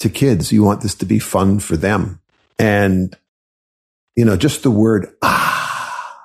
to 0.00 0.08
kids. 0.08 0.50
You 0.52 0.64
want 0.64 0.80
this 0.80 0.94
to 0.96 1.06
be 1.06 1.18
fun 1.18 1.60
for 1.60 1.76
them. 1.76 2.20
And, 2.58 3.16
you 4.16 4.24
know, 4.24 4.36
just 4.36 4.62
the 4.62 4.70
word, 4.70 5.14
ah, 5.22 6.18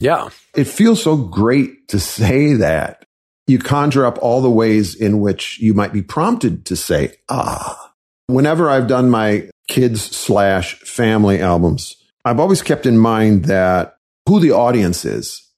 Yeah. 0.00 0.28
it 0.54 0.64
feels 0.64 1.02
so 1.02 1.16
great 1.16 1.88
to 1.88 1.98
say 1.98 2.54
that. 2.54 3.04
You 3.46 3.58
conjure 3.58 4.04
up 4.04 4.18
all 4.20 4.42
the 4.42 4.50
ways 4.50 4.94
in 4.94 5.20
which 5.20 5.58
you 5.60 5.72
might 5.72 5.92
be 5.92 6.02
prompted 6.02 6.66
to 6.66 6.76
say, 6.76 7.14
ah. 7.28 7.87
Whenever 8.28 8.70
I've 8.70 8.86
done 8.86 9.10
my 9.10 9.48
kids 9.68 10.02
slash 10.02 10.74
family 10.80 11.40
albums, 11.40 11.96
I've 12.24 12.38
always 12.38 12.62
kept 12.62 12.86
in 12.86 12.98
mind 12.98 13.46
that 13.46 13.96
who 14.26 14.38
the 14.38 14.52
audience 14.52 15.04
is. 15.04 15.50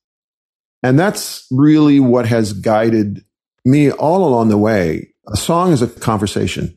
And 0.82 0.98
that's 0.98 1.46
really 1.50 2.00
what 2.00 2.26
has 2.26 2.52
guided 2.52 3.24
me 3.64 3.90
all 3.90 4.26
along 4.26 4.48
the 4.48 4.56
way. 4.56 5.12
A 5.28 5.36
song 5.36 5.72
is 5.72 5.82
a 5.82 5.88
conversation 5.88 6.76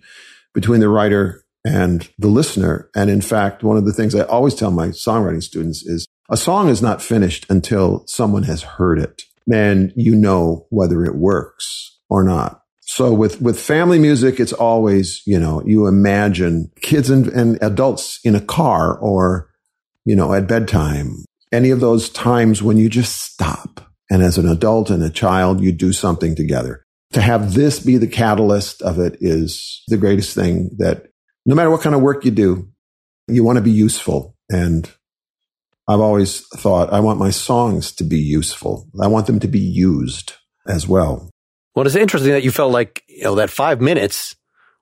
between 0.54 0.80
the 0.80 0.90
writer 0.90 1.44
and 1.64 2.10
the 2.18 2.28
listener. 2.28 2.90
And 2.96 3.10
in 3.10 3.22
fact, 3.22 3.64
one 3.64 3.78
of 3.78 3.86
the 3.86 3.94
things 3.94 4.16
I 4.16 4.24
always 4.24 4.56
tell 4.56 4.72
my 4.72 4.88
songwriting 4.88 5.44
students 5.44 5.84
is 5.84 6.08
a 6.30 6.38
song 6.38 6.70
is 6.70 6.82
not 6.82 7.02
finished 7.02 7.46
until 7.50 8.04
someone 8.08 8.44
has 8.44 8.64
heard 8.64 9.00
it 9.00 9.22
and 9.52 9.94
you 9.96 10.16
know 10.16 10.66
whether 10.70 11.06
it 11.06 11.16
works 11.16 12.00
or 12.10 12.24
not. 12.24 12.63
So 12.86 13.14
with, 13.14 13.42
with 13.42 13.60
family 13.60 13.98
music, 13.98 14.40
it's 14.40 14.54
always, 14.54 15.22
you 15.26 15.40
know, 15.40 15.64
you 15.66 15.88
imagine 15.88 16.72
kids 16.82 17.10
and, 17.10 17.28
and 17.28 17.58
adults 17.62 18.20
in 18.24 18.36
a 18.36 18.42
car 18.42 18.98
or, 18.98 19.50
you 20.06 20.16
know, 20.16 20.34
at 20.34 20.48
bedtime, 20.48 21.26
any 21.52 21.70
of 21.70 21.80
those 21.80 22.10
times 22.10 22.62
when 22.62 22.78
you 22.78 22.90
just 22.90 23.22
stop. 23.22 23.90
And 24.10 24.22
as 24.22 24.38
an 24.38 24.48
adult 24.48 24.90
and 24.90 25.02
a 25.02 25.10
child, 25.10 25.62
you 25.62 25.72
do 25.72 25.94
something 25.94 26.36
together. 26.36 26.84
To 27.14 27.22
have 27.22 27.54
this 27.54 27.80
be 27.80 27.98
the 27.98 28.08
catalyst 28.08 28.82
of 28.82 29.00
it 29.00 29.18
is 29.22 29.82
the 29.88 29.98
greatest 29.98 30.36
thing 30.36 30.72
that 30.78 31.08
no 31.46 31.56
matter 31.56 31.70
what 31.70 31.82
kind 31.82 31.96
of 31.96 32.02
work 32.02 32.26
you 32.26 32.32
do, 32.32 32.68
you 33.28 33.44
want 33.44 33.58
to 33.58 33.64
be 33.64 33.72
useful. 33.72 34.36
And 34.50 34.92
I've 35.88 36.00
always 36.00 36.46
thought 36.48 36.94
I 36.94 37.00
want 37.00 37.20
my 37.20 37.30
songs 37.30 37.92
to 37.94 38.04
be 38.04 38.20
useful. 38.20 38.90
I 39.02 39.08
want 39.08 39.28
them 39.28 39.40
to 39.40 39.48
be 39.48 39.60
used 39.60 40.34
as 40.68 40.88
well. 40.88 41.30
Well, 41.76 41.86
it's 41.86 41.96
interesting 41.96 42.32
that 42.34 42.44
you 42.44 42.52
felt 42.52 42.72
like, 42.72 43.04
you 43.08 43.24
know, 43.24 43.36
that 43.36 43.50
five 43.50 43.82
minutes 43.82 44.36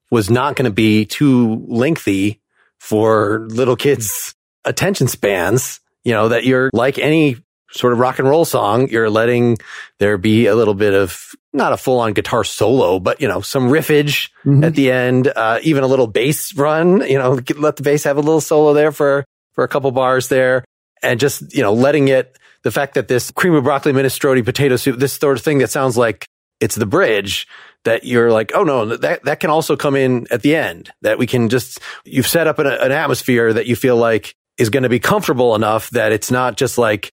was 0.09 0.29
not 0.29 0.55
going 0.55 0.65
to 0.65 0.73
be 0.73 1.05
too 1.05 1.63
lengthy 1.67 2.41
for 2.79 3.47
little 3.49 3.75
kids' 3.75 4.35
attention 4.65 5.07
spans. 5.07 5.79
You 6.03 6.13
know, 6.13 6.29
that 6.29 6.43
you're 6.45 6.69
like 6.73 6.97
any 6.97 7.37
sort 7.71 7.93
of 7.93 7.99
rock 7.99 8.19
and 8.19 8.27
roll 8.27 8.43
song, 8.43 8.89
you're 8.89 9.09
letting 9.09 9.57
there 9.99 10.17
be 10.17 10.47
a 10.47 10.55
little 10.55 10.73
bit 10.73 10.93
of 10.93 11.31
not 11.53 11.71
a 11.71 11.77
full 11.77 11.99
on 11.99 12.11
guitar 12.13 12.43
solo, 12.43 12.99
but 12.99 13.21
you 13.21 13.27
know, 13.27 13.39
some 13.39 13.69
riffage 13.69 14.29
Mhm. 14.45 14.65
at 14.65 14.75
the 14.75 14.91
end, 14.91 15.31
uh, 15.33 15.59
even 15.63 15.83
a 15.83 15.87
little 15.87 16.07
bass 16.07 16.53
run, 16.55 17.01
you 17.07 17.17
know, 17.17 17.39
let 17.57 17.77
the 17.77 17.83
bass 17.83 18.03
have 18.03 18.17
a 18.17 18.21
little 18.21 18.41
solo 18.41 18.73
there 18.73 18.91
for, 18.91 19.23
for 19.53 19.63
a 19.63 19.67
couple 19.69 19.89
bars 19.91 20.27
there 20.27 20.65
and 21.01 21.19
just, 21.19 21.53
you 21.55 21.61
know, 21.61 21.73
letting 21.73 22.07
it, 22.09 22.37
the 22.63 22.71
fact 22.71 22.95
that 22.95 23.07
this 23.07 23.31
cream 23.31 23.53
of 23.53 23.63
broccoli 23.63 23.93
minestrone 23.93 24.43
potato 24.43 24.75
soup, 24.75 24.97
this 24.99 25.13
sort 25.13 25.37
of 25.37 25.43
thing 25.43 25.59
that 25.59 25.69
sounds 25.69 25.95
like 25.97 26.25
it's 26.61 26.75
the 26.75 26.85
bridge 26.85 27.47
that 27.83 28.03
you're 28.03 28.31
like, 28.31 28.51
oh 28.53 28.63
no, 28.63 28.85
that, 28.95 29.23
that 29.23 29.39
can 29.39 29.49
also 29.49 29.75
come 29.75 29.95
in 29.95 30.27
at 30.31 30.43
the 30.43 30.55
end 30.55 30.91
that 31.01 31.17
we 31.17 31.27
can 31.27 31.49
just, 31.49 31.79
you've 32.05 32.27
set 32.27 32.47
up 32.47 32.59
an, 32.59 32.67
an 32.67 32.91
atmosphere 32.91 33.51
that 33.51 33.65
you 33.65 33.75
feel 33.75 33.97
like 33.97 34.35
is 34.57 34.69
going 34.69 34.83
to 34.83 34.89
be 34.89 34.99
comfortable 34.99 35.55
enough 35.55 35.89
that 35.89 36.11
it's 36.11 36.29
not 36.29 36.57
just 36.57 36.77
like 36.77 37.11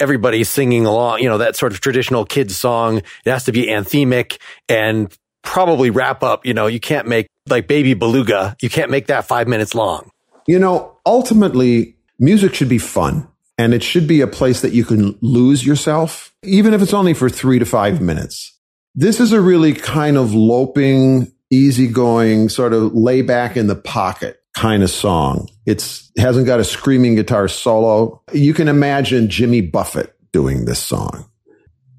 everybody's 0.00 0.48
singing 0.48 0.86
along, 0.86 1.20
you 1.20 1.28
know, 1.28 1.38
that 1.38 1.56
sort 1.56 1.72
of 1.72 1.80
traditional 1.80 2.24
kids 2.24 2.56
song. 2.56 2.98
It 2.98 3.30
has 3.30 3.44
to 3.44 3.52
be 3.52 3.66
anthemic 3.66 4.38
and 4.68 5.14
probably 5.42 5.90
wrap 5.90 6.22
up. 6.22 6.46
You 6.46 6.54
know, 6.54 6.66
you 6.66 6.80
can't 6.80 7.06
make 7.06 7.28
like 7.48 7.68
baby 7.68 7.94
beluga. 7.94 8.56
You 8.60 8.70
can't 8.70 8.90
make 8.90 9.08
that 9.08 9.26
five 9.26 9.48
minutes 9.48 9.74
long. 9.74 10.10
You 10.46 10.58
know, 10.58 10.96
ultimately, 11.04 11.96
music 12.18 12.54
should 12.54 12.68
be 12.68 12.78
fun 12.78 13.28
and 13.58 13.74
it 13.74 13.82
should 13.82 14.06
be 14.06 14.20
a 14.20 14.26
place 14.26 14.60
that 14.60 14.72
you 14.72 14.84
can 14.84 15.18
lose 15.20 15.66
yourself, 15.66 16.34
even 16.42 16.72
if 16.72 16.82
it's 16.82 16.94
only 16.94 17.14
for 17.14 17.28
three 17.28 17.58
to 17.58 17.66
five 17.66 18.00
minutes. 18.00 18.55
This 18.98 19.20
is 19.20 19.32
a 19.32 19.40
really 19.42 19.74
kind 19.74 20.16
of 20.16 20.32
loping, 20.32 21.30
easygoing, 21.50 22.48
sort 22.48 22.72
of 22.72 22.94
lay 22.94 23.20
back 23.20 23.56
in 23.56 23.66
the 23.66 23.76
pocket 23.76 24.40
kind 24.56 24.82
of 24.82 24.88
song. 24.88 25.50
It's 25.66 26.10
hasn't 26.16 26.46
got 26.46 26.60
a 26.60 26.64
screaming 26.64 27.14
guitar 27.14 27.46
solo. 27.46 28.22
You 28.32 28.54
can 28.54 28.68
imagine 28.68 29.28
Jimmy 29.28 29.60
Buffett 29.60 30.14
doing 30.32 30.64
this 30.64 30.78
song. 30.78 31.28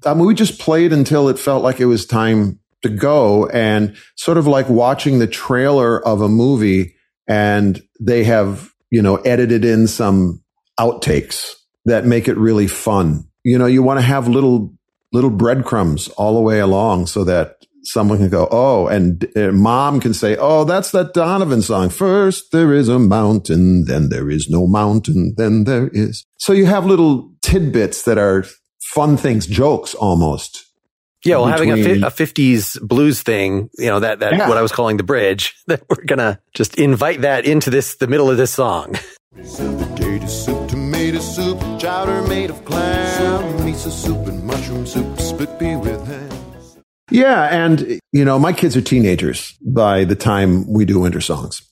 I 0.04 0.14
mean, 0.14 0.26
we 0.26 0.34
just 0.34 0.58
played 0.58 0.92
until 0.92 1.28
it 1.28 1.38
felt 1.38 1.62
like 1.62 1.78
it 1.78 1.86
was 1.86 2.04
time 2.04 2.58
to 2.82 2.88
go 2.88 3.46
and 3.46 3.96
sort 4.16 4.36
of 4.36 4.48
like 4.48 4.68
watching 4.68 5.20
the 5.20 5.26
trailer 5.28 6.04
of 6.04 6.20
a 6.20 6.28
movie 6.28 6.96
and 7.28 7.80
they 8.00 8.24
have, 8.24 8.72
you 8.90 9.02
know, 9.02 9.16
edited 9.16 9.64
in 9.64 9.86
some 9.86 10.42
outtakes 10.80 11.52
that 11.84 12.06
make 12.06 12.26
it 12.26 12.36
really 12.36 12.66
fun. 12.66 13.28
You 13.44 13.56
know, 13.58 13.66
you 13.66 13.82
want 13.82 14.00
to 14.00 14.06
have 14.06 14.28
little, 14.28 14.72
little 15.12 15.30
breadcrumbs 15.30 16.08
all 16.10 16.34
the 16.34 16.40
way 16.40 16.60
along 16.60 17.06
so 17.06 17.24
that 17.24 17.58
someone 17.82 18.18
can 18.18 18.28
go, 18.28 18.48
oh, 18.50 18.86
and 18.86 19.26
uh, 19.36 19.52
mom 19.52 20.00
can 20.00 20.14
say, 20.14 20.36
oh, 20.36 20.64
that's 20.64 20.90
that 20.92 21.14
Donovan 21.14 21.62
song. 21.62 21.88
First 21.88 22.52
there 22.52 22.72
is 22.72 22.88
a 22.88 22.98
mountain, 22.98 23.84
then 23.84 24.08
there 24.08 24.30
is 24.30 24.48
no 24.48 24.66
mountain, 24.66 25.34
then 25.36 25.64
there 25.64 25.88
is. 25.88 26.24
So 26.38 26.52
you 26.52 26.66
have 26.66 26.86
little 26.86 27.30
tidbits 27.42 28.02
that 28.02 28.18
are 28.18 28.44
fun 28.94 29.16
things, 29.16 29.46
jokes 29.46 29.94
almost. 29.94 30.64
Yeah, 31.24 31.36
well, 31.36 31.46
having 31.46 31.72
a, 31.72 31.82
fi- 31.82 32.06
a, 32.06 32.10
50s 32.10 32.80
blues 32.80 33.22
thing, 33.22 33.70
you 33.76 33.86
know, 33.86 33.98
that, 34.00 34.20
that, 34.20 34.34
yeah. 34.34 34.48
what 34.48 34.56
I 34.56 34.62
was 34.62 34.70
calling 34.70 34.98
the 34.98 35.02
bridge, 35.02 35.54
that 35.66 35.82
we're 35.88 36.04
going 36.04 36.20
to 36.20 36.38
just 36.54 36.78
invite 36.78 37.22
that 37.22 37.44
into 37.44 37.70
this, 37.70 37.96
the 37.96 38.06
middle 38.06 38.30
of 38.30 38.36
this 38.36 38.52
song. 38.52 38.94
Soup, 41.20 41.58
chowder 41.80 42.22
made 42.28 42.48
of 42.48 42.64
clam, 42.64 43.58
miso 43.58 43.90
soup 43.90 44.28
and 44.28 44.44
mushroom 44.44 44.86
soup, 44.86 45.58
pea 45.58 45.74
with 45.74 46.06
ham. 46.06 46.30
Yeah. 47.10 47.48
And, 47.50 48.00
you 48.12 48.24
know, 48.24 48.38
my 48.38 48.52
kids 48.52 48.76
are 48.76 48.80
teenagers 48.80 49.56
by 49.60 50.04
the 50.04 50.14
time 50.14 50.70
we 50.72 50.84
do 50.84 50.98
Wintersongs 50.98 51.62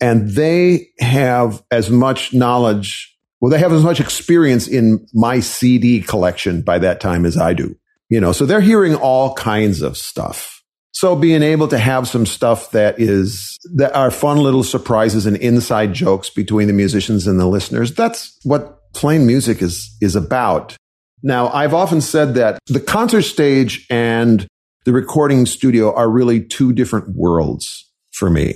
and 0.00 0.28
they 0.30 0.88
have 1.00 1.62
as 1.70 1.90
much 1.90 2.32
knowledge. 2.34 3.16
Well, 3.40 3.50
they 3.50 3.58
have 3.58 3.72
as 3.72 3.82
much 3.82 3.98
experience 4.00 4.68
in 4.68 5.06
my 5.12 5.40
CD 5.40 6.00
collection 6.00 6.62
by 6.62 6.78
that 6.78 7.00
time 7.00 7.24
as 7.24 7.36
I 7.36 7.54
do, 7.54 7.76
you 8.08 8.20
know, 8.20 8.32
so 8.32 8.46
they're 8.46 8.60
hearing 8.60 8.94
all 8.94 9.34
kinds 9.34 9.82
of 9.82 9.96
stuff. 9.96 10.62
So 10.92 11.16
being 11.16 11.42
able 11.42 11.68
to 11.68 11.78
have 11.78 12.06
some 12.06 12.26
stuff 12.26 12.70
that 12.72 13.00
is, 13.00 13.58
that 13.74 13.94
are 13.96 14.10
fun 14.10 14.38
little 14.38 14.62
surprises 14.62 15.24
and 15.24 15.36
inside 15.38 15.94
jokes 15.94 16.30
between 16.30 16.68
the 16.68 16.74
musicians 16.74 17.26
and 17.26 17.40
the 17.40 17.46
listeners. 17.46 17.94
That's 17.94 18.38
what 18.44 18.81
playing 18.92 19.26
music 19.26 19.62
is, 19.62 19.96
is 20.00 20.16
about. 20.16 20.76
Now, 21.22 21.48
I've 21.48 21.74
often 21.74 22.00
said 22.00 22.34
that 22.34 22.58
the 22.66 22.80
concert 22.80 23.22
stage 23.22 23.86
and 23.90 24.46
the 24.84 24.92
recording 24.92 25.46
studio 25.46 25.94
are 25.94 26.10
really 26.10 26.44
two 26.44 26.72
different 26.72 27.14
worlds 27.14 27.90
for 28.12 28.28
me. 28.28 28.54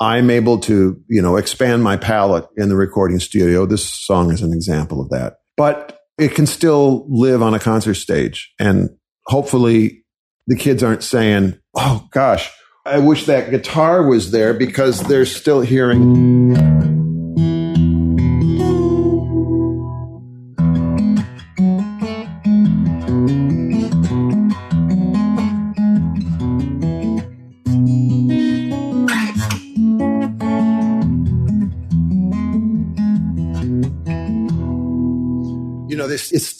I'm 0.00 0.30
able 0.30 0.58
to, 0.60 1.00
you 1.08 1.22
know, 1.22 1.36
expand 1.36 1.82
my 1.84 1.96
palette 1.96 2.46
in 2.56 2.68
the 2.68 2.76
recording 2.76 3.20
studio. 3.20 3.66
This 3.66 3.88
song 3.88 4.32
is 4.32 4.42
an 4.42 4.52
example 4.52 5.00
of 5.00 5.08
that, 5.10 5.36
but 5.56 6.00
it 6.18 6.34
can 6.34 6.46
still 6.46 7.06
live 7.08 7.40
on 7.40 7.54
a 7.54 7.58
concert 7.58 7.94
stage. 7.94 8.52
And 8.58 8.90
hopefully 9.26 10.04
the 10.46 10.56
kids 10.56 10.82
aren't 10.82 11.04
saying, 11.04 11.58
Oh 11.74 12.08
gosh, 12.10 12.50
I 12.84 12.98
wish 12.98 13.26
that 13.26 13.50
guitar 13.50 14.06
was 14.06 14.32
there 14.32 14.52
because 14.52 15.02
they're 15.04 15.24
still 15.24 15.60
hearing. 15.60 16.91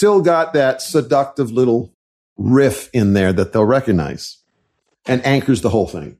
Still 0.02 0.20
got 0.20 0.52
that 0.52 0.82
seductive 0.82 1.52
little 1.52 1.94
riff 2.36 2.90
in 2.92 3.12
there 3.12 3.32
that 3.32 3.52
they'll 3.52 3.64
recognize 3.64 4.38
and 5.06 5.24
anchors 5.24 5.60
the 5.60 5.68
whole 5.68 5.86
thing. 5.86 6.18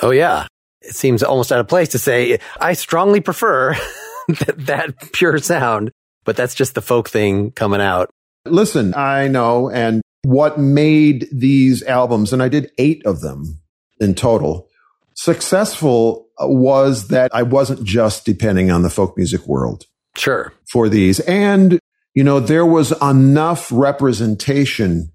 Oh, 0.00 0.12
yeah. 0.12 0.46
It 0.80 0.94
seems 0.94 1.24
almost 1.24 1.50
out 1.50 1.58
of 1.58 1.66
place 1.66 1.88
to 1.88 1.98
say, 1.98 2.38
I 2.60 2.74
strongly 2.74 3.20
prefer 3.20 3.74
that, 4.28 4.54
that 4.58 5.12
pure 5.12 5.38
sound, 5.38 5.90
but 6.22 6.36
that's 6.36 6.54
just 6.54 6.76
the 6.76 6.80
folk 6.80 7.08
thing 7.08 7.50
coming 7.50 7.80
out. 7.80 8.10
Listen, 8.44 8.94
I 8.94 9.26
know. 9.26 9.70
And 9.70 10.02
what 10.22 10.60
made 10.60 11.26
these 11.32 11.82
albums, 11.82 12.32
and 12.32 12.40
I 12.40 12.48
did 12.48 12.70
eight 12.78 13.04
of 13.04 13.22
them 13.22 13.60
in 13.98 14.14
total, 14.14 14.68
successful 15.14 16.28
was 16.38 17.08
that 17.08 17.34
I 17.34 17.42
wasn't 17.42 17.82
just 17.82 18.24
depending 18.24 18.70
on 18.70 18.82
the 18.82 18.90
folk 18.90 19.16
music 19.16 19.48
world. 19.48 19.86
Sure. 20.16 20.52
For 20.70 20.88
these. 20.88 21.18
And 21.20 21.80
you 22.16 22.24
know, 22.24 22.40
there 22.40 22.66
was 22.66 22.92
enough 23.02 23.70
representation 23.70 25.12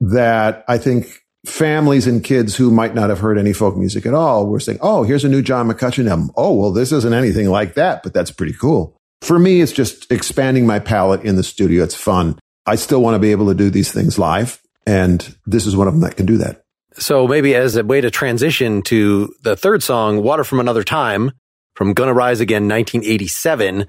that 0.00 0.64
I 0.66 0.78
think 0.78 1.22
families 1.44 2.06
and 2.06 2.24
kids 2.24 2.56
who 2.56 2.70
might 2.70 2.94
not 2.94 3.10
have 3.10 3.20
heard 3.20 3.38
any 3.38 3.52
folk 3.52 3.76
music 3.76 4.06
at 4.06 4.14
all 4.14 4.46
were 4.46 4.58
saying, 4.58 4.78
Oh, 4.80 5.02
here's 5.02 5.24
a 5.24 5.28
new 5.28 5.42
John 5.42 5.68
McCutcheon 5.68 6.08
album. 6.10 6.30
Oh, 6.36 6.54
well, 6.54 6.72
this 6.72 6.90
isn't 6.90 7.12
anything 7.12 7.50
like 7.50 7.74
that, 7.74 8.02
but 8.02 8.14
that's 8.14 8.30
pretty 8.30 8.54
cool. 8.54 8.96
For 9.20 9.38
me, 9.38 9.60
it's 9.60 9.72
just 9.72 10.10
expanding 10.10 10.66
my 10.66 10.78
palette 10.78 11.22
in 11.22 11.36
the 11.36 11.42
studio. 11.42 11.84
It's 11.84 11.94
fun. 11.94 12.38
I 12.64 12.76
still 12.76 13.02
want 13.02 13.14
to 13.14 13.18
be 13.18 13.30
able 13.30 13.48
to 13.48 13.54
do 13.54 13.68
these 13.68 13.92
things 13.92 14.18
live. 14.18 14.60
And 14.86 15.36
this 15.44 15.66
is 15.66 15.76
one 15.76 15.86
of 15.86 15.92
them 15.92 16.00
that 16.00 16.16
can 16.16 16.24
do 16.24 16.38
that. 16.38 16.62
So 16.94 17.28
maybe 17.28 17.54
as 17.54 17.76
a 17.76 17.84
way 17.84 18.00
to 18.00 18.10
transition 18.10 18.80
to 18.82 19.34
the 19.42 19.54
third 19.54 19.82
song, 19.82 20.22
Water 20.22 20.44
from 20.44 20.60
Another 20.60 20.82
Time 20.82 21.32
from 21.74 21.92
Gonna 21.92 22.14
Rise 22.14 22.40
Again, 22.40 22.68
1987 22.68 23.86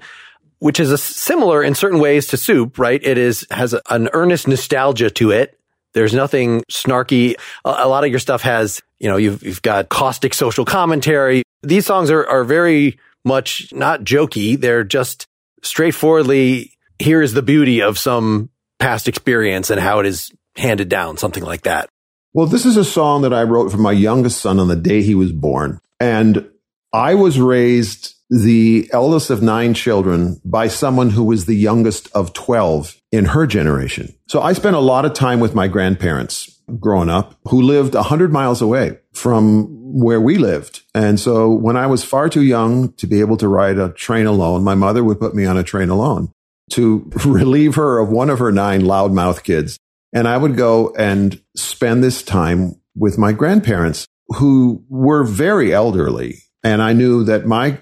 which 0.60 0.78
is 0.78 0.92
a 0.92 0.98
similar 0.98 1.62
in 1.62 1.74
certain 1.74 1.98
ways 1.98 2.28
to 2.28 2.36
soup, 2.36 2.78
right? 2.78 3.00
It 3.02 3.18
is, 3.18 3.46
has 3.50 3.74
an 3.90 4.08
earnest 4.12 4.46
nostalgia 4.46 5.10
to 5.10 5.32
it. 5.32 5.58
There's 5.92 6.14
nothing 6.14 6.62
snarky. 6.70 7.34
A, 7.64 7.70
a 7.78 7.88
lot 7.88 8.04
of 8.04 8.10
your 8.10 8.20
stuff 8.20 8.42
has, 8.42 8.80
you 8.98 9.08
know, 9.08 9.16
you've, 9.16 9.42
you've 9.42 9.62
got 9.62 9.88
caustic 9.88 10.34
social 10.34 10.64
commentary. 10.64 11.42
These 11.62 11.86
songs 11.86 12.10
are, 12.10 12.26
are 12.26 12.44
very 12.44 12.98
much 13.24 13.72
not 13.72 14.04
jokey. 14.04 14.60
They're 14.60 14.84
just 14.84 15.26
straightforwardly, 15.62 16.72
here 16.98 17.22
is 17.22 17.32
the 17.32 17.42
beauty 17.42 17.82
of 17.82 17.98
some 17.98 18.50
past 18.78 19.08
experience 19.08 19.70
and 19.70 19.80
how 19.80 20.00
it 20.00 20.06
is 20.06 20.30
handed 20.56 20.88
down, 20.88 21.16
something 21.16 21.42
like 21.42 21.62
that. 21.62 21.88
Well, 22.32 22.46
this 22.46 22.64
is 22.64 22.76
a 22.76 22.84
song 22.84 23.22
that 23.22 23.34
I 23.34 23.42
wrote 23.42 23.70
for 23.70 23.78
my 23.78 23.92
youngest 23.92 24.40
son 24.40 24.60
on 24.60 24.68
the 24.68 24.76
day 24.76 25.02
he 25.02 25.14
was 25.14 25.32
born. 25.32 25.80
And 25.98 26.48
I 26.92 27.14
was 27.14 27.40
raised 27.40 28.14
the 28.30 28.88
eldest 28.92 29.28
of 29.28 29.42
nine 29.42 29.74
children 29.74 30.40
by 30.44 30.68
someone 30.68 31.10
who 31.10 31.24
was 31.24 31.46
the 31.46 31.56
youngest 31.56 32.08
of 32.14 32.32
12 32.32 32.96
in 33.10 33.24
her 33.26 33.46
generation. 33.46 34.14
So 34.28 34.40
I 34.40 34.52
spent 34.52 34.76
a 34.76 34.80
lot 34.80 35.04
of 35.04 35.12
time 35.12 35.40
with 35.40 35.54
my 35.54 35.66
grandparents 35.66 36.60
growing 36.78 37.08
up 37.10 37.36
who 37.48 37.60
lived 37.60 37.94
100 37.94 38.32
miles 38.32 38.62
away 38.62 38.98
from 39.12 39.66
where 39.92 40.20
we 40.20 40.38
lived. 40.38 40.82
And 40.94 41.18
so 41.18 41.50
when 41.50 41.76
I 41.76 41.88
was 41.88 42.04
far 42.04 42.28
too 42.28 42.42
young 42.42 42.92
to 42.94 43.08
be 43.08 43.18
able 43.18 43.36
to 43.38 43.48
ride 43.48 43.78
a 43.78 43.92
train 43.92 44.26
alone, 44.26 44.62
my 44.62 44.76
mother 44.76 45.02
would 45.02 45.18
put 45.18 45.34
me 45.34 45.44
on 45.44 45.56
a 45.56 45.64
train 45.64 45.88
alone 45.88 46.30
to 46.70 47.10
relieve 47.24 47.74
her 47.74 47.98
of 47.98 48.10
one 48.10 48.30
of 48.30 48.38
her 48.38 48.52
nine 48.52 48.82
loudmouth 48.82 49.42
kids. 49.42 49.78
And 50.12 50.28
I 50.28 50.36
would 50.36 50.56
go 50.56 50.94
and 50.96 51.40
spend 51.56 52.04
this 52.04 52.22
time 52.22 52.80
with 52.96 53.18
my 53.18 53.32
grandparents 53.32 54.06
who 54.28 54.84
were 54.88 55.24
very 55.24 55.72
elderly. 55.74 56.38
And 56.62 56.82
I 56.82 56.92
knew 56.92 57.24
that 57.24 57.46
my 57.46 57.78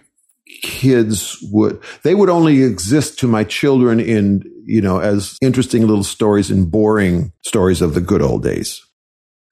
kids 0.63 1.39
would 1.51 1.83
they 2.03 2.15
would 2.15 2.29
only 2.29 2.63
exist 2.63 3.19
to 3.19 3.29
my 3.29 3.45
children 3.45 4.01
in 4.01 4.43
you 4.65 4.81
know 4.81 4.99
as 4.99 5.37
interesting 5.43 5.87
little 5.87 6.05
stories 6.05 6.51
and 6.51 6.71
boring 6.71 7.33
stories 7.45 7.83
of 7.83 7.95
the 7.95 8.01
good 8.01 8.23
old 8.23 8.43
days. 8.43 8.83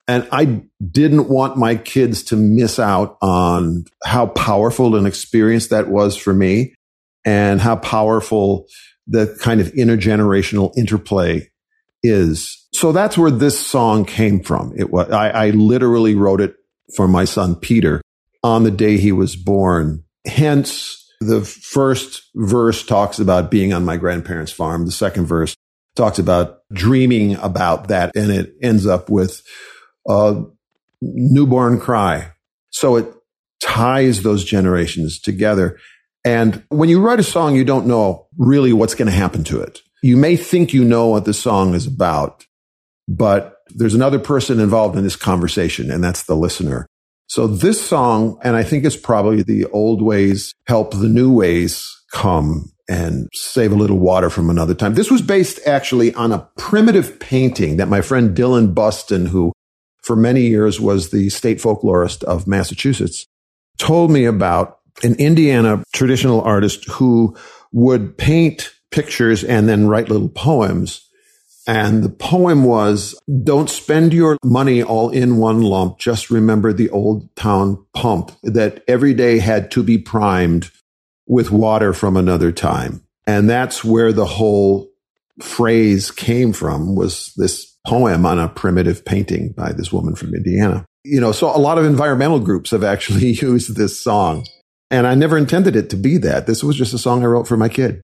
And 0.09 0.29
i 0.31 0.63
didn't 0.91 1.29
want 1.29 1.57
my 1.57 1.77
kids 1.77 2.23
to 2.25 2.37
miss 2.37 2.79
out 2.79 3.19
on 3.21 3.85
how 4.05 4.27
powerful 4.27 4.95
an 4.97 5.07
experience 5.07 5.69
that 5.69 5.89
was 5.89 6.17
for 6.17 6.33
me 6.33 6.75
and 7.25 7.61
how 7.61 7.77
powerful 7.77 8.67
the 9.07 9.37
kind 9.41 9.61
of 9.61 9.69
intergenerational 9.73 10.73
interplay 10.77 11.49
is. 12.03 12.67
So 12.73 12.93
that's 12.93 13.19
where 13.19 13.31
this 13.31 13.59
song 13.59 14.05
came 14.05 14.43
from. 14.43 14.73
It 14.77 14.91
was 14.91 15.11
I, 15.11 15.31
I 15.31 15.51
literally 15.51 16.15
wrote 16.15 16.41
it 16.41 16.57
for 16.95 17.09
my 17.09 17.25
son 17.25 17.57
peter 17.57 18.01
on 18.43 18.63
the 18.63 18.71
day 18.71 18.97
he 18.97 19.11
was 19.11 19.35
born 19.35 20.05
Hence, 20.27 21.11
the 21.21 21.43
first 21.43 22.23
verse 22.35 22.85
talks 22.85 23.19
about 23.19 23.51
being 23.51 23.73
on 23.73 23.85
my 23.85 23.97
grandparents' 23.97 24.53
farm. 24.53 24.85
The 24.85 24.93
second 24.93 25.27
verse 25.27 25.55
talks 25.95 26.19
about 26.19 26.59
dreaming 26.73 27.37
about 27.37 27.89
that. 27.89 28.15
And 28.15 28.31
it 28.31 28.55
ends 28.63 28.87
up 28.87 29.09
with 29.09 29.43
a 30.09 30.43
newborn 31.01 31.81
cry. 31.81 32.33
So 32.71 32.97
it 32.97 33.13
ties 33.63 34.23
those 34.23 34.45
generations 34.45 35.19
together. 35.19 35.79
And 36.25 36.65
when 36.69 36.89
you 36.89 37.01
write 37.01 37.21
a 37.21 37.25
song, 37.25 37.55
you 37.55 37.65
don't 37.65 37.87
know 37.87 38.27
really 38.37 38.73
what's 38.73 38.95
going 38.95 39.07
to 39.07 39.17
happen 39.17 39.45
to 39.45 39.61
it. 39.61 39.81
You 40.03 40.17
may 40.17 40.37
think 40.37 40.75
you 40.75 40.85
know 40.85 41.09
what 41.09 41.25
the 41.25 41.35
song 41.35 41.75
is 41.75 41.87
about, 41.87 42.45
but 43.09 43.57
there's 43.69 43.95
another 43.95 44.19
person 44.19 44.61
involved 44.61 44.97
in 44.97 45.05
this 45.05 45.17
conversation, 45.17 45.91
and 45.91 46.03
that's 46.05 46.25
the 46.25 46.37
listener. 46.37 46.87
So 47.29 47.47
this 47.47 47.85
song, 47.85 48.39
and 48.43 48.55
I 48.55 48.63
think 48.63 48.85
it's 48.85 48.97
probably 48.97 49.43
the 49.43 49.67
old 49.67 50.01
ways 50.01 50.55
help 50.67 50.93
the 50.93 51.09
new 51.09 51.33
ways 51.33 51.93
come 52.13 52.73
and 52.89 53.29
save 53.33 53.73
a 53.73 53.77
little 53.77 53.99
water 53.99 54.31
from 54.31 54.49
another 54.49 54.75
time. 54.75 54.95
This 54.95 55.11
was 55.11 55.23
based 55.23 55.59
actually 55.67 56.15
on 56.15 56.33
a 56.33 56.49
primitive 56.57 57.19
painting 57.19 57.79
that 57.79 57.89
my 57.89 58.01
friend 58.01 58.35
Dillon 58.35 58.73
Bustin, 58.73 59.27
who 59.27 59.53
for 60.05 60.15
many 60.15 60.43
years 60.43 60.81
was 60.81 61.11
the 61.11 61.29
state 61.31 61.59
folklorist 61.59 62.23
of 62.25 62.47
Massachusetts, 62.47 63.27
told 63.79 64.11
me 64.11 64.25
about 64.25 64.79
an 65.03 65.15
Indiana 65.17 65.83
traditional 65.93 66.41
artist 66.43 66.89
who 66.89 67.37
would 67.73 68.17
paint 68.17 68.73
pictures 68.93 69.43
and 69.43 69.69
then 69.69 69.89
write 69.89 70.09
little 70.09 70.29
poems 70.29 71.06
And 71.67 72.05
the 72.05 72.09
poem 72.09 72.63
was, 72.63 73.19
don't 73.43 73.69
spend 73.69 74.13
your 74.13 74.39
money 74.45 74.83
all 74.83 75.11
in 75.11 75.39
one 75.39 75.63
lump. 75.63 75.99
Just 75.99 76.31
remember 76.31 76.73
the 76.73 76.91
old 76.91 77.35
town 77.35 77.85
pump 77.93 78.31
that 78.45 78.85
every 78.87 79.15
day 79.15 79.39
had 79.39 79.71
to 79.73 79.83
be 79.83 79.99
primed 79.99 80.71
with 81.27 81.51
water 81.51 81.93
from 81.93 82.17
another 82.17 82.53
time. 82.53 83.03
And 83.27 83.51
that's 83.51 83.85
where 83.85 84.13
the 84.13 84.27
whole 84.27 84.89
phrase 85.43 86.11
came 86.13 86.53
from 86.53 86.95
was 86.95 87.33
this 87.37 87.77
poem 87.87 88.25
on 88.25 88.39
a 88.39 88.49
primitive 88.49 89.05
painting 89.05 89.53
by 89.53 89.73
this 89.73 89.93
woman 89.93 90.15
from 90.15 90.35
Indiana. 90.35 90.85
You 91.05 91.21
know, 91.21 91.33
so 91.33 91.55
a 91.55 91.59
lot 91.59 91.79
of 91.79 91.85
environmental 91.85 92.41
groups 92.41 92.71
have 92.71 92.85
actually 92.85 93.27
used 93.33 93.77
this 93.77 93.99
song. 93.99 94.47
And 94.89 95.07
I 95.07 95.17
never 95.17 95.37
intended 95.37 95.75
it 95.75 95.91
to 95.91 95.97
be 95.97 96.17
that. 96.19 96.47
This 96.47 96.63
was 96.63 96.77
just 96.77 96.95
a 96.95 96.99
song 96.99 97.23
I 97.23 97.27
wrote 97.27 97.49
for 97.49 97.57
my 97.57 97.69
kid. 97.69 98.01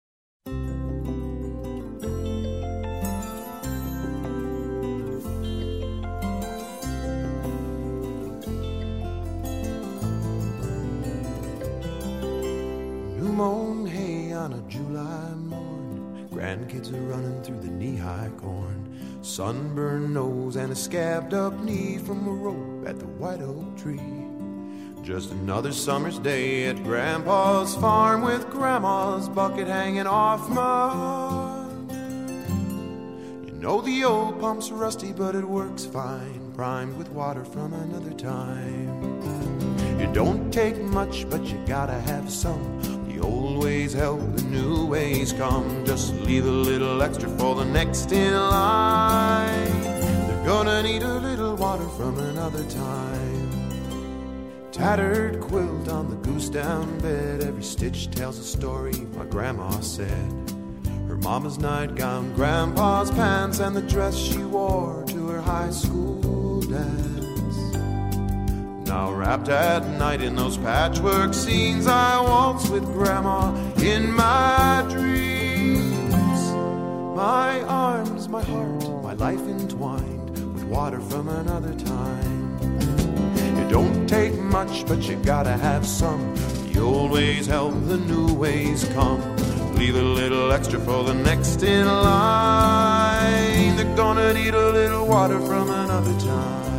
Sunburned 19.41 20.13
nose 20.13 20.57
and 20.57 20.71
a 20.71 20.77
scabbed 20.77 21.33
up 21.33 21.59
knee 21.61 21.97
from 21.97 22.29
a 22.29 22.31
rope 22.31 22.87
at 22.87 22.99
the 22.99 23.07
white 23.07 23.41
oak 23.41 23.75
tree. 23.75 23.99
Just 25.03 25.31
another 25.31 25.73
summer's 25.73 26.19
day 26.19 26.67
at 26.67 26.85
Grandpa's 26.85 27.75
farm 27.77 28.21
with 28.21 28.51
Grandma's 28.51 29.31
bucket 29.31 29.67
hanging 29.67 30.07
off 30.07 30.47
my 30.51 30.61
arm. 30.61 31.89
You 33.47 33.53
know 33.53 33.81
the 33.81 34.05
old 34.05 34.39
pump's 34.43 34.71
rusty, 34.71 35.15
but 35.15 35.35
it 35.35 35.49
works 35.49 35.87
fine, 35.87 36.53
primed 36.53 36.99
with 36.99 37.09
water 37.09 37.47
from 37.47 37.73
another 37.73 38.13
time. 38.13 39.23
It 39.99 40.13
don't 40.13 40.53
take 40.53 40.77
much, 40.77 41.25
but 41.31 41.47
you 41.47 41.59
gotta 41.67 41.99
have 41.99 42.31
some 42.31 43.00
old 43.21 43.63
ways 43.63 43.93
help, 43.93 44.21
the 44.37 44.43
new 44.43 44.87
ways 44.87 45.33
come. 45.33 45.85
Just 45.85 46.15
leave 46.15 46.47
a 46.47 46.51
little 46.51 47.03
extra 47.03 47.29
for 47.39 47.55
the 47.55 47.65
next 47.65 48.13
in 48.13 48.35
line. 48.35 49.83
They're 49.83 50.47
gonna 50.47 50.83
need 50.83 51.03
a 51.03 51.19
little 51.19 51.57
water 51.57 51.89
from 51.89 52.19
another 52.19 52.65
time. 52.65 53.51
Tattered 54.73 55.41
quilt 55.41 55.89
on 55.89 56.09
the 56.11 56.17
goose 56.17 56.49
down 56.49 56.99
bed, 57.01 57.43
every 57.43 57.63
stitch 57.63 58.11
tells 58.11 58.39
a 58.39 58.45
story, 58.45 58.95
my 59.17 59.25
grandma 59.27 59.69
said. 59.81 60.33
Her 61.07 61.17
mama's 61.17 61.59
nightgown, 61.59 62.33
grandpa's 62.35 63.11
pants, 63.11 63.59
and 63.59 63.75
the 63.77 63.83
dress 63.83 64.17
she 64.17 64.39
wore 64.39 65.05
to 65.09 65.29
her 65.29 65.41
high 65.41 65.71
school 65.71 66.63
dance. 66.63 67.30
Now, 68.91 69.13
wrapped 69.13 69.49
at 69.49 69.87
night 70.01 70.21
in 70.21 70.35
those 70.35 70.57
patchwork 70.57 71.33
scenes, 71.33 71.87
I 71.87 72.21
waltz 72.23 72.69
with 72.69 72.83
Grandma 72.87 73.55
in 73.77 74.11
my 74.11 74.85
dreams. 74.91 76.51
My 77.15 77.63
arms, 77.69 78.29
my 78.29 78.43
heart, 78.43 78.83
my 79.05 79.13
life 79.13 79.39
entwined 79.39 80.31
with 80.55 80.65
water 80.65 80.99
from 81.03 81.29
another 81.29 81.73
time. 81.77 82.59
It 83.61 83.69
don't 83.69 84.09
take 84.09 84.35
much, 84.35 84.85
but 84.89 85.09
you 85.09 85.15
gotta 85.23 85.57
have 85.57 85.87
some. 85.87 86.35
The 86.73 86.81
old 86.81 87.13
ways 87.13 87.47
help, 87.47 87.75
the 87.87 87.97
new 87.97 88.35
ways 88.35 88.83
come. 88.93 89.21
Leave 89.77 89.95
a 89.95 90.03
little 90.03 90.51
extra 90.51 90.81
for 90.81 91.05
the 91.05 91.15
next 91.15 91.63
in 91.63 91.87
line. 91.87 93.77
They're 93.77 93.97
gonna 93.97 94.35
need 94.35 94.55
a 94.55 94.71
little 94.73 95.07
water 95.07 95.39
from 95.39 95.71
another 95.71 96.19
time. 96.19 96.70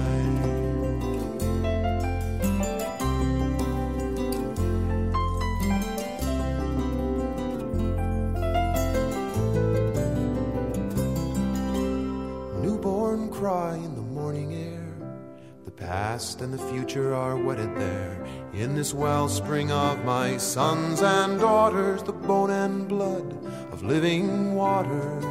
And 16.41 16.51
the 16.51 16.71
future 16.73 17.13
are 17.13 17.37
wedded 17.37 17.69
there 17.75 18.17
in 18.53 18.73
this 18.73 18.95
wellspring 18.95 19.71
of 19.71 20.03
my 20.03 20.37
sons 20.37 21.01
and 21.03 21.39
daughters, 21.39 22.01
the 22.01 22.11
bone 22.11 22.49
and 22.49 22.87
blood 22.87 23.31
of 23.71 23.83
living 23.83 24.55
waters. 24.55 25.23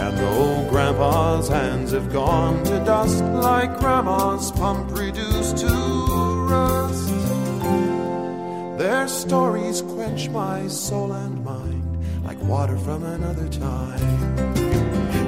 And 0.00 0.16
though 0.16 0.66
Grandpa's 0.70 1.48
hands 1.48 1.92
have 1.92 2.10
gone 2.10 2.64
to 2.64 2.82
dust, 2.86 3.22
like 3.24 3.78
Grandma's 3.78 4.50
pump 4.52 4.90
reduced 4.96 5.58
to 5.58 6.46
rust, 6.48 7.08
their 8.78 9.06
stories 9.06 9.82
quench 9.82 10.30
my 10.30 10.66
soul 10.68 11.12
and 11.12 11.44
mind 11.44 12.24
like 12.24 12.40
water 12.44 12.78
from 12.78 13.04
another 13.04 13.48
time. 13.50 14.00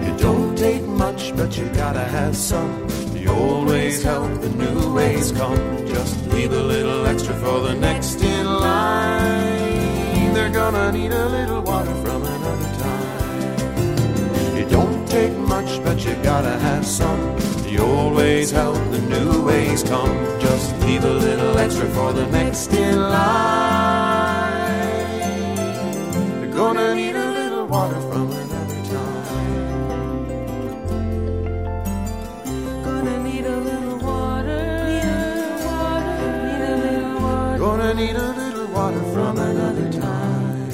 It 0.09 0.19
don't 0.19 0.57
take 0.57 0.83
much, 0.83 1.37
but 1.37 1.59
you 1.59 1.69
gotta 1.75 2.05
have 2.05 2.35
some 2.35 2.89
the 3.27 3.33
old 3.33 3.69
ways 3.69 4.03
help, 4.03 4.41
the 4.41 4.49
new 4.51 4.95
ways 4.95 5.33
come. 5.33 5.87
Just 5.87 6.27
leave 6.29 6.53
a 6.53 6.63
little 6.63 7.07
extra 7.07 7.35
for 7.35 7.61
the 7.61 7.75
next 7.75 8.23
in 8.23 8.47
line. 8.47 10.33
They're 10.35 10.51
gonna 10.51 10.93
need 10.93 11.13
a 11.13 11.29
little 11.29 11.63
water 11.63 11.95
from 12.05 12.23
another 12.23 12.71
time. 12.83 14.59
It 14.61 14.69
don't 14.71 15.09
take 15.09 15.33
much, 15.33 15.83
but 15.83 16.05
you 16.05 16.15
gotta 16.23 16.59
have 16.59 16.85
some. 16.87 17.37
The 17.65 17.79
old 17.79 18.15
ways 18.15 18.51
help, 18.51 18.77
the 18.91 19.01
new 19.01 19.45
ways 19.45 19.83
come. 19.83 20.15
Just 20.41 20.79
leave 20.83 21.05
a 21.05 21.15
little 21.27 21.59
extra 21.59 21.87
for 21.87 22.13
the 22.13 22.27
next 22.27 22.73
in 22.73 22.97
line. 22.97 24.37
They're 26.41 26.55
gonna 26.63 26.95
need 26.95 27.17
a 27.17 27.31
little 27.33 27.67
water 27.67 28.01
from 28.11 28.36
need 37.97 38.15
a 38.15 38.33
little 38.33 38.67
water 38.69 39.03
from 39.13 39.39
another 39.39 39.91
time. 39.93 40.71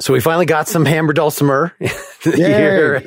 So 0.00 0.12
we 0.12 0.20
finally 0.20 0.44
got 0.44 0.68
some 0.68 0.84
Hammer 0.84 1.12
Dulcimer 1.12 1.74
here. 2.22 3.00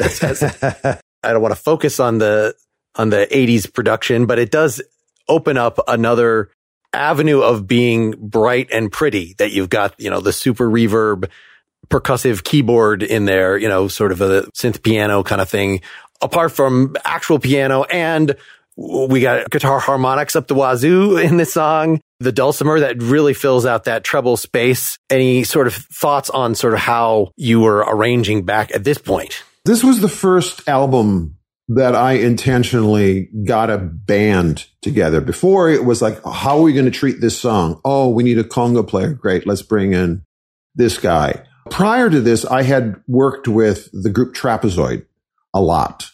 I 1.22 1.34
don't 1.34 1.42
want 1.42 1.54
to 1.54 1.62
focus 1.62 2.00
on 2.00 2.18
the 2.18 2.56
on 2.96 3.10
the 3.10 3.28
80s 3.30 3.72
production, 3.72 4.26
but 4.26 4.40
it 4.40 4.50
does 4.50 4.82
open 5.28 5.58
up 5.58 5.80
another 5.88 6.50
avenue 6.94 7.42
of 7.42 7.68
being 7.68 8.12
bright 8.12 8.70
and 8.72 8.90
pretty 8.90 9.36
that 9.38 9.52
you've 9.52 9.70
got, 9.70 9.94
you 10.00 10.10
know, 10.10 10.22
the 10.22 10.34
super 10.34 10.68
reverb 10.68 11.30
percussive 11.90 12.44
keyboard 12.44 13.04
in 13.04 13.26
there, 13.26 13.58
you 13.58 13.68
know, 13.68 13.88
sort 13.88 14.12
of 14.12 14.22
a 14.22 14.44
synth 14.58 14.84
piano 14.84 15.24
kind 15.24 15.42
of 15.42 15.50
thing, 15.50 15.82
apart 16.22 16.52
from 16.52 16.96
actual 17.06 17.40
piano. 17.40 17.84
And 17.84 18.36
we 18.76 19.22
got 19.22 19.50
guitar 19.50 19.80
harmonics 19.80 20.36
up 20.36 20.48
the 20.48 20.56
wazoo 20.56 21.18
in 21.18 21.38
this 21.38 21.54
song. 21.54 22.00
The 22.20 22.32
dulcimer 22.32 22.80
that 22.80 23.02
really 23.02 23.34
fills 23.34 23.66
out 23.66 23.86
that 23.86 24.04
treble 24.04 24.38
space. 24.38 24.98
Any 25.10 25.44
sort 25.44 25.68
of 25.68 25.74
thoughts 25.76 26.30
on 26.30 26.56
sort 26.56 26.74
of 26.74 26.80
how 26.80 27.32
you 27.38 27.60
were 27.60 27.86
arranging 27.88 28.44
back 28.44 28.74
at 28.74 28.84
this 28.84 28.98
point? 28.98 29.44
This 29.66 29.84
was 29.84 30.00
the 30.00 30.10
first 30.10 30.68
album 30.68 31.38
that 31.70 31.96
I 31.96 32.14
intentionally 32.14 33.30
got 33.46 33.70
a 33.70 33.78
band 33.78 34.68
together. 34.82 35.22
Before 35.22 35.70
it 35.70 35.84
was 35.84 36.02
like, 36.02 36.24
how 36.24 36.58
are 36.58 36.62
we 36.62 36.74
going 36.74 36.86
to 36.86 36.92
treat 36.92 37.20
this 37.20 37.38
song? 37.38 37.82
Oh, 37.84 38.10
we 38.10 38.24
need 38.24 38.38
a 38.38 38.44
conga 38.44 38.88
player. 38.88 39.14
Great. 39.14 39.46
Let's 39.46 39.62
bring 39.62 39.94
in 39.94 40.24
this 40.76 40.98
guy. 40.98 41.44
Prior 41.70 42.10
to 42.10 42.22
this, 42.22 42.46
I 42.46 42.64
had 42.64 43.02
worked 43.08 43.48
with 43.48 43.90
the 43.94 44.10
group 44.10 44.34
Trapezoid 44.36 45.06
a 45.54 45.62
lot. 45.62 46.12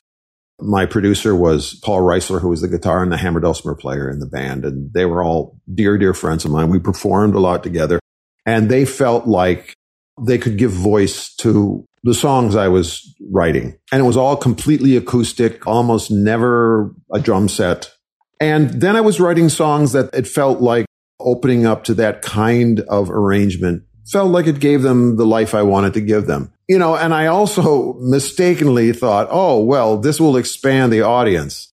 My 0.59 0.85
producer 0.85 1.35
was 1.35 1.73
Paul 1.83 2.01
Reisler, 2.01 2.39
who 2.39 2.49
was 2.49 2.61
the 2.61 2.67
guitar 2.67 3.01
and 3.01 3.11
the 3.11 3.17
hammer 3.17 3.39
dulcimer 3.39 3.75
player 3.75 4.09
in 4.09 4.19
the 4.19 4.27
band. 4.27 4.63
And 4.65 4.93
they 4.93 5.05
were 5.05 5.23
all 5.23 5.57
dear, 5.73 5.97
dear 5.97 6.13
friends 6.13 6.45
of 6.45 6.51
mine. 6.51 6.69
We 6.69 6.79
performed 6.79 7.35
a 7.35 7.39
lot 7.39 7.63
together 7.63 7.99
and 8.45 8.69
they 8.69 8.85
felt 8.85 9.27
like 9.27 9.73
they 10.21 10.37
could 10.37 10.57
give 10.57 10.71
voice 10.71 11.33
to 11.37 11.85
the 12.03 12.13
songs 12.13 12.55
I 12.55 12.67
was 12.67 13.15
writing. 13.31 13.77
And 13.91 14.01
it 14.01 14.05
was 14.05 14.17
all 14.17 14.35
completely 14.35 14.95
acoustic, 14.97 15.65
almost 15.65 16.11
never 16.11 16.93
a 17.13 17.19
drum 17.19 17.47
set. 17.47 17.91
And 18.39 18.69
then 18.81 18.95
I 18.95 19.01
was 19.01 19.19
writing 19.19 19.49
songs 19.49 19.93
that 19.93 20.13
it 20.13 20.27
felt 20.27 20.59
like 20.61 20.85
opening 21.19 21.65
up 21.65 21.85
to 21.85 21.93
that 21.95 22.21
kind 22.21 22.81
of 22.81 23.09
arrangement 23.09 23.83
felt 24.11 24.31
like 24.31 24.47
it 24.47 24.59
gave 24.59 24.81
them 24.81 25.15
the 25.15 25.25
life 25.25 25.53
I 25.55 25.63
wanted 25.63 25.93
to 25.93 26.01
give 26.01 26.25
them. 26.25 26.51
You 26.67 26.79
know, 26.79 26.95
and 26.95 27.13
I 27.13 27.27
also 27.27 27.93
mistakenly 27.95 28.93
thought, 28.93 29.27
oh, 29.29 29.63
well, 29.63 29.97
this 29.97 30.19
will 30.19 30.37
expand 30.37 30.91
the 30.91 31.01
audience. 31.01 31.71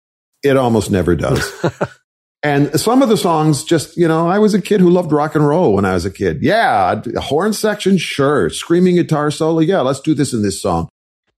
It 0.42 0.56
almost 0.56 0.90
never 0.90 1.16
does. 1.16 1.50
And 2.44 2.78
some 2.78 3.00
of 3.00 3.08
the 3.08 3.16
songs 3.16 3.64
just, 3.64 3.96
you 3.96 4.06
know, 4.06 4.28
I 4.28 4.38
was 4.38 4.52
a 4.52 4.60
kid 4.60 4.82
who 4.82 4.90
loved 4.90 5.12
rock 5.12 5.34
and 5.34 5.48
roll 5.48 5.72
when 5.72 5.86
I 5.86 5.94
was 5.94 6.04
a 6.04 6.10
kid. 6.10 6.42
Yeah, 6.42 7.00
horn 7.16 7.54
section, 7.54 7.96
sure. 7.96 8.50
Screaming 8.50 8.96
guitar 8.96 9.30
solo, 9.30 9.60
yeah, 9.60 9.80
let's 9.80 10.00
do 10.00 10.12
this 10.12 10.34
in 10.34 10.42
this 10.42 10.60
song. 10.60 10.90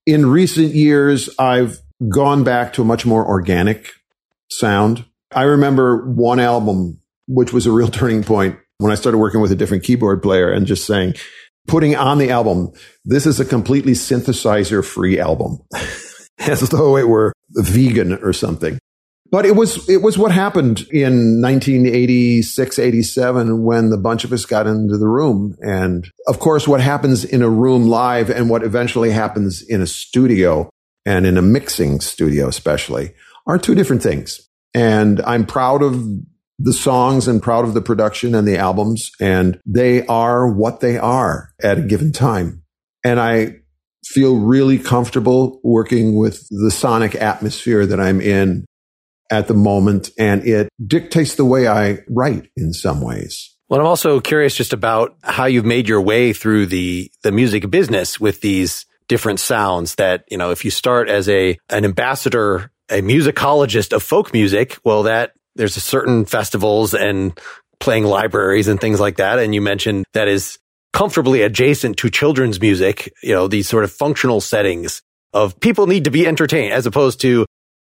In 0.05 0.26
recent 0.26 0.74
years, 0.74 1.30
I've 1.39 1.78
gone 2.09 2.43
back 2.43 2.72
to 2.72 2.82
a 2.82 2.84
much 2.84 3.07
more 3.07 3.24
organic 3.24 3.93
sound. 4.51 5.05
I 5.30 5.45
remember 5.45 6.05
one 6.11 6.41
album, 6.41 7.01
which 7.28 7.53
was 7.53 7.66
a 7.66 7.72
real 7.72 7.89
turning 7.89 8.24
point 8.24 8.59
when 8.79 8.93
I 8.93 8.97
started 8.97 9.18
working 9.18 9.41
with 9.41 9.53
a 9.53 9.57
different 9.57 9.85
keyboard 9.85 10.22
player 10.22 10.51
and 10.51 10.66
just 10.66 10.87
saying, 10.87 11.14
putting 11.66 11.97
on 11.97 12.18
the 12.18 12.31
album, 12.31 12.72
this 13.05 13.27
is 13.27 13.41
a 13.41 13.45
completely 13.45 13.93
synthesizer 13.93 14.85
free 14.85 15.18
album. 15.18 15.59
As 16.39 16.61
though 16.68 16.99
it 16.99 17.09
were 17.09 17.33
vegan 17.51 18.12
or 18.22 18.33
something. 18.35 18.79
But 19.31 19.47
it 19.47 19.57
was 19.57 19.89
it 19.89 20.03
was 20.03 20.18
what 20.18 20.31
happened 20.33 20.87
in 20.93 21.41
1986, 21.41 22.79
87 22.79 23.64
when 23.64 23.91
the 23.91 23.97
bunch 23.97 24.24
of 24.24 24.33
us 24.33 24.45
got 24.45 24.66
into 24.66 24.99
the 24.99 25.09
room. 25.09 25.57
And 25.61 26.09
of 26.29 26.39
course, 26.39 26.68
what 26.68 26.81
happens 26.81 27.24
in 27.24 27.43
a 27.43 27.49
room 27.49 27.89
live 27.89 28.31
and 28.31 28.51
what 28.51 28.62
eventually 28.62 29.11
happens 29.11 29.62
in 29.62 29.81
a 29.81 29.87
studio 29.87 30.68
and 31.05 31.27
in 31.27 31.39
a 31.39 31.43
mixing 31.43 32.01
studio, 32.01 32.49
especially, 32.49 33.14
are 33.47 33.59
two 33.59 33.74
different 33.74 34.03
things. 34.03 34.47
And 34.74 35.20
I'm 35.22 35.47
proud 35.47 35.83
of 35.83 36.07
the 36.59 36.72
songs 36.72 37.28
and 37.28 37.42
proud 37.42 37.64
of 37.64 37.74
the 37.74 37.82
production 37.82 38.34
and 38.34 38.46
the 38.46 38.57
albums. 38.57 39.11
And 39.20 39.61
they 39.66 40.07
are 40.07 40.50
what 40.50 40.80
they 40.80 40.98
are 40.98 41.52
at 41.62 41.78
a 41.78 41.82
given 41.82 42.12
time. 42.12 42.62
And 43.04 43.20
I 43.20 43.57
feel 44.04 44.36
really 44.36 44.78
comfortable 44.78 45.61
working 45.62 46.16
with 46.16 46.46
the 46.50 46.70
sonic 46.70 47.14
atmosphere 47.14 47.86
that 47.86 48.00
I'm 48.00 48.20
in 48.20 48.64
at 49.30 49.48
the 49.48 49.54
moment. 49.54 50.11
And 50.18 50.46
it 50.46 50.68
dictates 50.84 51.34
the 51.34 51.44
way 51.44 51.66
I 51.66 51.98
write 52.09 52.48
in 52.57 52.72
some 52.72 53.00
ways. 53.00 53.57
Well, 53.68 53.80
I'm 53.80 53.86
also 53.86 54.20
curious 54.20 54.54
just 54.54 54.72
about 54.72 55.16
how 55.24 55.46
you've 55.46 55.64
made 55.64 55.88
your 55.88 56.00
way 56.00 56.32
through 56.32 56.66
the, 56.66 57.11
the 57.24 57.32
music 57.32 57.68
business 57.68 58.20
with 58.20 58.40
these 58.40 58.86
different 59.09 59.40
sounds 59.40 59.96
that, 59.96 60.24
you 60.30 60.38
know, 60.38 60.52
if 60.52 60.64
you 60.64 60.70
start 60.70 61.09
as 61.09 61.28
a, 61.28 61.59
an 61.68 61.84
ambassador, 61.84 62.70
a 62.88 63.02
musicologist 63.02 63.92
of 63.92 64.04
folk 64.04 64.32
music, 64.32 64.78
well, 64.84 65.04
that 65.04 65.32
there's 65.57 65.76
a 65.76 65.80
certain 65.80 66.24
festivals 66.24 66.94
and 66.94 67.38
playing 67.80 68.04
libraries 68.04 68.68
and 68.68 68.80
things 68.80 69.00
like 69.00 69.16
that. 69.16 69.38
And 69.38 69.54
you 69.54 69.61
mentioned 69.61 70.04
that 70.14 70.28
is 70.28 70.59
comfortably 70.92 71.42
adjacent 71.42 71.98
to 71.98 72.11
children's 72.11 72.61
music, 72.61 73.12
you 73.22 73.34
know, 73.34 73.48
these 73.48 73.68
sort 73.68 73.84
of 73.84 73.92
functional 73.92 74.40
settings 74.40 75.02
of 75.32 75.59
people 75.61 75.86
need 75.86 76.04
to 76.04 76.11
be 76.11 76.26
entertained 76.26 76.72
as 76.72 76.86
opposed 76.86 77.20
to 77.20 77.44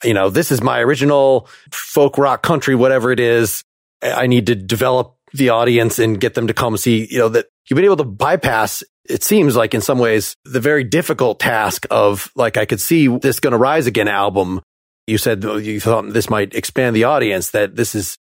you 0.04 0.14
know, 0.14 0.30
this 0.30 0.52
is 0.52 0.62
my 0.62 0.80
original 0.80 1.50
folk 1.72 2.18
rock 2.18 2.42
country, 2.42 2.76
whatever 2.76 3.12
it 3.12 3.20
is. 3.20 3.64
I 4.02 4.28
need 4.28 4.48
to 4.48 4.56
develop 4.56 5.16
the 5.34 5.50
audience 5.50 6.00
and 6.00 6.20
get 6.20 6.34
them 6.34 6.48
to 6.48 6.54
come 6.54 6.78
see, 6.78 7.08
you 7.12 7.20
know, 7.20 7.30
that 7.30 7.48
you've 7.70 7.76
been 7.76 7.86
able 7.86 7.98
to 7.98 8.06
bypass, 8.06 8.84
it 9.08 9.24
seems 9.24 9.56
like 9.56 9.74
in 9.74 9.82
some 9.82 10.00
ways, 10.00 10.36
the 10.46 10.60
very 10.60 10.84
difficult 10.84 11.40
task 11.40 11.86
of 11.92 12.32
like, 12.36 12.58
I 12.58 12.66
could 12.66 12.82
see 12.82 13.08
this 13.08 13.40
going 13.40 13.52
to 13.52 13.58
rise 13.58 13.88
again 13.88 14.08
album. 14.08 14.62
You 15.10 15.18
said 15.18 15.44
you 15.44 15.80
thought 15.80 16.14
this 16.14 16.30
might 16.30 16.54
expand 16.54 16.96
the 16.96 17.06
audience, 17.06 17.52
that 17.52 17.76
this 17.76 17.96
is, 17.96 18.18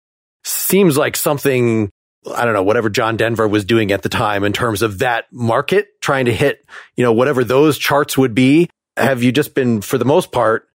seems 0.44 0.96
like 0.96 1.16
something, 1.16 1.90
I 2.34 2.44
don't 2.44 2.54
know, 2.54 2.62
whatever 2.62 2.88
John 2.88 3.16
Denver 3.16 3.48
was 3.48 3.64
doing 3.64 3.92
at 3.92 4.02
the 4.02 4.08
time 4.08 4.44
in 4.44 4.52
terms 4.52 4.82
of 4.82 5.00
that 5.00 5.24
market, 5.32 5.88
trying 6.00 6.26
to 6.26 6.34
hit, 6.34 6.64
you 6.96 7.04
know, 7.04 7.12
whatever 7.12 7.44
those 7.44 7.76
charts 7.78 8.16
would 8.16 8.34
be. 8.34 8.70
Have 8.96 9.22
you 9.22 9.32
just 9.32 9.54
been, 9.54 9.80
for 9.80 9.98
the 9.98 10.04
most 10.04 10.32
part, 10.32 10.68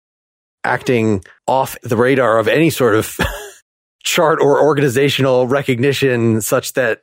acting 0.64 1.24
off 1.46 1.76
the 1.82 1.96
radar 1.96 2.38
of 2.38 2.48
any 2.48 2.70
sort 2.70 2.94
of 2.94 3.16
chart 4.02 4.40
or 4.40 4.62
organizational 4.62 5.46
recognition 5.46 6.40
such 6.40 6.72
that 6.74 7.02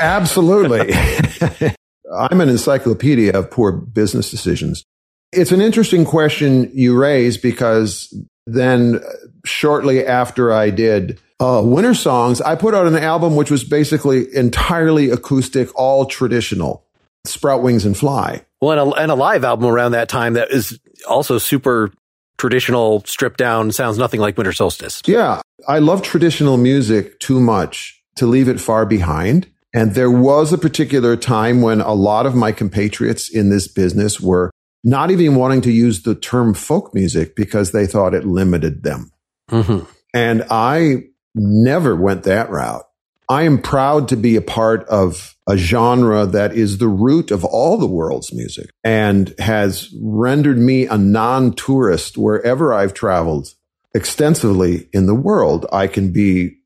absolutely 0.00 0.92
i'm 2.18 2.40
an 2.40 2.48
encyclopedia 2.48 3.32
of 3.32 3.50
poor 3.50 3.72
business 3.72 4.30
decisions 4.30 4.84
it's 5.32 5.52
an 5.52 5.60
interesting 5.60 6.04
question 6.04 6.70
you 6.72 6.98
raise 6.98 7.36
because 7.36 8.14
then 8.46 9.00
shortly 9.44 10.04
after 10.06 10.52
i 10.52 10.70
did 10.70 11.20
uh, 11.40 11.60
Wintersongs 11.60 12.42
i 12.44 12.54
put 12.54 12.74
out 12.74 12.86
an 12.86 12.96
album 12.96 13.36
which 13.36 13.50
was 13.50 13.64
basically 13.64 14.34
entirely 14.34 15.10
acoustic 15.10 15.68
all 15.74 16.06
traditional 16.06 16.84
sprout 17.24 17.62
wings 17.62 17.84
and 17.84 17.96
fly 17.96 18.44
well 18.60 18.72
and 18.72 18.92
a, 18.92 18.94
and 18.96 19.10
a 19.10 19.14
live 19.14 19.44
album 19.44 19.66
around 19.66 19.92
that 19.92 20.08
time 20.08 20.34
that 20.34 20.50
is 20.50 20.78
also 21.06 21.38
super 21.38 21.92
traditional 22.38 23.02
stripped 23.04 23.36
down 23.36 23.70
sounds 23.72 23.98
nothing 23.98 24.20
like 24.20 24.38
winter 24.38 24.52
solstice. 24.52 25.02
Yeah. 25.04 25.42
I 25.66 25.80
love 25.80 26.02
traditional 26.02 26.56
music 26.56 27.20
too 27.20 27.40
much 27.40 28.02
to 28.16 28.26
leave 28.26 28.48
it 28.48 28.60
far 28.60 28.86
behind. 28.86 29.48
And 29.74 29.94
there 29.94 30.10
was 30.10 30.52
a 30.52 30.58
particular 30.58 31.16
time 31.16 31.60
when 31.60 31.80
a 31.80 31.92
lot 31.92 32.24
of 32.24 32.34
my 32.34 32.52
compatriots 32.52 33.28
in 33.28 33.50
this 33.50 33.68
business 33.68 34.18
were 34.18 34.50
not 34.84 35.10
even 35.10 35.34
wanting 35.34 35.60
to 35.62 35.72
use 35.72 36.02
the 36.02 36.14
term 36.14 36.54
folk 36.54 36.94
music 36.94 37.34
because 37.36 37.72
they 37.72 37.86
thought 37.86 38.14
it 38.14 38.24
limited 38.24 38.82
them. 38.82 39.10
Mm-hmm. 39.50 39.84
And 40.14 40.44
I 40.50 41.04
never 41.34 41.96
went 41.96 42.24
that 42.24 42.50
route. 42.50 42.84
I 43.30 43.42
am 43.42 43.60
proud 43.60 44.08
to 44.08 44.16
be 44.16 44.36
a 44.36 44.42
part 44.42 44.86
of 44.88 45.36
a 45.46 45.56
genre 45.56 46.24
that 46.26 46.54
is 46.54 46.78
the 46.78 46.88
root 46.88 47.30
of 47.30 47.44
all 47.44 47.76
the 47.76 47.86
world's 47.86 48.32
music 48.32 48.70
and 48.82 49.34
has 49.38 49.94
rendered 50.00 50.58
me 50.58 50.86
a 50.86 50.96
non 50.96 51.52
tourist 51.52 52.16
wherever 52.16 52.72
I've 52.72 52.94
traveled 52.94 53.54
extensively 53.94 54.88
in 54.92 55.06
the 55.06 55.14
world. 55.14 55.66
I 55.72 55.88
can 55.88 56.10
be 56.10 56.56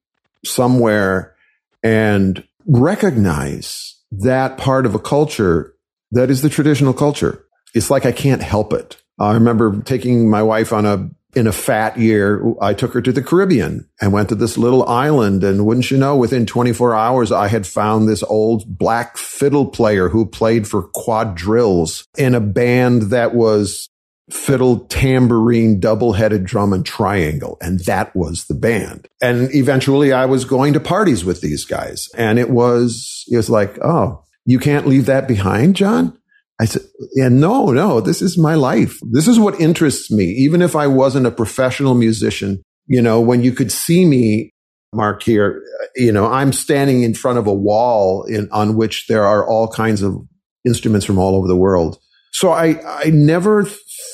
somewhere 0.45 1.35
and 1.83 2.45
recognize 2.67 3.97
that 4.13 4.59
part 4.59 4.87
of 4.87 4.95
a 4.95 5.01
culture 5.01 5.75
that 6.13 6.31
is 6.31 6.43
the 6.43 6.49
traditional 6.49 6.93
culture. 6.93 7.45
It's 7.75 7.91
like 7.91 8.07
I 8.07 8.13
can't 8.13 8.43
help 8.43 8.73
it. 8.73 9.03
I 9.19 9.35
remember 9.35 9.81
taking 9.83 10.29
my 10.29 10.43
wife 10.43 10.73
on 10.73 10.87
a 10.87 11.11
in 11.35 11.47
a 11.47 11.53
fat 11.53 11.99
year, 11.99 12.45
I 12.61 12.75
took 12.75 12.93
her 12.93 13.01
to 13.01 13.13
the 13.13 13.23
Caribbean 13.23 13.89
and 14.01 14.13
went 14.13 14.29
to 14.29 14.35
this 14.35 14.59
little 14.59 14.87
island. 14.87 15.43
And 15.43 15.65
wouldn't 15.65 15.91
you 15.91 15.97
know, 15.97 16.17
within 16.17 16.45
24 16.45 16.95
hours, 16.95 17.33
I 17.33 17.49
had 17.49 17.67
found 17.67 18.07
this 18.07 18.23
old 18.25 18.79
black 18.79 19.17
fiddle 19.17 19.67
player 19.67 20.09
who 20.09 20.27
played 20.27 20.69
for 20.69 20.89
quadrilles 20.89 22.07
in 22.19 22.35
a 22.35 22.41
band 22.41 23.03
that 23.03 23.35
was 23.35 23.89
fiddle, 24.31 24.81
tambourine, 24.87 25.81
double 25.81 26.13
headed 26.13 26.45
drum 26.45 26.73
and 26.73 26.85
triangle. 26.85 27.57
And 27.61 27.81
that 27.81 28.15
was 28.15 28.45
the 28.45 28.55
band. 28.55 29.09
And 29.21 29.55
eventually 29.55 30.13
I 30.13 30.27
was 30.27 30.45
going 30.45 30.75
to 30.75 30.81
parties 30.81 31.25
with 31.25 31.41
these 31.41 31.65
guys. 31.65 32.09
And 32.17 32.39
it 32.39 32.51
was, 32.51 33.25
it 33.29 33.37
was 33.37 33.51
like, 33.51 33.79
oh, 33.83 34.23
you 34.45 34.59
can't 34.59 34.87
leave 34.87 35.07
that 35.07 35.29
behind, 35.29 35.77
John? 35.77 36.19
I 36.63 36.65
said, 36.65 36.83
yeah, 37.17 37.29
no, 37.29 37.73
no, 37.73 38.01
this 38.01 38.23
is 38.23 38.39
my 38.39 38.55
life. 38.55 38.97
This 39.11 39.27
is 39.27 39.37
what 39.37 39.61
interests 39.61 40.13
me. 40.13 40.27
Even 40.27 40.63
if 40.63 40.77
I 40.77 40.87
wasn't 40.87 41.27
a 41.27 41.33
professional 41.33 41.95
musician, 41.95 42.63
you 42.87 43.03
know, 43.03 43.21
when 43.21 43.43
you 43.43 43.51
could 43.51 43.73
see 43.73 44.07
me, 44.07 44.53
Mark 44.93 45.25
here, 45.25 45.61
you 45.97 46.13
know, 46.13 46.31
I'm 46.31 46.53
standing 46.53 47.03
in 47.03 47.15
front 47.15 47.39
of 47.39 47.49
a 47.49 47.53
wall 47.53 48.23
in, 48.25 48.49
on 48.53 48.77
which 48.77 49.09
there 49.09 49.25
are 49.25 49.45
all 49.45 49.67
kinds 49.67 50.03
of 50.03 50.17
instruments 50.65 51.05
from 51.05 51.19
all 51.19 51.35
over 51.35 51.49
the 51.49 51.57
world. 51.57 51.99
So 52.31 52.53
I, 52.53 52.81
I 52.87 53.11
never 53.11 53.65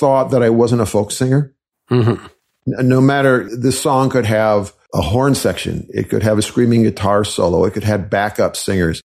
thought 0.00 0.30
that 0.30 0.42
I 0.42 0.48
wasn't 0.48 0.80
a 0.80 0.86
folk 0.86 1.12
singer. 1.12 1.54
Mm-hmm. 1.90 2.24
No 2.66 3.02
matter 3.02 3.46
the 3.54 3.72
song 3.72 4.08
could 4.08 4.24
have 4.24 4.72
a 4.94 5.02
horn 5.02 5.34
section. 5.34 5.86
It 5.90 6.08
could 6.08 6.22
have 6.22 6.38
a 6.38 6.42
screaming 6.42 6.82
guitar 6.84 7.24
solo. 7.24 7.66
It 7.66 7.74
could 7.74 7.84
have 7.84 8.08
backup 8.08 8.56
singers, 8.56 9.02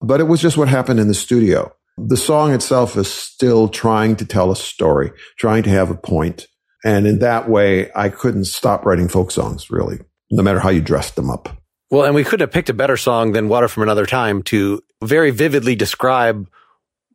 but 0.00 0.20
it 0.20 0.28
was 0.28 0.40
just 0.40 0.56
what 0.56 0.68
happened 0.68 1.00
in 1.00 1.08
the 1.08 1.14
studio 1.14 1.72
the 2.06 2.16
song 2.16 2.52
itself 2.52 2.96
is 2.96 3.12
still 3.12 3.68
trying 3.68 4.16
to 4.16 4.24
tell 4.24 4.50
a 4.50 4.56
story, 4.56 5.12
trying 5.38 5.62
to 5.64 5.70
have 5.70 5.90
a 5.90 5.96
point. 5.96 6.46
And 6.84 7.06
in 7.06 7.18
that 7.18 7.48
way, 7.48 7.90
I 7.94 8.08
couldn't 8.08 8.44
stop 8.44 8.84
writing 8.84 9.08
folk 9.08 9.30
songs, 9.30 9.70
really, 9.70 9.98
no 10.30 10.42
matter 10.42 10.60
how 10.60 10.68
you 10.70 10.80
dressed 10.80 11.16
them 11.16 11.30
up. 11.30 11.56
Well, 11.90 12.04
and 12.04 12.14
we 12.14 12.22
couldn't 12.22 12.40
have 12.40 12.52
picked 12.52 12.68
a 12.68 12.74
better 12.74 12.96
song 12.96 13.32
than 13.32 13.48
Water 13.48 13.66
from 13.66 13.82
Another 13.82 14.06
Time 14.06 14.42
to 14.44 14.82
very 15.02 15.30
vividly 15.30 15.74
describe 15.74 16.48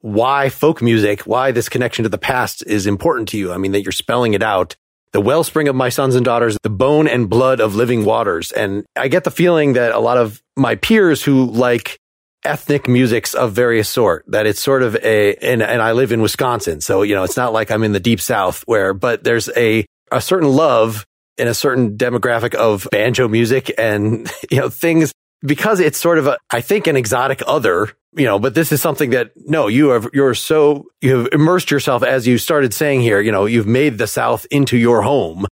why 0.01 0.49
folk 0.49 0.81
music, 0.81 1.21
why 1.21 1.51
this 1.51 1.69
connection 1.69 2.03
to 2.03 2.09
the 2.09 2.17
past 2.17 2.65
is 2.65 2.88
important 2.88 3.29
to 3.29 3.38
you. 3.38 3.53
I 3.53 3.57
mean, 3.57 3.71
that 3.71 3.84
you're 3.84 3.91
spelling 3.91 4.34
it 4.34 4.43
out. 4.43 4.75
The 5.13 5.21
wellspring 5.21 5.67
of 5.67 5.75
my 5.75 5.89
sons 5.89 6.15
and 6.15 6.25
daughters, 6.25 6.57
the 6.63 6.71
bone 6.71 7.07
and 7.07 7.29
blood 7.29 7.61
of 7.61 7.75
living 7.75 8.03
waters. 8.03 8.51
And 8.51 8.84
I 8.95 9.07
get 9.07 9.23
the 9.23 9.31
feeling 9.31 9.73
that 9.73 9.93
a 9.93 9.99
lot 9.99 10.17
of 10.17 10.41
my 10.57 10.75
peers 10.75 11.23
who 11.23 11.45
like 11.45 11.99
ethnic 12.45 12.87
musics 12.87 13.33
of 13.33 13.53
various 13.53 13.89
sort 13.89 14.25
that 14.27 14.45
it's 14.45 14.61
sort 14.61 14.83
of 14.83 14.95
a 14.97 15.35
and, 15.35 15.61
and 15.61 15.81
I 15.81 15.93
live 15.93 16.11
in 16.11 16.21
Wisconsin 16.21 16.81
so 16.81 17.01
you 17.01 17.15
know 17.15 17.23
it's 17.23 17.37
not 17.37 17.53
like 17.53 17.71
I'm 17.71 17.83
in 17.83 17.93
the 17.93 17.99
deep 17.99 18.19
south 18.19 18.63
where 18.65 18.93
but 18.93 19.23
there's 19.23 19.49
a 19.55 19.85
a 20.11 20.21
certain 20.21 20.49
love 20.49 21.05
in 21.37 21.47
a 21.47 21.53
certain 21.53 21.97
demographic 21.97 22.53
of 22.53 22.87
banjo 22.91 23.27
music 23.27 23.73
and 23.77 24.31
you 24.51 24.57
know 24.57 24.69
things 24.69 25.11
because 25.45 25.79
it's 25.81 25.97
sort 25.97 26.17
of 26.17 26.27
a, 26.27 26.37
I 26.49 26.61
think 26.61 26.87
an 26.87 26.95
exotic 26.95 27.41
other 27.47 27.89
you 28.13 28.25
know 28.25 28.39
but 28.39 28.55
this 28.55 28.71
is 28.71 28.81
something 28.81 29.11
that 29.11 29.31
no 29.35 29.67
you 29.67 29.89
have 29.89 30.09
you're 30.13 30.33
so 30.33 30.85
you 31.01 31.17
have 31.17 31.29
immersed 31.31 31.71
yourself 31.71 32.03
as 32.03 32.27
you 32.27 32.37
started 32.37 32.73
saying 32.73 33.01
here 33.01 33.21
you 33.21 33.31
know 33.31 33.45
you've 33.45 33.67
made 33.67 33.97
the 33.97 34.07
south 34.07 34.45
into 34.51 34.77
your 34.77 35.01
home 35.01 35.45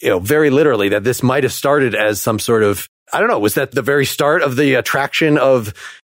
you 0.00 0.08
know, 0.08 0.18
very 0.18 0.50
literally 0.50 0.90
that 0.90 1.04
this 1.04 1.22
might 1.22 1.42
have 1.42 1.52
started 1.52 1.94
as 1.94 2.20
some 2.20 2.38
sort 2.38 2.62
of, 2.62 2.88
I 3.12 3.20
don't 3.20 3.28
know, 3.28 3.38
was 3.38 3.54
that 3.54 3.72
the 3.72 3.82
very 3.82 4.04
start 4.04 4.42
of 4.42 4.56
the 4.56 4.74
attraction 4.74 5.38
of, 5.38 5.74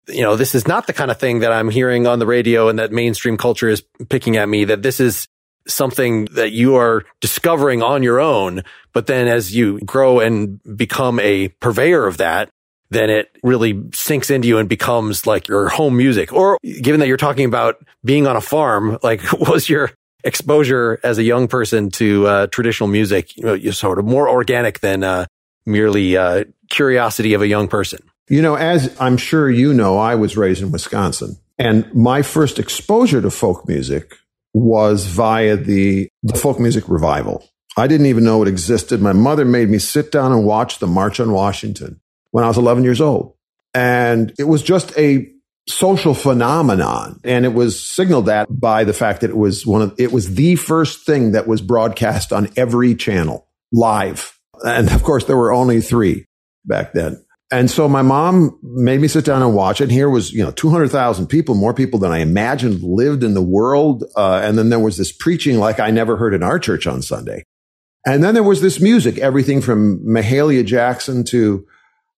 you 0.10 0.22
know, 0.22 0.36
this 0.36 0.56
is 0.56 0.68
not 0.68 0.88
the 0.88 0.94
kind 0.94 1.12
of 1.12 1.18
thing 1.18 1.40
that 1.40 1.52
I'm 1.52 1.70
hearing 1.70 2.08
on 2.08 2.20
the 2.20 2.26
radio 2.26 2.70
and 2.70 2.80
that 2.80 2.92
mainstream 2.92 3.38
culture 3.38 3.70
is 3.70 3.84
picking 4.10 4.38
at 4.38 4.50
me, 4.50 4.66
that 4.66 4.82
this 4.82 5.00
is 5.00 5.28
something 5.68 6.26
that 6.26 6.52
you 6.52 6.76
are 6.76 7.06
discovering 7.22 7.84
on 7.84 8.04
your 8.04 8.20
own. 8.20 8.64
But 8.94 9.08
then 9.08 9.28
as 9.28 9.56
you 9.56 9.80
grow 9.82 10.20
and 10.20 10.60
become 10.76 11.20
a 11.20 11.50
purveyor 11.60 12.06
of 12.06 12.18
that, 12.18 12.50
then 12.90 13.10
it 13.10 13.30
really 13.44 13.84
sinks 13.94 14.30
into 14.30 14.48
you 14.48 14.58
and 14.58 14.68
becomes 14.68 15.28
like 15.28 15.48
your 15.48 15.70
home 15.70 15.96
music. 15.96 16.34
Or 16.34 16.58
given 16.82 17.00
that 17.00 17.08
you're 17.08 17.18
talking 17.18 17.46
about 17.46 17.76
being 18.04 18.26
on 18.26 18.36
a 18.36 18.42
farm, 18.42 18.98
like 19.04 19.22
was 19.40 19.70
your 19.70 19.92
exposure 20.24 21.00
as 21.04 21.18
a 21.18 21.24
young 21.24 21.48
person 21.48 21.92
to 21.92 22.28
uh, 22.28 22.48
traditional 22.48 22.90
music, 22.90 23.38
you 23.38 23.44
know, 23.44 23.72
sort 23.72 24.00
of 24.00 24.06
more 24.06 24.28
organic 24.28 24.80
than 24.80 25.04
uh, 25.04 25.26
merely 25.66 26.18
uh, 26.18 26.46
curiosity 26.70 27.34
of 27.34 27.42
a 27.42 27.48
young 27.48 27.68
person. 27.68 28.00
You 28.30 28.42
know, 28.42 28.56
as 28.56 28.96
I'm 29.00 29.18
sure 29.18 29.50
you 29.50 29.74
know, 29.74 29.98
I 29.98 30.16
was 30.16 30.38
raised 30.38 30.62
in 30.62 30.72
Wisconsin, 30.72 31.38
and 31.58 31.92
my 31.94 32.22
first 32.22 32.60
exposure 32.60 33.22
to 33.22 33.32
folk 33.32 33.68
music 33.68 34.16
was 34.54 35.06
via 35.06 35.58
the, 35.58 36.10
the 36.24 36.38
folk 36.38 36.60
music 36.60 36.88
revival. 36.88 37.48
I 37.78 37.88
didn't 37.88 38.08
even 38.08 38.24
know 38.24 38.42
it 38.42 38.48
existed. 38.48 39.02
My 39.02 39.14
mother 39.14 39.46
made 39.46 39.70
me 39.70 39.80
sit 39.80 40.12
down 40.12 40.32
and 40.32 40.46
watch 40.46 40.80
the 40.80 40.88
March 40.88 41.20
on 41.20 41.32
Washington 41.32 42.00
when 42.32 42.44
I 42.44 42.48
was 42.48 42.58
11 42.58 42.84
years 42.84 43.02
old. 43.02 43.36
And 43.74 44.34
it 44.40 44.46
was 44.46 44.62
just 44.62 44.98
a 44.98 45.32
social 45.68 46.14
phenomenon. 46.14 47.20
And 47.24 47.46
it 47.46 47.54
was 47.54 47.80
signaled 47.80 48.26
that 48.26 48.48
by 48.50 48.84
the 48.84 48.94
fact 48.94 49.22
that 49.22 49.30
it 49.30 49.38
was 49.38 49.66
one 49.66 49.82
of, 49.82 49.96
it 50.00 50.12
was 50.12 50.36
the 50.36 50.56
first 50.56 51.06
thing 51.06 51.34
that 51.34 51.48
was 51.48 51.62
broadcast 51.62 52.34
on 52.34 52.50
every 52.58 52.96
channel 52.96 53.48
live. 53.72 54.38
And 54.64 54.90
of 54.92 55.04
course, 55.04 55.26
there 55.26 55.38
were 55.38 55.54
only 55.54 55.82
three 55.82 56.26
back 56.66 56.94
then. 56.94 57.24
And 57.52 57.70
so 57.70 57.90
my 57.90 58.04
mom 58.04 58.60
made 58.62 59.02
me 59.02 59.08
sit 59.08 59.26
down 59.26 59.42
and 59.42 59.56
watch 59.56 59.82
it. 59.82 59.90
Here 59.90 60.10
was, 60.10 60.32
you 60.32 60.44
know, 60.44 60.52
200,000 60.52 61.28
people, 61.28 61.56
more 61.56 61.74
people 61.74 62.00
than 62.00 62.12
I 62.12 62.20
imagined 62.20 62.84
lived 62.84 63.24
in 63.24 63.34
the 63.34 63.42
world. 63.42 64.04
Uh, 64.16 64.40
and 64.44 64.58
then 64.58 64.70
there 64.70 64.80
was 64.80 64.98
this 64.98 65.12
preaching 65.12 65.58
like 65.58 65.80
I 65.80 65.90
never 65.90 66.16
heard 66.16 66.36
in 66.36 66.44
our 66.44 66.60
church 66.60 66.86
on 66.86 67.02
Sunday. 67.02 67.44
And 68.06 68.24
then 68.24 68.34
there 68.36 68.44
was 68.44 68.62
this 68.62 68.80
music, 68.80 69.18
everything 69.18 69.62
from 69.62 70.00
Mahalia 70.06 70.64
Jackson 70.64 71.24
to 71.26 71.66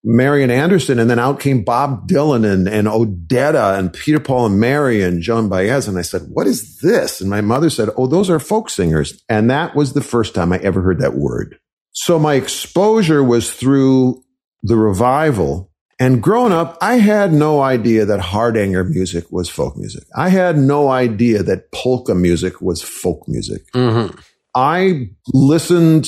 Marian 0.04 0.50
Anderson, 0.50 1.00
and 1.00 1.10
then 1.10 1.20
out 1.20 1.40
came 1.40 1.64
Bob 1.64 2.08
Dylan 2.08 2.50
and, 2.50 2.68
and 2.68 2.88
Odetta 2.88 3.78
and 3.78 3.94
Peter 3.94 4.20
Paul 4.20 4.48
and 4.48 4.60
Mary 4.60 5.02
and 5.02 5.22
Joan 5.22 5.48
Baez. 5.48 5.88
And 5.88 5.98
I 5.98 6.02
said, 6.02 6.24
what 6.30 6.48
is 6.48 6.80
this? 6.80 7.22
And 7.22 7.30
my 7.30 7.42
mother 7.42 7.70
said, 7.70 7.90
oh, 7.96 8.08
those 8.08 8.30
are 8.30 8.40
folk 8.40 8.70
singers. 8.70 9.22
And 9.30 9.50
that 9.50 9.76
was 9.76 9.94
the 9.94 10.02
first 10.02 10.34
time 10.34 10.52
I 10.52 10.58
ever 10.58 10.82
heard 10.82 11.00
that 11.00 11.16
word. 11.16 11.58
So 11.94 12.18
my 12.18 12.34
exposure 12.34 13.24
was 13.24 13.52
through 13.52 14.24
the 14.64 14.78
revival. 14.78 15.72
And 16.00 16.22
growing 16.22 16.52
up, 16.52 16.78
I 16.82 16.96
had 16.96 17.32
no 17.32 17.62
idea 17.62 18.06
that 18.06 18.20
Hardanger 18.20 18.84
music 18.84 19.32
was 19.32 19.50
folk 19.50 19.78
music. 19.78 20.04
I 20.16 20.30
had 20.30 20.58
no 20.58 20.90
idea 20.90 21.44
that 21.44 21.72
polka 21.72 22.16
music 22.16 22.62
was 22.62 22.82
folk 22.82 23.28
music. 23.28 23.72
Mm-hmm. 23.74 24.18
I 24.56 25.10
listened 25.34 26.08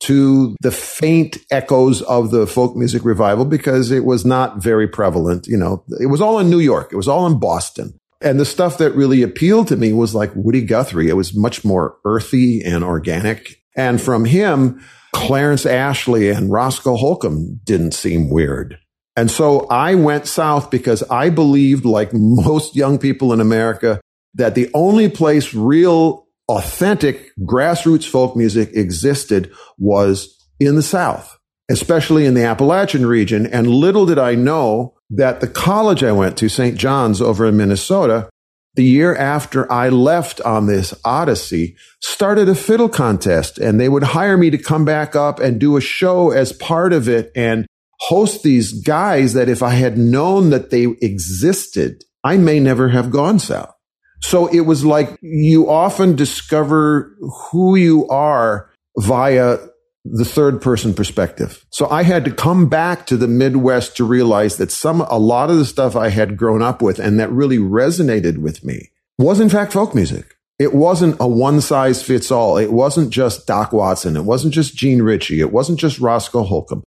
to 0.00 0.54
the 0.60 0.70
faint 0.70 1.38
echoes 1.50 2.02
of 2.02 2.30
the 2.30 2.46
folk 2.46 2.76
music 2.76 3.04
revival 3.04 3.44
because 3.44 3.90
it 3.90 4.04
was 4.04 4.24
not 4.24 4.62
very 4.62 4.86
prevalent. 4.86 5.46
You 5.46 5.56
know, 5.56 5.84
it 6.00 6.06
was 6.06 6.20
all 6.20 6.38
in 6.38 6.50
New 6.50 6.58
York. 6.58 6.92
It 6.92 6.96
was 6.96 7.08
all 7.08 7.26
in 7.26 7.38
Boston. 7.38 7.98
And 8.20 8.38
the 8.38 8.44
stuff 8.44 8.78
that 8.78 8.94
really 8.94 9.22
appealed 9.22 9.68
to 9.68 9.76
me 9.76 9.92
was 9.92 10.14
like 10.14 10.30
Woody 10.34 10.62
Guthrie. 10.62 11.08
It 11.08 11.14
was 11.14 11.34
much 11.34 11.64
more 11.64 11.96
earthy 12.04 12.62
and 12.62 12.84
organic. 12.84 13.62
And 13.76 14.00
from 14.00 14.24
him, 14.24 14.80
Clarence 15.14 15.64
Ashley 15.64 16.28
and 16.28 16.50
Roscoe 16.50 16.96
Holcomb 16.96 17.60
didn't 17.62 17.92
seem 17.92 18.28
weird. 18.28 18.78
And 19.16 19.30
so 19.30 19.60
I 19.68 19.94
went 19.94 20.26
south 20.26 20.72
because 20.72 21.04
I 21.04 21.30
believed, 21.30 21.84
like 21.84 22.10
most 22.12 22.74
young 22.74 22.98
people 22.98 23.32
in 23.32 23.40
America, 23.40 24.00
that 24.34 24.56
the 24.56 24.68
only 24.74 25.08
place 25.08 25.54
real 25.54 26.26
authentic 26.48 27.30
grassroots 27.42 28.08
folk 28.08 28.34
music 28.36 28.70
existed 28.74 29.52
was 29.78 30.36
in 30.58 30.74
the 30.74 30.82
South, 30.82 31.38
especially 31.70 32.26
in 32.26 32.34
the 32.34 32.44
Appalachian 32.44 33.06
region. 33.06 33.46
And 33.46 33.68
little 33.68 34.06
did 34.06 34.18
I 34.18 34.34
know 34.34 34.94
that 35.10 35.40
the 35.40 35.46
college 35.46 36.02
I 36.02 36.10
went 36.10 36.36
to, 36.38 36.48
St. 36.48 36.76
John's 36.76 37.22
over 37.22 37.46
in 37.46 37.56
Minnesota, 37.56 38.28
the 38.74 38.84
year 38.84 39.14
after 39.14 39.70
I 39.70 39.88
left 39.88 40.40
on 40.40 40.66
this 40.66 40.94
odyssey, 41.04 41.76
started 42.00 42.48
a 42.48 42.54
fiddle 42.54 42.88
contest 42.88 43.58
and 43.58 43.78
they 43.78 43.88
would 43.88 44.02
hire 44.02 44.36
me 44.36 44.50
to 44.50 44.58
come 44.58 44.84
back 44.84 45.14
up 45.14 45.38
and 45.38 45.60
do 45.60 45.76
a 45.76 45.80
show 45.80 46.30
as 46.30 46.52
part 46.52 46.92
of 46.92 47.08
it 47.08 47.30
and 47.36 47.66
host 48.00 48.42
these 48.42 48.72
guys 48.82 49.32
that 49.34 49.48
if 49.48 49.62
I 49.62 49.70
had 49.70 49.96
known 49.96 50.50
that 50.50 50.70
they 50.70 50.84
existed, 51.00 52.02
I 52.24 52.36
may 52.36 52.58
never 52.58 52.88
have 52.88 53.10
gone 53.10 53.38
south. 53.38 53.72
So 54.20 54.46
it 54.46 54.60
was 54.60 54.84
like 54.84 55.16
you 55.20 55.68
often 55.68 56.16
discover 56.16 57.14
who 57.50 57.76
you 57.76 58.08
are 58.08 58.70
via 58.98 59.58
the 60.04 60.24
third 60.24 60.60
person 60.60 60.92
perspective. 60.92 61.64
So 61.70 61.88
I 61.88 62.02
had 62.02 62.24
to 62.26 62.30
come 62.30 62.68
back 62.68 63.06
to 63.06 63.16
the 63.16 63.28
Midwest 63.28 63.96
to 63.96 64.04
realize 64.04 64.56
that 64.58 64.70
some, 64.70 65.00
a 65.02 65.18
lot 65.18 65.50
of 65.50 65.56
the 65.56 65.64
stuff 65.64 65.96
I 65.96 66.10
had 66.10 66.36
grown 66.36 66.62
up 66.62 66.82
with 66.82 66.98
and 66.98 67.18
that 67.18 67.30
really 67.30 67.58
resonated 67.58 68.38
with 68.38 68.64
me 68.64 68.90
was 69.18 69.40
in 69.40 69.48
fact 69.48 69.72
folk 69.72 69.94
music. 69.94 70.34
It 70.58 70.74
wasn't 70.74 71.16
a 71.18 71.26
one 71.26 71.60
size 71.60 72.02
fits 72.02 72.30
all. 72.30 72.58
It 72.58 72.72
wasn't 72.72 73.10
just 73.10 73.46
Doc 73.46 73.72
Watson. 73.72 74.16
It 74.16 74.24
wasn't 74.24 74.54
just 74.54 74.76
Jean 74.76 75.02
Ritchie. 75.02 75.40
It 75.40 75.52
wasn't 75.52 75.80
just 75.80 75.98
Roscoe 75.98 76.44
Holcomb. 76.44 76.84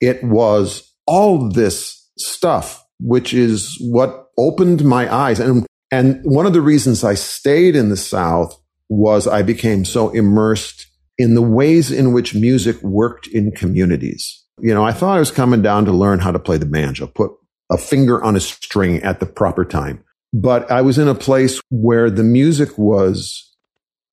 It 0.00 0.22
was 0.22 0.92
all 1.06 1.48
this 1.48 2.08
stuff, 2.16 2.84
which 3.00 3.34
is 3.34 3.76
what 3.80 4.28
opened 4.36 4.84
my 4.84 5.12
eyes. 5.12 5.40
And 5.40 5.66
and 5.90 6.20
one 6.22 6.46
of 6.46 6.52
the 6.52 6.60
reasons 6.60 7.02
I 7.02 7.14
stayed 7.14 7.74
in 7.74 7.88
the 7.88 7.96
South 7.96 8.60
was 8.88 9.26
I 9.26 9.42
became 9.42 9.84
so 9.84 10.10
immersed 10.10 10.87
in 11.18 11.34
the 11.34 11.42
ways 11.42 11.90
in 11.90 12.12
which 12.12 12.34
music 12.34 12.80
worked 12.82 13.26
in 13.26 13.50
communities. 13.52 14.44
You 14.60 14.72
know, 14.72 14.84
I 14.84 14.92
thought 14.92 15.16
I 15.16 15.20
was 15.20 15.30
coming 15.30 15.62
down 15.62 15.84
to 15.84 15.92
learn 15.92 16.20
how 16.20 16.32
to 16.32 16.38
play 16.38 16.56
the 16.56 16.66
banjo, 16.66 17.06
put 17.08 17.32
a 17.70 17.76
finger 17.76 18.22
on 18.22 18.36
a 18.36 18.40
string 18.40 19.02
at 19.02 19.20
the 19.20 19.26
proper 19.26 19.64
time. 19.64 20.04
But 20.32 20.70
I 20.70 20.82
was 20.82 20.98
in 20.98 21.08
a 21.08 21.14
place 21.14 21.60
where 21.70 22.10
the 22.10 22.22
music 22.22 22.76
was 22.78 23.54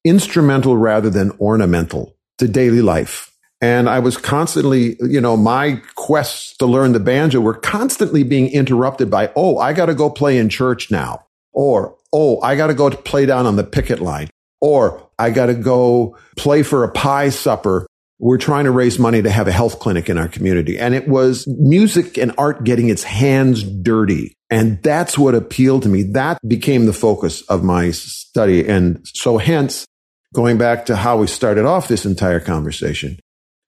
instrumental 0.03 0.78
rather 0.78 1.10
than 1.10 1.32
ornamental 1.39 2.16
to 2.38 2.47
daily 2.47 2.82
life. 2.82 3.32
And 3.62 3.89
I 3.89 3.99
was 3.99 4.18
constantly, 4.18 4.97
you 4.99 5.20
know, 5.20 5.38
my 5.38 5.82
quests 5.95 6.56
to 6.58 6.66
learn 6.66 6.91
the 6.91 6.99
banjo 6.99 7.39
were 7.39 7.53
constantly 7.53 8.24
being 8.24 8.51
interrupted 8.51 9.10
by, 9.10 9.32
oh, 9.36 9.58
I 9.58 9.74
got 9.74 9.88
to 9.88 9.95
go 9.95 10.10
play 10.10 10.38
in 10.38 10.49
church 10.49 10.91
now. 10.91 11.26
Or, 11.53 11.95
oh, 12.12 12.41
I 12.41 12.56
got 12.56 12.68
to 12.68 12.74
go 12.74 12.89
play 12.89 13.26
down 13.26 13.45
on 13.45 13.56
the 13.56 13.64
picket 13.64 14.01
line. 14.01 14.30
Or 14.66 15.07
I 15.20 15.30
got 15.30 15.45
to 15.45 15.53
go 15.53 16.18
play 16.38 16.63
for 16.63 16.84
a 16.84 16.91
pie 16.91 17.30
supper. 17.30 17.86
We're 18.18 18.39
trying 18.39 18.66
to 18.66 18.72
raise 18.72 18.97
money 18.97 19.22
to 19.22 19.30
have 19.30 19.47
a 19.47 19.51
health 19.51 19.78
clinic 19.78 20.09
in 20.09 20.18
our 20.18 20.28
community. 20.28 20.80
And 20.80 20.95
it 20.95 21.07
was 21.07 21.45
music 21.59 22.18
and 22.18 22.34
art 22.39 22.63
getting 22.63 22.89
its 22.89 23.03
hands 23.03 23.61
dirty. 23.61 24.34
And 24.49 24.82
that's 24.82 25.20
what 25.20 25.36
appealed 25.36 25.84
to 25.84 25.89
me. 25.89 26.01
That 26.01 26.39
became 26.47 26.88
the 26.88 26.93
focus 26.93 27.43
of 27.43 27.63
my 27.63 27.91
study. 27.91 28.68
And 28.68 29.07
so 29.13 29.38
hence, 29.38 29.86
going 30.34 30.57
back 30.57 30.88
to 30.88 30.95
how 30.95 31.18
we 31.18 31.28
started 31.28 31.66
off 31.66 31.88
this 31.88 32.03
entire 32.03 32.39
conversation, 32.39 33.20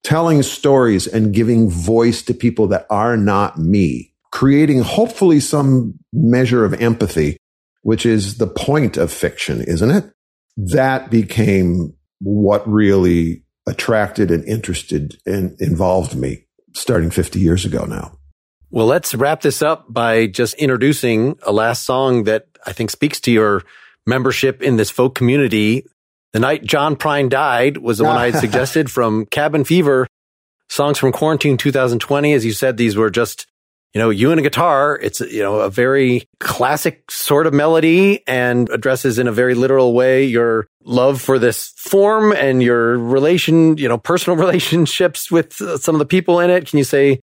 telling 0.03 0.41
stories 0.41 1.05
and 1.05 1.31
giving 1.31 1.69
voice 1.69 2.23
to 2.23 2.33
people 2.33 2.65
that 2.69 2.87
are 2.89 3.17
not 3.17 3.59
me, 3.59 4.15
creating 4.31 4.79
hopefully 4.79 5.41
some 5.41 5.93
measure 6.11 6.65
of 6.65 6.73
empathy 6.81 7.37
which 7.87 8.05
is 8.05 8.37
the 8.37 8.47
point 8.47 8.97
of 8.97 9.09
fiction, 9.09 9.61
isn't 9.61 9.91
it? 9.91 10.11
That 10.57 11.09
became 11.09 11.93
what 12.19 12.67
really 12.67 13.43
attracted 13.67 14.31
and 14.31 14.43
interested 14.45 15.17
and 15.25 15.59
involved 15.61 16.15
me 16.15 16.45
starting 16.73 17.09
50 17.09 17.39
years 17.39 17.65
ago 17.65 17.85
now. 17.85 18.17
Well, 18.69 18.85
let's 18.85 19.15
wrap 19.15 19.41
this 19.41 19.61
up 19.61 19.85
by 19.91 20.27
just 20.27 20.55
introducing 20.55 21.37
a 21.43 21.51
last 21.51 21.85
song 21.85 22.23
that 22.25 22.47
I 22.65 22.73
think 22.73 22.89
speaks 22.89 23.19
to 23.21 23.31
your 23.31 23.63
membership 24.05 24.61
in 24.61 24.77
this 24.77 24.89
folk 24.89 25.15
community. 25.15 25.85
The 26.33 26.39
night 26.39 26.63
John 26.63 26.95
Prine 26.95 27.29
died 27.29 27.77
was 27.77 27.99
the 27.99 28.03
one 28.03 28.17
I 28.17 28.31
had 28.31 28.35
suggested 28.41 28.91
from 28.91 29.25
Cabin 29.27 29.63
Fever, 29.63 30.07
songs 30.69 30.97
from 30.97 31.11
Quarantine 31.11 31.57
2020. 31.57 32.33
As 32.33 32.45
you 32.45 32.51
said, 32.51 32.77
these 32.77 32.97
were 32.97 33.09
just 33.09 33.47
you 33.97 34.03
know, 34.03 34.11
you 34.11 34.29
and 34.29 34.39
a 34.39 34.43
guitar, 34.43 34.99
it's, 35.01 35.21
you 35.21 35.41
know, 35.41 35.55
a 35.55 35.71
very 35.71 36.29
classic 36.39 37.09
sort 37.09 37.47
of 37.47 37.53
melody 37.55 38.21
and 38.27 38.69
addresses 38.69 39.17
in 39.17 39.27
a 39.27 39.31
very 39.31 39.55
literal 39.55 39.95
way 39.95 40.23
your 40.23 40.67
love 40.83 41.19
for 41.19 41.39
this 41.39 41.69
form 41.77 42.31
and 42.31 42.61
your 42.61 42.99
relation, 42.99 43.75
you 43.77 43.89
know, 43.89 43.97
personal 43.97 44.37
relationships 44.45 45.31
with 45.31 45.59
uh, 45.61 45.79
some 45.79 45.95
of 45.95 45.99
the 45.99 46.05
people 46.05 46.39
in 46.39 46.51
it. 46.51 46.67
Can 46.67 46.77
you 46.77 46.83
say 46.83 47.19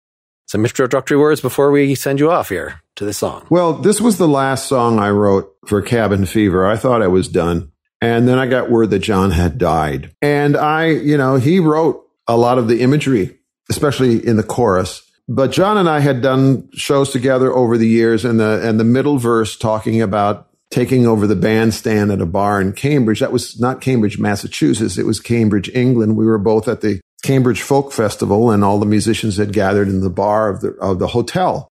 some 0.44 0.62
introductory 0.62 1.16
words 1.16 1.40
before 1.40 1.70
we 1.70 1.94
send 1.94 2.20
you 2.20 2.30
off 2.30 2.50
here 2.50 2.82
to 2.96 3.06
this 3.06 3.16
song? 3.16 3.46
Well, 3.48 3.72
this 3.72 3.98
was 3.98 4.18
the 4.18 4.28
last 4.28 4.68
song 4.68 4.98
I 4.98 5.08
wrote 5.08 5.50
for 5.66 5.80
Cabin 5.80 6.26
Fever. 6.26 6.66
I 6.66 6.76
thought 6.76 7.00
I 7.00 7.08
was 7.08 7.28
done. 7.28 7.72
And 8.02 8.28
then 8.28 8.38
I 8.38 8.46
got 8.46 8.70
word 8.70 8.90
that 8.90 8.98
John 8.98 9.30
had 9.30 9.56
died. 9.56 10.14
And 10.20 10.54
I, 10.54 10.88
you 10.88 11.16
know, 11.16 11.36
he 11.36 11.60
wrote 11.60 12.06
a 12.26 12.36
lot 12.36 12.58
of 12.58 12.68
the 12.68 12.82
imagery, 12.82 13.38
especially 13.70 14.24
in 14.26 14.36
the 14.36 14.42
chorus. 14.42 15.07
But 15.28 15.52
John 15.52 15.76
and 15.76 15.88
I 15.88 16.00
had 16.00 16.22
done 16.22 16.70
shows 16.72 17.10
together 17.10 17.52
over 17.52 17.76
the 17.76 17.86
years 17.86 18.24
and 18.24 18.40
the, 18.40 18.66
and 18.66 18.80
the 18.80 18.84
middle 18.84 19.18
verse 19.18 19.56
talking 19.56 20.00
about 20.00 20.48
taking 20.70 21.06
over 21.06 21.26
the 21.26 21.36
bandstand 21.36 22.10
at 22.10 22.20
a 22.20 22.26
bar 22.26 22.60
in 22.60 22.72
Cambridge. 22.72 23.20
That 23.20 23.32
was 23.32 23.60
not 23.60 23.80
Cambridge, 23.80 24.18
Massachusetts. 24.18 24.96
It 24.96 25.06
was 25.06 25.20
Cambridge, 25.20 25.68
England. 25.74 26.16
We 26.16 26.24
were 26.24 26.38
both 26.38 26.66
at 26.66 26.80
the 26.80 27.00
Cambridge 27.22 27.62
Folk 27.62 27.92
Festival 27.92 28.50
and 28.50 28.64
all 28.64 28.78
the 28.78 28.86
musicians 28.86 29.36
had 29.36 29.52
gathered 29.52 29.88
in 29.88 30.00
the 30.00 30.10
bar 30.10 30.48
of 30.48 30.60
the, 30.62 30.70
of 30.80 30.98
the 30.98 31.08
hotel. 31.08 31.68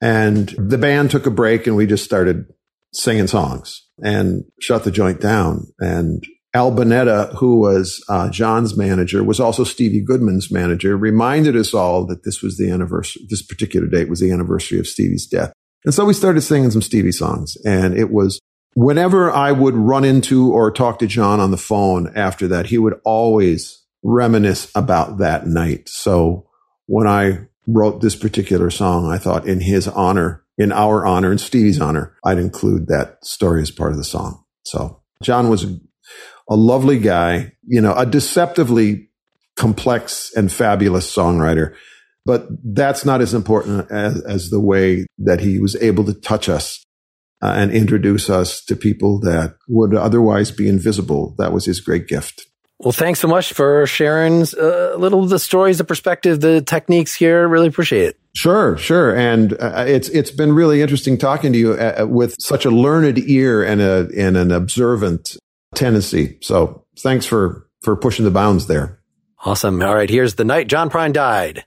And 0.00 0.48
the 0.58 0.78
band 0.78 1.10
took 1.10 1.26
a 1.26 1.30
break 1.30 1.66
and 1.66 1.76
we 1.76 1.86
just 1.86 2.04
started 2.04 2.46
singing 2.92 3.26
songs 3.26 3.86
and 4.02 4.44
shut 4.60 4.84
the 4.84 4.90
joint 4.90 5.20
down. 5.20 5.66
And 5.78 6.24
Al 6.56 6.72
Bunetta, 6.72 7.34
who 7.36 7.60
was 7.60 8.02
uh, 8.08 8.30
John's 8.30 8.78
manager, 8.78 9.22
was 9.22 9.38
also 9.38 9.62
Stevie 9.62 10.00
Goodman's 10.00 10.50
manager, 10.50 10.96
reminded 10.96 11.54
us 11.54 11.74
all 11.74 12.06
that 12.06 12.24
this 12.24 12.40
was 12.40 12.56
the 12.56 12.70
anniversary, 12.70 13.26
this 13.28 13.42
particular 13.42 13.86
date 13.86 14.08
was 14.08 14.20
the 14.20 14.32
anniversary 14.32 14.78
of 14.78 14.86
Stevie's 14.86 15.26
death. 15.26 15.52
And 15.84 15.92
so 15.92 16.06
we 16.06 16.14
started 16.14 16.40
singing 16.40 16.70
some 16.70 16.80
Stevie 16.80 17.12
songs. 17.12 17.58
And 17.66 17.94
it 17.94 18.10
was 18.10 18.40
whenever 18.74 19.30
I 19.30 19.52
would 19.52 19.74
run 19.74 20.02
into 20.02 20.50
or 20.50 20.70
talk 20.70 20.98
to 21.00 21.06
John 21.06 21.40
on 21.40 21.50
the 21.50 21.58
phone 21.58 22.10
after 22.16 22.48
that, 22.48 22.64
he 22.64 22.78
would 22.78 22.98
always 23.04 23.84
reminisce 24.02 24.70
about 24.74 25.18
that 25.18 25.46
night. 25.46 25.90
So 25.90 26.48
when 26.86 27.06
I 27.06 27.48
wrote 27.66 28.00
this 28.00 28.16
particular 28.16 28.70
song, 28.70 29.12
I 29.12 29.18
thought 29.18 29.46
in 29.46 29.60
his 29.60 29.88
honor, 29.88 30.42
in 30.56 30.72
our 30.72 31.04
honor, 31.04 31.32
in 31.32 31.38
Stevie's 31.38 31.82
honor, 31.82 32.16
I'd 32.24 32.38
include 32.38 32.86
that 32.86 33.22
story 33.26 33.60
as 33.60 33.70
part 33.70 33.92
of 33.92 33.98
the 33.98 34.04
song. 34.04 34.42
So 34.64 35.02
John 35.22 35.50
was 35.50 35.66
a 36.48 36.56
lovely 36.56 36.98
guy, 36.98 37.52
you 37.66 37.80
know, 37.80 37.94
a 37.94 38.06
deceptively 38.06 39.08
complex 39.56 40.32
and 40.36 40.52
fabulous 40.52 41.12
songwriter. 41.12 41.74
But 42.24 42.48
that's 42.64 43.04
not 43.04 43.20
as 43.20 43.34
important 43.34 43.90
as, 43.90 44.20
as 44.22 44.50
the 44.50 44.60
way 44.60 45.06
that 45.18 45.40
he 45.40 45.58
was 45.58 45.76
able 45.76 46.04
to 46.04 46.14
touch 46.14 46.48
us 46.48 46.84
uh, 47.40 47.54
and 47.56 47.70
introduce 47.70 48.28
us 48.28 48.64
to 48.64 48.74
people 48.74 49.20
that 49.20 49.56
would 49.68 49.94
otherwise 49.94 50.50
be 50.50 50.68
invisible. 50.68 51.34
That 51.38 51.52
was 51.52 51.66
his 51.66 51.80
great 51.80 52.08
gift. 52.08 52.46
Well, 52.78 52.92
thanks 52.92 53.20
so 53.20 53.28
much 53.28 53.52
for 53.52 53.86
sharing 53.86 54.42
uh, 54.42 54.94
a 54.94 54.98
little 54.98 55.22
of 55.22 55.30
the 55.30 55.38
stories, 55.38 55.78
the 55.78 55.84
perspective, 55.84 56.40
the 56.40 56.60
techniques 56.60 57.14
here. 57.14 57.48
Really 57.48 57.68
appreciate 57.68 58.08
it. 58.08 58.18
Sure, 58.34 58.76
sure, 58.76 59.16
and 59.16 59.54
uh, 59.54 59.84
it's 59.86 60.10
it's 60.10 60.30
been 60.30 60.52
really 60.52 60.82
interesting 60.82 61.16
talking 61.16 61.54
to 61.54 61.58
you 61.58 61.72
uh, 61.72 62.02
uh, 62.02 62.06
with 62.06 62.36
such 62.38 62.66
a 62.66 62.70
learned 62.70 63.18
ear 63.30 63.62
and 63.62 63.80
a 63.80 64.10
and 64.14 64.36
an 64.36 64.52
observant 64.52 65.38
tendency. 65.76 66.38
So, 66.40 66.84
thanks 66.98 67.26
for 67.26 67.68
for 67.82 67.94
pushing 67.94 68.24
the 68.24 68.30
bounds 68.32 68.66
there. 68.66 69.00
Awesome. 69.44 69.80
All 69.82 69.94
right, 69.94 70.10
here's 70.10 70.34
the 70.34 70.44
night 70.44 70.66
John 70.66 70.90
Prine 70.90 71.12
died. 71.12 71.64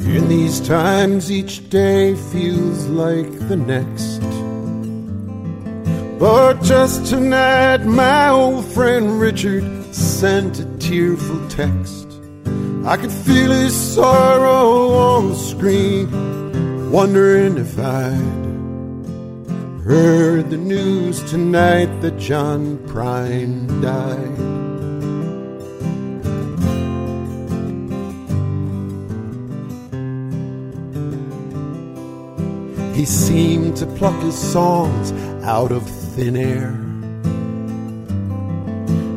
In 0.00 0.28
these 0.28 0.60
times 0.60 1.30
each 1.30 1.70
day 1.70 2.16
feels 2.16 2.86
like 2.88 3.30
the 3.48 3.56
next. 3.56 4.19
But 6.20 6.62
just 6.62 7.06
tonight, 7.06 7.86
my 7.86 8.28
old 8.28 8.66
friend 8.66 9.18
Richard 9.18 9.64
sent 9.94 10.60
a 10.60 10.66
tearful 10.76 11.48
text. 11.48 12.08
I 12.84 12.98
could 12.98 13.10
feel 13.10 13.50
his 13.50 13.74
sorrow 13.74 14.90
on 14.90 15.30
the 15.30 15.34
screen, 15.34 16.90
wondering 16.92 17.56
if 17.56 17.78
I'd 17.78 18.20
heard 19.82 20.50
the 20.50 20.58
news 20.58 21.22
tonight 21.30 21.88
that 22.02 22.18
John 22.18 22.76
Prine 22.86 23.80
died. 23.80 24.36
He 32.94 33.06
seemed 33.06 33.78
to 33.78 33.86
pluck 33.86 34.20
his 34.20 34.36
songs 34.36 35.12
out 35.44 35.72
of 35.72 35.99
thin 36.10 36.36
air. 36.36 36.72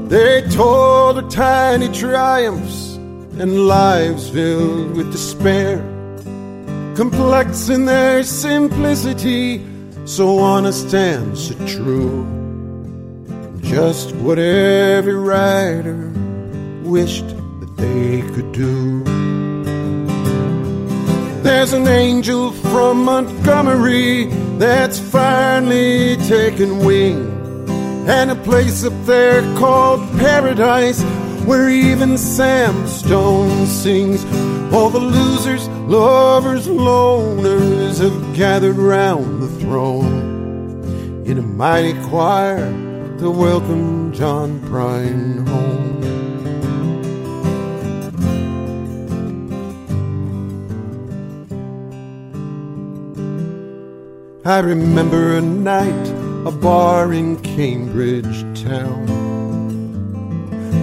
They 0.10 0.48
told 0.50 1.18
of 1.18 1.30
tiny 1.30 1.90
triumphs 1.90 2.96
and 3.40 3.68
lives 3.68 4.30
filled 4.30 4.96
with 4.96 5.12
despair, 5.12 5.78
complex 6.96 7.70
in 7.70 7.86
their 7.86 8.22
simplicity, 8.24 9.66
so 10.06 10.38
honest 10.38 10.94
and 10.94 11.36
so 11.36 11.56
true. 11.66 12.28
Just 13.62 14.14
what 14.18 14.38
every 14.38 15.16
writer 15.16 16.12
wished 16.84 17.28
that 17.28 17.74
they 17.78 18.22
could 18.34 18.52
do. 18.52 19.04
There's 21.42 21.74
an 21.74 21.88
angel 21.88 22.52
from 22.52 23.04
Montgomery 23.06 24.43
that's 24.60 25.00
finally 25.00 26.18
taken 26.28 26.86
wing. 26.86 27.30
And 28.08 28.32
a 28.32 28.36
place 28.36 28.84
up 28.84 28.94
there 29.06 29.42
called 29.58 30.02
paradise 30.20 31.02
where 31.46 31.70
even 31.70 32.18
Sam 32.18 32.88
Stone 32.88 33.66
sings. 33.68 34.24
All 34.74 34.90
the 34.90 35.00
losers, 35.00 35.68
lovers, 35.88 36.68
loners 36.68 38.00
have 38.00 38.36
gathered 38.36 38.78
round 38.78 39.42
the 39.42 39.50
throne 39.60 41.24
in 41.26 41.38
a 41.38 41.42
mighty 41.42 41.94
choir 42.04 42.72
to 43.20 43.30
welcome 43.30 44.12
John 44.14 44.60
Prine 44.62 45.48
home. 45.48 45.73
I 54.46 54.60
remember 54.60 55.38
a 55.38 55.42
night, 55.42 56.08
a 56.46 56.52
bar 56.52 57.14
in 57.14 57.42
Cambridge 57.44 58.44
town. 58.62 59.06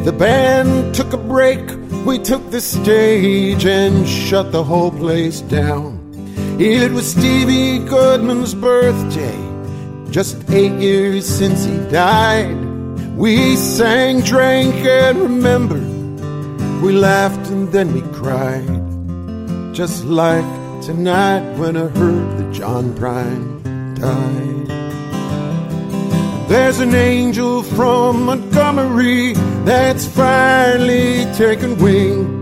The 0.03 0.13
band 0.13 0.95
took 0.95 1.13
a 1.13 1.19
break, 1.19 1.61
we 2.07 2.19
took 2.19 2.51
the 2.51 2.63
stage 2.63 3.67
and 3.67 4.09
shut 4.09 4.51
the 4.51 4.65
whole 4.65 4.91
place 4.91 5.43
down. 5.43 6.01
It 6.59 6.91
was 6.91 7.11
Stevie 7.11 7.81
Goodman's 7.81 8.55
birthday, 8.55 9.39
just 10.11 10.39
eight 10.49 10.81
years 10.81 11.27
since 11.29 11.67
he 11.67 11.77
died. 11.91 12.57
We 13.15 13.57
sang, 13.57 14.23
drank, 14.23 14.75
and 14.87 15.19
remembered. 15.19 16.81
We 16.81 16.93
laughed 16.93 17.51
and 17.51 17.71
then 17.71 17.93
we 17.93 18.01
cried, 18.17 19.75
just 19.75 20.07
like 20.07 20.47
tonight 20.81 21.59
when 21.59 21.77
I 21.77 21.89
heard 21.89 22.39
the 22.39 22.51
John 22.55 22.95
Prine 22.95 23.50
died. 24.01 24.67
There's 26.49 26.81
an 26.81 26.95
angel 26.95 27.63
from 27.63 28.25
Montgomery 28.25 29.35
that's 29.65 30.07
finally 30.07 31.25
taken 31.35 31.79
wing. 31.79 32.39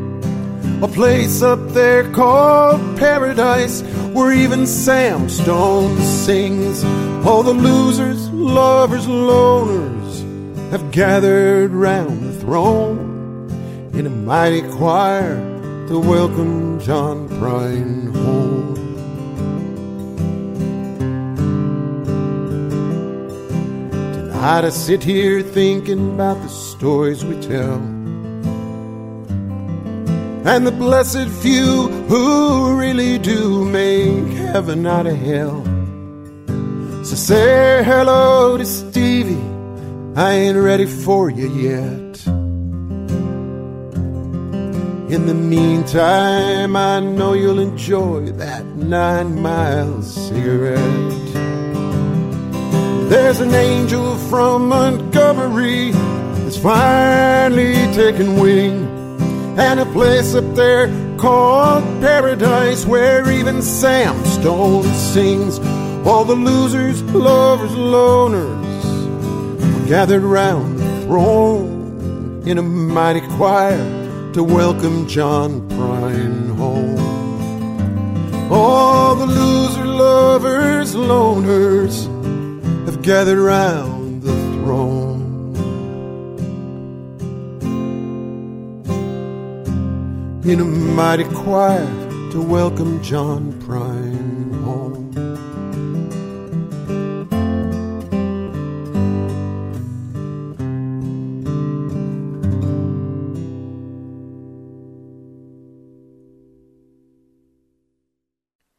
A 0.82 0.88
place 0.88 1.42
up 1.42 1.58
there 1.70 2.10
called 2.12 2.80
paradise 2.98 3.82
where 4.14 4.32
even 4.32 4.66
Sam 4.66 5.28
Stone 5.28 5.98
sings. 6.00 6.84
All 7.26 7.42
the 7.42 7.52
losers, 7.52 8.30
lovers, 8.30 9.06
loners 9.06 10.70
have 10.70 10.90
gathered 10.90 11.72
round 11.72 12.22
the 12.22 12.32
throne 12.40 13.50
in 13.92 14.06
a 14.06 14.10
mighty 14.10 14.62
choir 14.62 15.36
to 15.88 15.98
welcome 15.98 16.80
John 16.80 17.28
Prine 17.28 18.14
home. 18.14 18.87
Tonight 24.38 24.66
I 24.66 24.68
sit 24.68 25.02
here 25.02 25.42
thinking 25.42 26.14
about 26.14 26.40
the 26.42 26.48
stories 26.48 27.24
we 27.24 27.34
tell 27.40 27.74
and 30.46 30.64
the 30.64 30.70
blessed 30.70 31.26
few 31.42 31.88
who 32.06 32.78
really 32.78 33.18
do 33.18 33.64
make 33.64 34.32
heaven 34.52 34.86
out 34.86 35.08
of 35.08 35.16
hell. 35.16 35.64
So 37.04 37.16
say 37.16 37.82
hello 37.82 38.56
to 38.56 38.64
Stevie, 38.64 39.42
I 40.14 40.34
ain't 40.34 40.56
ready 40.56 40.86
for 40.86 41.30
you 41.30 41.48
yet. 41.50 42.24
In 45.12 45.26
the 45.26 45.34
meantime, 45.34 46.76
I 46.76 47.00
know 47.00 47.32
you'll 47.32 47.58
enjoy 47.58 48.26
that 48.38 48.64
nine 48.64 49.42
mile 49.42 50.00
cigarette. 50.00 51.27
There's 53.08 53.40
an 53.40 53.54
angel 53.54 54.16
from 54.28 54.68
Montgomery 54.68 55.92
that's 55.92 56.58
finally 56.58 57.72
taken 57.94 58.36
wing, 58.38 58.84
and 59.58 59.80
a 59.80 59.86
place 59.86 60.34
up 60.34 60.54
there 60.54 60.88
called 61.16 61.84
paradise 62.02 62.84
where 62.84 63.30
even 63.30 63.62
Sam 63.62 64.22
Stone 64.26 64.84
sings. 64.92 65.58
All 66.06 66.26
the 66.26 66.34
losers, 66.34 67.02
lovers, 67.02 67.70
loners 67.70 68.68
gathered 69.88 70.22
round 70.22 70.78
the 70.78 71.02
throne 71.06 72.42
in 72.46 72.58
a 72.58 72.62
mighty 72.62 73.22
choir 73.36 74.32
to 74.34 74.44
welcome 74.44 75.08
John 75.08 75.66
Prine 75.70 76.54
home. 76.56 78.52
All 78.52 79.14
the 79.14 79.26
loser, 79.26 79.86
lovers, 79.86 80.94
loners 80.94 82.07
gathered 83.08 83.38
round 83.38 84.20
the 84.20 84.34
throne. 84.52 85.56
in 90.44 90.60
a 90.60 90.64
mighty 90.64 91.24
choir 91.24 91.86
to 92.30 92.42
welcome 92.42 93.02
John 93.02 93.50
Prine 93.62 94.52
home. 94.62 95.14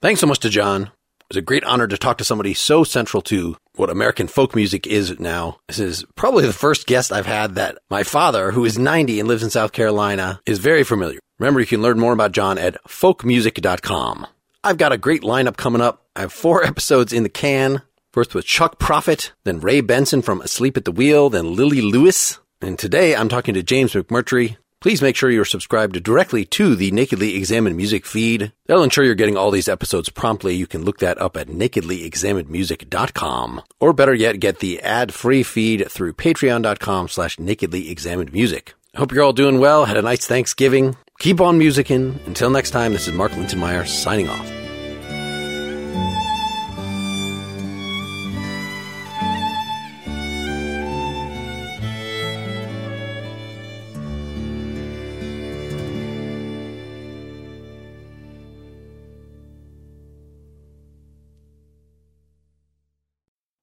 Thanks 0.03 0.21
so 0.21 0.27
much 0.27 0.37
to 0.41 0.49
John. 0.49 0.91
Was 1.29 1.37
a 1.37 1.41
great 1.43 1.63
honor 1.63 1.85
to 1.85 1.95
talk 1.95 2.17
to 2.17 2.23
somebody 2.23 2.55
so 2.55 2.83
central 2.83 3.21
to 3.21 3.55
what 3.75 3.91
American 3.91 4.27
folk 4.27 4.55
music 4.55 4.87
is 4.87 5.19
now. 5.19 5.59
This 5.67 5.77
is 5.77 6.03
probably 6.15 6.47
the 6.47 6.53
first 6.53 6.87
guest 6.87 7.11
I've 7.11 7.27
had 7.27 7.53
that 7.53 7.77
my 7.87 8.01
father, 8.01 8.49
who 8.49 8.65
is 8.65 8.79
90 8.79 9.19
and 9.19 9.29
lives 9.29 9.43
in 9.43 9.51
South 9.51 9.71
Carolina, 9.71 10.41
is 10.47 10.57
very 10.57 10.83
familiar. 10.83 11.19
Remember, 11.37 11.59
you 11.59 11.67
can 11.67 11.83
learn 11.83 11.99
more 11.99 12.13
about 12.13 12.31
John 12.31 12.57
at 12.57 12.83
folkmusic.com. 12.85 14.25
I've 14.63 14.79
got 14.79 14.91
a 14.91 14.97
great 14.97 15.21
lineup 15.21 15.55
coming 15.55 15.81
up. 15.81 16.03
I 16.15 16.21
have 16.21 16.33
four 16.33 16.63
episodes 16.63 17.13
in 17.13 17.21
the 17.21 17.29
can. 17.29 17.83
First 18.11 18.33
with 18.33 18.45
Chuck 18.45 18.79
Prophet, 18.79 19.31
then 19.43 19.59
Ray 19.59 19.81
Benson 19.81 20.23
from 20.23 20.41
Asleep 20.41 20.77
at 20.77 20.85
the 20.85 20.91
Wheel, 20.91 21.29
then 21.29 21.55
Lily 21.55 21.81
Lewis. 21.81 22.39
And 22.59 22.79
today 22.79 23.15
I'm 23.15 23.29
talking 23.29 23.53
to 23.53 23.61
James 23.61 23.93
McMurtry, 23.93 24.57
Please 24.81 25.01
make 25.01 25.17
sure 25.17 25.29
you're 25.29 25.43
subscribed 25.43 26.01
directly 26.03 26.45
to 26.45 26.73
the 26.73 26.89
Nakedly 26.91 27.35
Examined 27.35 27.75
Music 27.75 28.05
feed. 28.05 28.53
That'll 28.65 28.83
ensure 28.83 29.03
you're 29.03 29.13
getting 29.13 29.35
all 29.35 29.51
these 29.51 29.67
episodes 29.67 30.07
promptly. 30.09 30.55
You 30.55 30.67
can 30.67 30.85
look 30.85 30.99
that 30.99 31.19
up 31.19 31.35
at 31.35 31.47
nakedlyexaminedmusic.com. 31.47 33.61
Or 33.81 33.91
better 33.91 34.13
yet, 34.13 34.39
get 34.39 34.59
the 34.59 34.79
ad-free 34.81 35.43
feed 35.43 35.91
through 35.91 36.13
patreon.com 36.13 37.09
slash 37.09 37.35
nakedlyexaminedmusic. 37.35 38.69
I 38.95 38.99
hope 38.99 39.11
you're 39.11 39.23
all 39.23 39.33
doing 39.33 39.59
well, 39.59 39.83
had 39.83 39.97
a 39.97 40.01
nice 40.01 40.25
Thanksgiving. 40.25 40.95
Keep 41.19 41.41
on 41.41 41.59
musicking. 41.59 42.25
Until 42.25 42.49
next 42.49 42.71
time, 42.71 42.93
this 42.93 43.05
is 43.07 43.13
Mark 43.13 43.33
Linsenmayer 43.33 43.85
signing 43.85 44.29
off. 44.29 44.58